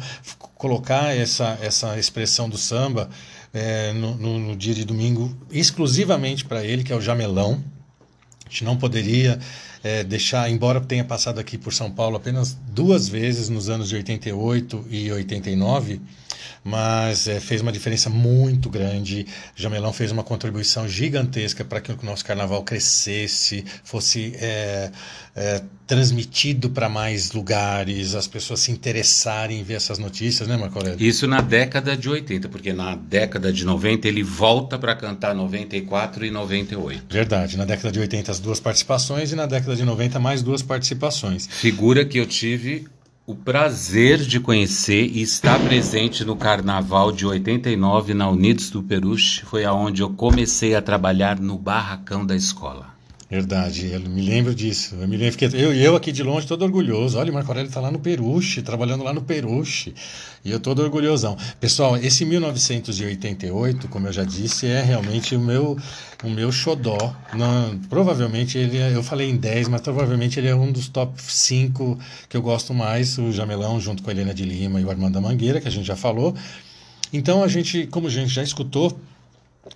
colocar 0.56 1.16
essa, 1.16 1.58
essa 1.62 1.98
expressão 1.98 2.50
do 2.50 2.58
samba 2.58 3.10
eh, 3.54 3.94
no, 3.94 4.16
no- 4.16 4.40
no 4.40 4.56
dia 4.56 4.74
de 4.74 4.84
domingo 4.86 5.36
exclusivamente 5.52 6.44
para 6.46 6.64
ele, 6.64 6.84
que 6.84 6.92
é 6.92 6.96
o 6.96 7.02
Jamelão. 7.02 7.64
A 8.46 8.50
gente 8.50 8.64
não 8.64 8.76
poderia 8.78 9.40
eh, 9.84 10.04
deixar, 10.04 10.50
embora 10.50 10.82
tenha 10.82 11.04
passado 11.04 11.40
aqui 11.40 11.58
por 11.58 11.74
São 11.74 11.92
Paulo 11.92 12.18
apenas 12.18 12.58
duas 12.72 13.08
vezes 13.08 13.50
nos 13.50 13.70
anos 13.70 13.90
de 13.90 13.96
88 13.96 14.86
e 14.90 15.12
89, 15.12 16.02
mas 16.64 17.28
eh, 17.28 17.40
fez 17.40 17.62
uma 17.62 17.72
diferença 17.72 18.10
muito 18.10 18.70
grande. 18.70 19.26
Jamelão 19.56 19.94
fez 19.94 20.12
uma 20.12 20.24
contribuição 20.24 20.88
gigantesca 20.88 21.64
para 21.64 21.82
que 21.82 21.92
o 21.92 21.98
nosso 22.04 22.26
carnaval 22.26 22.64
crescesse, 22.64 23.64
fosse 23.84 24.34
eh, 24.36 24.92
eh, 25.36 25.62
transmitido 25.88 26.70
para 26.70 26.88
mais 26.88 27.32
lugares, 27.32 28.14
as 28.14 28.28
pessoas 28.28 28.60
se 28.60 28.72
interessarem 28.72 29.60
em 29.60 29.64
ver 29.64 29.76
essas 29.76 29.98
notícias, 29.98 30.48
né, 30.48 30.56
Marco 30.56 30.78
Aurélio? 30.78 31.04
Isso 31.04 31.26
na 31.28 31.42
década 31.42 31.98
de 31.98 32.08
80, 32.08 32.48
porque 32.48 32.74
na 32.74 32.96
década 32.96 33.52
de 33.52 33.66
90 33.66 34.08
ele 34.08 34.22
volta 34.22 34.78
para 34.78 34.96
cantar 34.96 35.34
94 35.34 36.26
e 36.26 36.30
98. 36.30 37.06
Verdade, 37.10 37.58
na 37.58 37.66
década 37.66 37.92
de 37.92 38.00
80 38.00 38.32
as 38.32 38.40
duas 38.40 38.60
participações 38.60 39.32
e 39.32 39.36
na 39.36 39.48
década 39.48 39.69
de 39.76 39.84
90 39.84 40.20
mais 40.20 40.42
duas 40.42 40.62
participações. 40.62 41.48
Figura 41.48 42.06
que 42.06 42.18
eu 42.18 42.26
tive 42.26 42.88
o 43.30 43.36
prazer 43.36 44.18
de 44.18 44.40
conhecer 44.40 45.06
e 45.06 45.22
estar 45.22 45.60
presente 45.60 46.26
no 46.26 46.36
carnaval 46.36 47.12
de 47.12 47.28
89 47.28 48.16
na 48.16 48.28
Unidos 48.28 48.72
do 48.72 48.82
Peruche. 48.82 49.46
Foi 49.46 49.64
aonde 49.66 50.02
eu 50.02 50.10
comecei 50.10 50.74
a 50.74 50.82
trabalhar 50.82 51.40
no 51.40 51.56
barracão 51.56 52.26
da 52.26 52.36
escola. 52.36 52.99
Verdade, 53.30 53.92
eu 53.92 54.00
me 54.00 54.24
lembro 54.24 54.56
disso. 54.56 54.96
Eu 55.00 55.08
me 55.08 55.16
lembro 55.16 55.38
eu, 55.56 55.72
eu 55.72 55.96
aqui 55.96 56.12
de 56.12 56.24
longe 56.24 56.48
todo 56.48 56.64
orgulhoso. 56.64 57.16
Olha, 57.20 57.30
o 57.30 57.34
Marco 57.34 57.52
Aurélio 57.52 57.68
está 57.68 57.80
lá 57.80 57.92
no 57.92 58.00
Peruche, 58.00 58.64
trabalhando 58.64 59.04
lá 59.04 59.14
no 59.14 59.22
Peruche. 59.22 59.94
E 60.44 60.50
eu 60.50 60.60
todo 60.60 60.82
orgulhosão. 60.82 61.38
Pessoal, 61.60 61.96
esse 61.98 62.26
1988, 62.26 63.88
como 63.88 64.08
eu 64.08 64.12
já 64.12 64.24
disse, 64.24 64.66
é 64.66 64.82
realmente 64.82 65.36
o 65.36 65.40
meu 65.40 65.78
o 66.24 66.30
meu 66.30 66.52
xodó. 66.52 67.16
Não, 67.36 67.78
provavelmente 67.88 68.58
ele 68.58 68.78
é, 68.78 68.96
eu 68.96 69.04
falei 69.04 69.30
em 69.30 69.38
10, 69.38 69.68
mas 69.68 69.82
provavelmente 69.82 70.40
ele 70.40 70.48
é 70.48 70.56
um 70.56 70.72
dos 70.72 70.90
top 70.90 71.14
5 71.22 72.00
que 72.28 72.36
eu 72.36 72.42
gosto 72.42 72.74
mais, 72.74 73.20
o 73.20 73.32
Jamelão 73.32 73.80
junto 73.80 74.02
com 74.02 74.10
a 74.10 74.14
Helena 74.14 74.34
de 74.34 74.44
Lima 74.44 74.82
e 74.82 74.84
o 74.84 74.90
Armando 74.90 75.14
da 75.14 75.22
Mangueira, 75.22 75.62
que 75.62 75.68
a 75.68 75.72
gente 75.72 75.86
já 75.86 75.96
falou. 75.96 76.34
Então 77.14 77.44
a 77.44 77.48
gente, 77.48 77.86
como 77.88 78.08
a 78.08 78.10
gente 78.10 78.30
já 78.30 78.42
escutou 78.42 79.00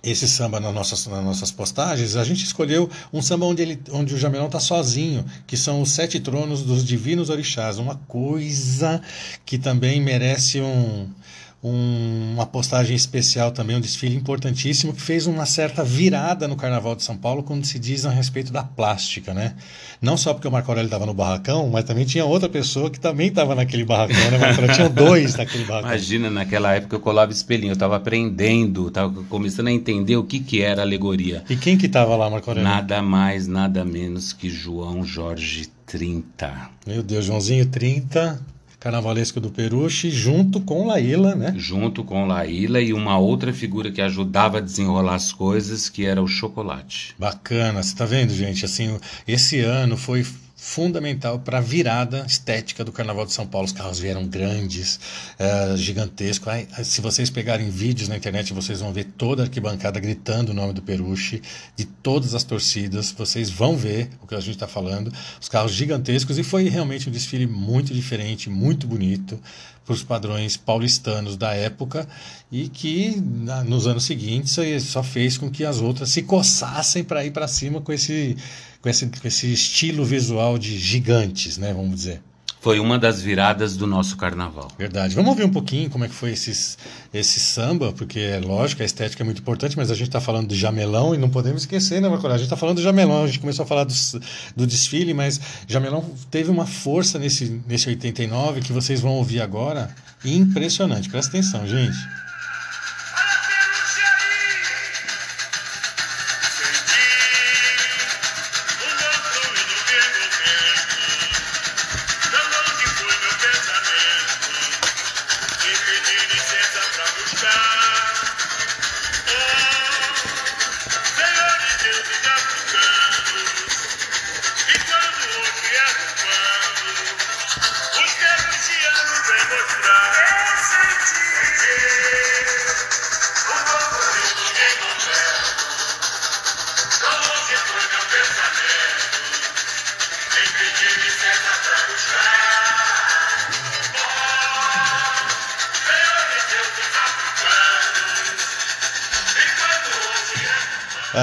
esse 0.02 0.28
samba 0.28 0.60
nas 0.60 0.74
nossas, 0.74 1.06
nas 1.06 1.24
nossas 1.24 1.50
postagens, 1.50 2.16
a 2.16 2.24
gente 2.24 2.44
escolheu 2.44 2.90
um 3.12 3.22
samba 3.22 3.46
onde, 3.46 3.62
ele, 3.62 3.80
onde 3.90 4.14
o 4.14 4.18
Jamelão 4.18 4.46
está 4.46 4.60
sozinho, 4.60 5.24
que 5.46 5.56
são 5.56 5.80
os 5.80 5.90
sete 5.90 6.20
tronos 6.20 6.62
dos 6.62 6.84
divinos 6.84 7.30
orixás. 7.30 7.78
Uma 7.78 7.96
coisa 8.08 9.00
que 9.44 9.58
também 9.58 10.00
merece 10.00 10.60
um, 10.60 11.08
um- 11.64 12.34
uma 12.34 12.44
postagem 12.44 12.94
especial 12.94 13.50
também, 13.50 13.74
um 13.76 13.80
desfile 13.80 14.14
importantíssimo, 14.14 14.92
que 14.92 15.00
fez 15.00 15.26
uma 15.26 15.46
certa 15.46 15.82
virada 15.82 16.46
no 16.46 16.56
Carnaval 16.56 16.94
de 16.94 17.02
São 17.02 17.16
Paulo 17.16 17.42
quando 17.42 17.64
se 17.64 17.78
diz 17.78 18.04
a 18.04 18.10
respeito 18.10 18.52
da 18.52 18.62
plástica, 18.62 19.32
né? 19.32 19.54
Não 20.02 20.16
só 20.16 20.34
porque 20.34 20.46
o 20.46 20.52
Marco 20.52 20.70
Aurélio 20.70 20.88
estava 20.88 21.06
no 21.06 21.14
barracão, 21.14 21.68
mas 21.70 21.84
também 21.84 22.04
tinha 22.04 22.24
outra 22.26 22.48
pessoa 22.50 22.90
que 22.90 23.00
também 23.00 23.28
estava 23.28 23.54
naquele 23.54 23.84
barracão, 23.84 24.30
né? 24.30 24.36
Marco 24.38 24.60
Aurélio? 24.60 24.74
Tinham 24.74 24.90
dois 24.90 25.34
naquele 25.36 25.64
barracão. 25.64 25.90
Imagina, 25.90 26.28
naquela 26.30 26.74
época 26.74 26.96
eu 26.96 27.00
colava 27.00 27.32
espelhinho, 27.32 27.70
eu 27.70 27.74
estava 27.74 27.96
aprendendo, 27.96 28.88
estava 28.88 29.10
começando 29.24 29.68
a 29.68 29.72
entender 29.72 30.16
o 30.16 30.24
que, 30.24 30.40
que 30.40 30.60
era 30.60 30.82
alegoria. 30.82 31.42
E 31.48 31.56
quem 31.56 31.78
que 31.78 31.86
estava 31.86 32.14
lá, 32.14 32.28
Marco 32.28 32.50
Aurélio? 32.50 32.68
Nada 32.68 33.00
mais, 33.00 33.46
nada 33.46 33.84
menos 33.84 34.32
que 34.34 34.50
João 34.50 35.02
Jorge 35.02 35.68
30. 35.86 36.70
Meu 36.86 37.02
Deus, 37.02 37.24
Joãozinho 37.24 37.66
30, 37.66 38.40
carnavalesco 38.84 39.40
do 39.40 39.48
Peruche, 39.48 40.10
junto 40.10 40.60
com 40.60 40.86
Laíla, 40.86 41.34
né? 41.34 41.54
Junto 41.56 42.04
com 42.04 42.26
Laíla 42.26 42.82
e 42.82 42.92
uma 42.92 43.16
outra 43.16 43.50
figura 43.50 43.90
que 43.90 44.02
ajudava 44.02 44.58
a 44.58 44.60
desenrolar 44.60 45.14
as 45.14 45.32
coisas, 45.32 45.88
que 45.88 46.04
era 46.04 46.22
o 46.22 46.28
chocolate. 46.28 47.14
Bacana, 47.18 47.82
você 47.82 47.96
tá 47.96 48.04
vendo, 48.04 48.34
gente? 48.34 48.62
Assim, 48.62 48.98
esse 49.26 49.60
ano 49.60 49.96
foi 49.96 50.22
fundamental 50.64 51.38
para 51.38 51.58
a 51.58 51.60
virada 51.60 52.24
estética 52.26 52.82
do 52.82 52.90
Carnaval 52.90 53.26
de 53.26 53.34
São 53.34 53.46
Paulo. 53.46 53.66
Os 53.66 53.72
carros 53.72 53.98
vieram 53.98 54.26
grandes, 54.26 54.98
é, 55.38 55.76
gigantescos. 55.76 56.50
Se 56.84 57.02
vocês 57.02 57.28
pegarem 57.28 57.68
vídeos 57.68 58.08
na 58.08 58.16
internet, 58.16 58.54
vocês 58.54 58.80
vão 58.80 58.90
ver 58.90 59.04
toda 59.04 59.42
a 59.42 59.44
arquibancada 59.44 60.00
gritando 60.00 60.52
o 60.52 60.54
nome 60.54 60.72
do 60.72 60.80
Peruche, 60.80 61.42
de 61.76 61.84
todas 61.84 62.34
as 62.34 62.44
torcidas. 62.44 63.12
Vocês 63.12 63.50
vão 63.50 63.76
ver 63.76 64.08
o 64.22 64.26
que 64.26 64.34
a 64.34 64.40
gente 64.40 64.54
está 64.54 64.66
falando. 64.66 65.12
Os 65.38 65.50
carros 65.50 65.72
gigantescos 65.72 66.38
e 66.38 66.42
foi 66.42 66.66
realmente 66.70 67.10
um 67.10 67.12
desfile 67.12 67.46
muito 67.46 67.92
diferente, 67.92 68.48
muito 68.48 68.86
bonito 68.86 69.38
para 69.84 69.92
os 69.92 70.02
padrões 70.02 70.56
paulistanos 70.56 71.36
da 71.36 71.52
época 71.52 72.08
e 72.50 72.70
que 72.70 73.20
nos 73.66 73.86
anos 73.86 74.04
seguintes 74.04 74.58
só 74.84 75.02
fez 75.02 75.36
com 75.36 75.50
que 75.50 75.62
as 75.62 75.82
outras 75.82 76.08
se 76.08 76.22
coçassem 76.22 77.04
para 77.04 77.22
ir 77.22 77.32
para 77.32 77.46
cima 77.46 77.82
com 77.82 77.92
esse 77.92 78.34
com 78.84 78.90
esse, 78.90 79.06
com 79.06 79.26
esse 79.26 79.50
estilo 79.50 80.04
visual 80.04 80.58
de 80.58 80.78
gigantes, 80.78 81.56
né? 81.56 81.72
Vamos 81.72 81.94
dizer. 81.94 82.20
Foi 82.60 82.78
uma 82.78 82.98
das 82.98 83.20
viradas 83.20 83.78
do 83.78 83.86
nosso 83.86 84.14
carnaval. 84.14 84.70
Verdade. 84.78 85.14
Vamos 85.14 85.30
ouvir 85.30 85.44
um 85.44 85.50
pouquinho 85.50 85.88
como 85.88 86.04
é 86.04 86.08
que 86.08 86.14
foi 86.14 86.32
esses, 86.32 86.76
esse 87.12 87.40
samba, 87.40 87.92
porque 87.92 88.20
é 88.20 88.38
lógico, 88.40 88.82
a 88.82 88.84
estética 88.84 89.22
é 89.22 89.24
muito 89.24 89.40
importante, 89.40 89.74
mas 89.74 89.90
a 89.90 89.94
gente 89.94 90.08
está 90.08 90.20
falando 90.20 90.48
de 90.48 90.54
jamelão 90.54 91.14
e 91.14 91.18
não 91.18 91.30
podemos 91.30 91.62
esquecer, 91.62 92.02
né, 92.02 92.10
Marco? 92.10 92.26
A 92.26 92.32
gente 92.32 92.44
está 92.44 92.56
falando 92.56 92.76
do 92.76 92.82
jamelão, 92.82 93.24
a 93.24 93.26
gente 93.26 93.40
começou 93.40 93.64
a 93.64 93.66
falar 93.66 93.84
do, 93.84 93.94
do 94.54 94.66
desfile, 94.66 95.14
mas 95.14 95.40
jamelão 95.66 96.04
teve 96.30 96.50
uma 96.50 96.66
força 96.66 97.18
nesse, 97.18 97.62
nesse 97.66 97.88
89 97.88 98.60
que 98.60 98.72
vocês 98.72 99.00
vão 99.00 99.12
ouvir 99.12 99.40
agora. 99.40 99.94
Impressionante. 100.22 101.08
Presta 101.08 101.30
atenção, 101.30 101.66
gente. 101.66 101.96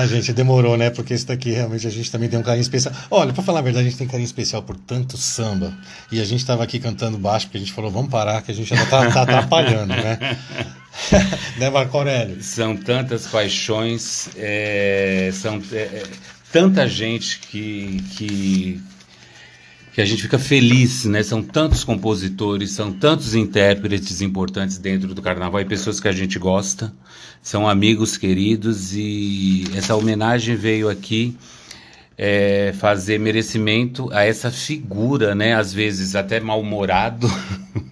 Ah, 0.01 0.07
gente, 0.07 0.33
demorou, 0.33 0.75
né? 0.75 0.89
Porque 0.89 1.13
isso 1.13 1.27
daqui 1.27 1.51
realmente 1.51 1.85
a 1.85 1.89
gente 1.91 2.11
também 2.11 2.27
tem 2.27 2.39
um 2.39 2.41
carinho 2.41 2.63
especial. 2.63 2.91
Olha, 3.11 3.31
pra 3.31 3.43
falar 3.43 3.59
a 3.59 3.61
verdade, 3.61 3.85
a 3.85 3.89
gente 3.89 3.99
tem 3.99 4.07
carinho 4.07 4.25
especial 4.25 4.63
por 4.63 4.75
tanto 4.75 5.15
samba. 5.15 5.71
E 6.11 6.19
a 6.19 6.25
gente 6.25 6.43
tava 6.43 6.63
aqui 6.63 6.79
cantando 6.79 7.19
baixo, 7.19 7.45
porque 7.45 7.57
a 7.57 7.59
gente 7.59 7.71
falou, 7.71 7.91
vamos 7.91 8.09
parar, 8.09 8.41
que 8.41 8.51
a 8.51 8.55
gente 8.55 8.73
já 8.73 8.83
tá, 8.87 9.11
tá 9.11 9.21
atrapalhando, 9.21 9.93
né? 9.93 10.17
né, 11.59 11.69
Marco 11.69 11.95
Aurélio? 11.95 12.41
São 12.41 12.75
tantas 12.75 13.27
paixões, 13.27 14.29
é, 14.35 15.29
são 15.33 15.61
é, 15.71 15.77
é 15.77 16.03
tanta 16.51 16.87
gente 16.87 17.37
que, 17.37 18.03
que 18.17 18.81
que 19.93 19.99
a 19.99 20.05
gente 20.05 20.21
fica 20.21 20.39
feliz, 20.39 21.05
né? 21.05 21.21
São 21.21 21.43
tantos 21.43 21.83
compositores, 21.83 22.71
são 22.71 22.93
tantos 22.93 23.35
intérpretes 23.35 24.21
importantes 24.21 24.77
dentro 24.77 25.13
do 25.13 25.21
carnaval 25.21 25.59
e 25.59 25.65
pessoas 25.65 25.99
que 25.99 26.07
a 26.07 26.11
gente 26.13 26.39
gosta, 26.39 26.93
são 27.41 27.67
amigos 27.67 28.17
queridos 28.17 28.93
e 28.95 29.65
essa 29.75 29.95
homenagem 29.95 30.55
veio 30.55 30.89
aqui 30.89 31.35
é, 32.17 32.73
fazer 32.77 33.19
merecimento 33.19 34.09
a 34.13 34.23
essa 34.23 34.49
figura, 34.49 35.35
né? 35.35 35.55
Às 35.55 35.73
vezes 35.73 36.15
até 36.15 36.39
mal-humorado, 36.39 37.27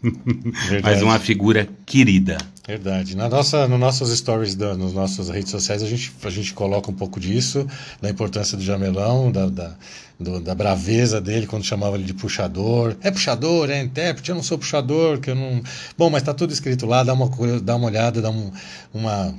mas 0.84 1.02
uma 1.02 1.20
figura 1.20 1.68
querida. 1.86 2.38
Verdade. 2.70 3.18
Na 3.18 3.28
nossa, 3.28 3.68
nos 3.68 3.80
nossos 3.80 4.16
stories, 4.16 4.54
da, 4.54 4.78
nas 4.78 4.94
nossas 4.94 5.28
redes 5.28 5.50
sociais, 5.50 5.82
a 5.82 5.88
gente, 5.88 6.14
a 6.24 6.30
gente 6.30 6.54
coloca 6.54 6.92
um 6.92 6.94
pouco 6.94 7.20
disso, 7.20 7.66
da 8.00 8.08
importância 8.08 8.56
do 8.56 8.64
jamelão, 8.64 9.32
da, 9.32 9.50
da, 9.50 9.76
do, 10.20 10.40
da 10.40 10.54
braveza 10.54 11.20
dele 11.20 11.48
quando 11.48 11.64
chamava 11.64 11.96
ele 11.96 12.04
de 12.04 12.14
puxador. 12.14 12.96
É 13.02 13.10
puxador, 13.10 13.72
é 13.72 13.82
intérprete, 13.82 14.30
eu 14.30 14.36
não 14.36 14.44
sou 14.44 14.56
puxador, 14.56 15.20
que 15.20 15.32
eu 15.32 15.36
não. 15.36 15.64
Bom, 15.98 16.12
mas 16.12 16.22
tá 16.22 16.32
tudo 16.32 16.54
escrito 16.54 16.86
lá, 16.86 17.04
dá 17.04 17.12
uma, 17.12 17.28
dá 17.60 17.76
uma 17.76 17.88
olhada, 17.88 18.22
dá 18.22 18.30
um, 18.30 18.52
uma 18.94 19.34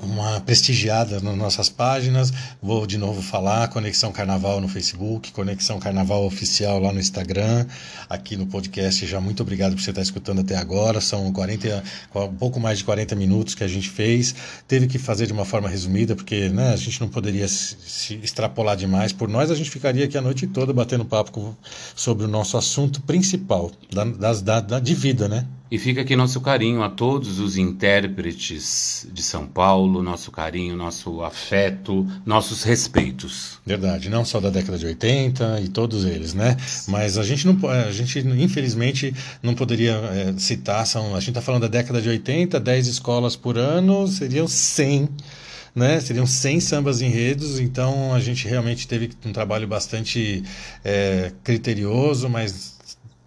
uma 0.00 0.40
prestigiada 0.40 1.20
nas 1.20 1.36
nossas 1.36 1.68
páginas. 1.68 2.32
Vou 2.62 2.86
de 2.86 2.98
novo 2.98 3.22
falar: 3.22 3.68
Conexão 3.68 4.12
Carnaval 4.12 4.60
no 4.60 4.68
Facebook, 4.68 5.32
Conexão 5.32 5.78
Carnaval 5.78 6.24
Oficial 6.24 6.78
lá 6.78 6.92
no 6.92 7.00
Instagram, 7.00 7.66
aqui 8.08 8.36
no 8.36 8.46
podcast. 8.46 9.06
Já 9.06 9.20
muito 9.20 9.42
obrigado 9.42 9.74
por 9.74 9.82
você 9.82 9.90
estar 9.90 10.02
escutando 10.02 10.40
até 10.40 10.56
agora. 10.56 11.00
São 11.00 11.32
40, 11.32 11.82
um 12.14 12.34
pouco 12.34 12.60
mais 12.60 12.78
de 12.78 12.84
40 12.84 13.14
minutos 13.14 13.54
que 13.54 13.64
a 13.64 13.68
gente 13.68 13.88
fez. 13.88 14.34
Teve 14.66 14.86
que 14.86 14.98
fazer 14.98 15.26
de 15.26 15.32
uma 15.32 15.44
forma 15.44 15.68
resumida, 15.68 16.14
porque 16.14 16.48
né, 16.48 16.72
a 16.72 16.76
gente 16.76 17.00
não 17.00 17.08
poderia 17.08 17.48
se, 17.48 18.14
extrapolar 18.22 18.76
demais. 18.76 19.12
Por 19.12 19.28
nós, 19.28 19.50
a 19.50 19.54
gente 19.54 19.70
ficaria 19.70 20.04
aqui 20.04 20.16
a 20.16 20.22
noite 20.22 20.46
toda 20.46 20.72
batendo 20.72 21.04
papo 21.04 21.32
com, 21.32 21.54
sobre 21.94 22.24
o 22.24 22.28
nosso 22.28 22.56
assunto 22.56 23.00
principal 23.02 23.70
da, 23.90 24.04
das, 24.04 24.42
da, 24.42 24.60
da, 24.60 24.78
de 24.78 24.94
vida, 24.94 25.28
né? 25.28 25.46
E 25.70 25.78
fica 25.78 26.00
aqui 26.00 26.16
nosso 26.16 26.40
carinho 26.40 26.82
a 26.82 26.88
todos 26.88 27.38
os 27.38 27.58
intérpretes 27.58 29.06
de 29.12 29.22
São 29.22 29.46
Paulo, 29.46 29.77
nosso 29.86 30.30
carinho, 30.30 30.76
nosso 30.76 31.22
afeto, 31.22 32.06
nossos 32.24 32.62
respeitos. 32.62 33.58
Verdade, 33.64 34.08
não 34.08 34.24
só 34.24 34.40
da 34.40 34.50
década 34.50 34.78
de 34.78 34.86
80 34.86 35.60
e 35.60 35.68
todos 35.68 36.04
eles, 36.04 36.34
né? 36.34 36.56
Mas 36.88 37.18
a 37.18 37.22
gente 37.22 37.46
não 37.46 37.68
a 37.68 37.92
gente 37.92 38.18
infelizmente 38.18 39.14
não 39.42 39.54
poderia 39.54 39.92
é, 39.92 40.34
citar, 40.38 40.86
são, 40.86 41.14
a 41.14 41.20
gente 41.20 41.30
está 41.30 41.42
falando 41.42 41.62
da 41.62 41.68
década 41.68 42.00
de 42.00 42.08
80, 42.08 42.58
10 42.58 42.86
escolas 42.86 43.36
por 43.36 43.58
ano, 43.58 44.08
seriam 44.08 44.48
100 44.48 45.08
né? 45.74 46.00
Seriam 46.00 46.26
100 46.26 46.60
sambas 46.60 47.00
enredos, 47.00 47.60
então 47.60 48.12
a 48.12 48.20
gente 48.20 48.48
realmente 48.48 48.88
teve 48.88 49.10
um 49.24 49.32
trabalho 49.32 49.68
bastante 49.68 50.42
é, 50.84 51.32
criterioso, 51.44 52.28
mas 52.28 52.77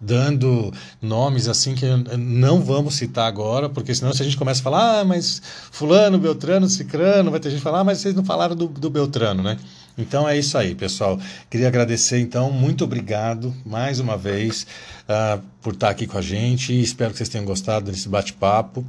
dando 0.02 0.72
nomes 1.00 1.46
assim 1.46 1.76
que 1.76 1.86
não 2.18 2.60
vamos 2.60 2.96
citar 2.96 3.28
agora, 3.28 3.68
porque 3.68 3.94
senão 3.94 4.12
se 4.12 4.20
a 4.20 4.24
gente 4.24 4.36
começa 4.36 4.60
a 4.60 4.64
falar, 4.64 5.00
ah, 5.00 5.04
mas 5.04 5.40
fulano, 5.70 6.18
Beltrano, 6.18 6.68
Cicrano, 6.68 7.30
vai 7.30 7.38
ter 7.38 7.50
gente 7.50 7.62
falar, 7.62 7.80
ah, 7.80 7.84
mas 7.84 7.98
vocês 7.98 8.14
não 8.14 8.24
falaram 8.24 8.56
do, 8.56 8.66
do 8.66 8.90
Beltrano, 8.90 9.44
né? 9.44 9.56
Então 9.96 10.28
é 10.28 10.36
isso 10.36 10.58
aí, 10.58 10.74
pessoal. 10.74 11.20
Queria 11.48 11.68
agradecer, 11.68 12.18
então, 12.18 12.50
muito 12.50 12.82
obrigado 12.82 13.54
mais 13.64 14.00
uma 14.00 14.16
vez 14.16 14.66
uh, 15.04 15.40
por 15.60 15.74
estar 15.74 15.90
aqui 15.90 16.06
com 16.06 16.18
a 16.18 16.22
gente. 16.22 16.78
Espero 16.80 17.12
que 17.12 17.18
vocês 17.18 17.28
tenham 17.28 17.44
gostado 17.44 17.90
desse 17.90 18.08
bate-papo. 18.08 18.84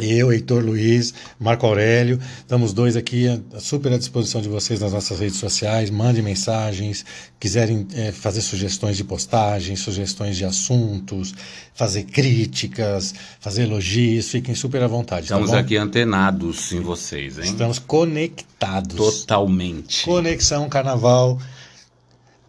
Eu, 0.00 0.32
Heitor 0.32 0.62
Luiz, 0.62 1.12
Marco 1.38 1.66
Aurélio, 1.66 2.20
estamos 2.38 2.72
dois 2.72 2.96
aqui 2.96 3.26
super 3.58 3.92
à 3.92 3.98
disposição 3.98 4.40
de 4.40 4.48
vocês 4.48 4.80
nas 4.80 4.92
nossas 4.92 5.18
redes 5.18 5.38
sociais. 5.38 5.90
Mandem 5.90 6.22
mensagens, 6.22 7.04
quiserem 7.40 7.86
é, 7.94 8.12
fazer 8.12 8.40
sugestões 8.40 8.96
de 8.96 9.04
postagens, 9.04 9.80
sugestões 9.80 10.36
de 10.36 10.44
assuntos, 10.44 11.34
fazer 11.74 12.04
críticas, 12.04 13.14
fazer 13.40 13.62
elogios, 13.62 14.30
fiquem 14.30 14.54
super 14.54 14.82
à 14.82 14.86
vontade. 14.86 15.28
Tá 15.28 15.34
Estamos 15.34 15.50
tá 15.50 15.58
aqui 15.58 15.76
antenados 15.76 16.72
em 16.72 16.80
vocês, 16.80 17.38
hein? 17.38 17.44
Estamos 17.44 17.78
conectados. 17.78 18.96
Totalmente. 18.96 20.04
Conexão 20.04 20.68
Carnaval 20.68 21.38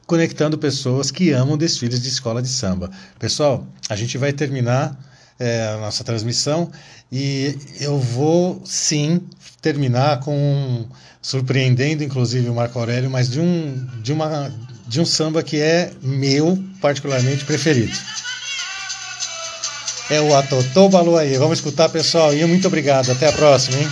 conectando 0.05 0.57
pessoas 0.57 1.11
que 1.11 1.31
amam 1.31 1.55
desfiles 1.55 2.01
de 2.01 2.07
escola 2.07 2.41
de 2.41 2.47
samba. 2.47 2.89
Pessoal, 3.19 3.67
a 3.87 3.95
gente 3.95 4.17
vai 4.17 4.33
terminar 4.33 4.97
é, 5.39 5.67
a 5.73 5.77
nossa 5.77 6.03
transmissão 6.03 6.71
e 7.11 7.57
eu 7.79 7.97
vou 7.97 8.61
sim 8.65 9.21
terminar 9.61 10.19
com 10.19 10.85
surpreendendo 11.21 12.03
inclusive 12.03 12.49
o 12.49 12.53
Marco 12.53 12.77
Aurélio, 12.77 13.09
mas 13.09 13.29
de 13.29 13.39
um 13.39 13.87
de 14.01 14.11
uma 14.11 14.51
de 14.87 14.99
um 14.99 15.05
samba 15.05 15.43
que 15.43 15.57
é 15.59 15.91
meu 16.01 16.61
particularmente 16.81 17.45
preferido. 17.45 17.95
É 20.09 20.19
o 20.19 20.35
Atotô 20.35 20.89
Baluaê. 20.89 21.37
Vamos 21.37 21.59
escutar, 21.59 21.87
pessoal. 21.89 22.33
E 22.33 22.43
muito 22.45 22.67
obrigado. 22.67 23.11
Até 23.11 23.27
a 23.27 23.31
próxima, 23.31 23.77
hein? 23.77 23.87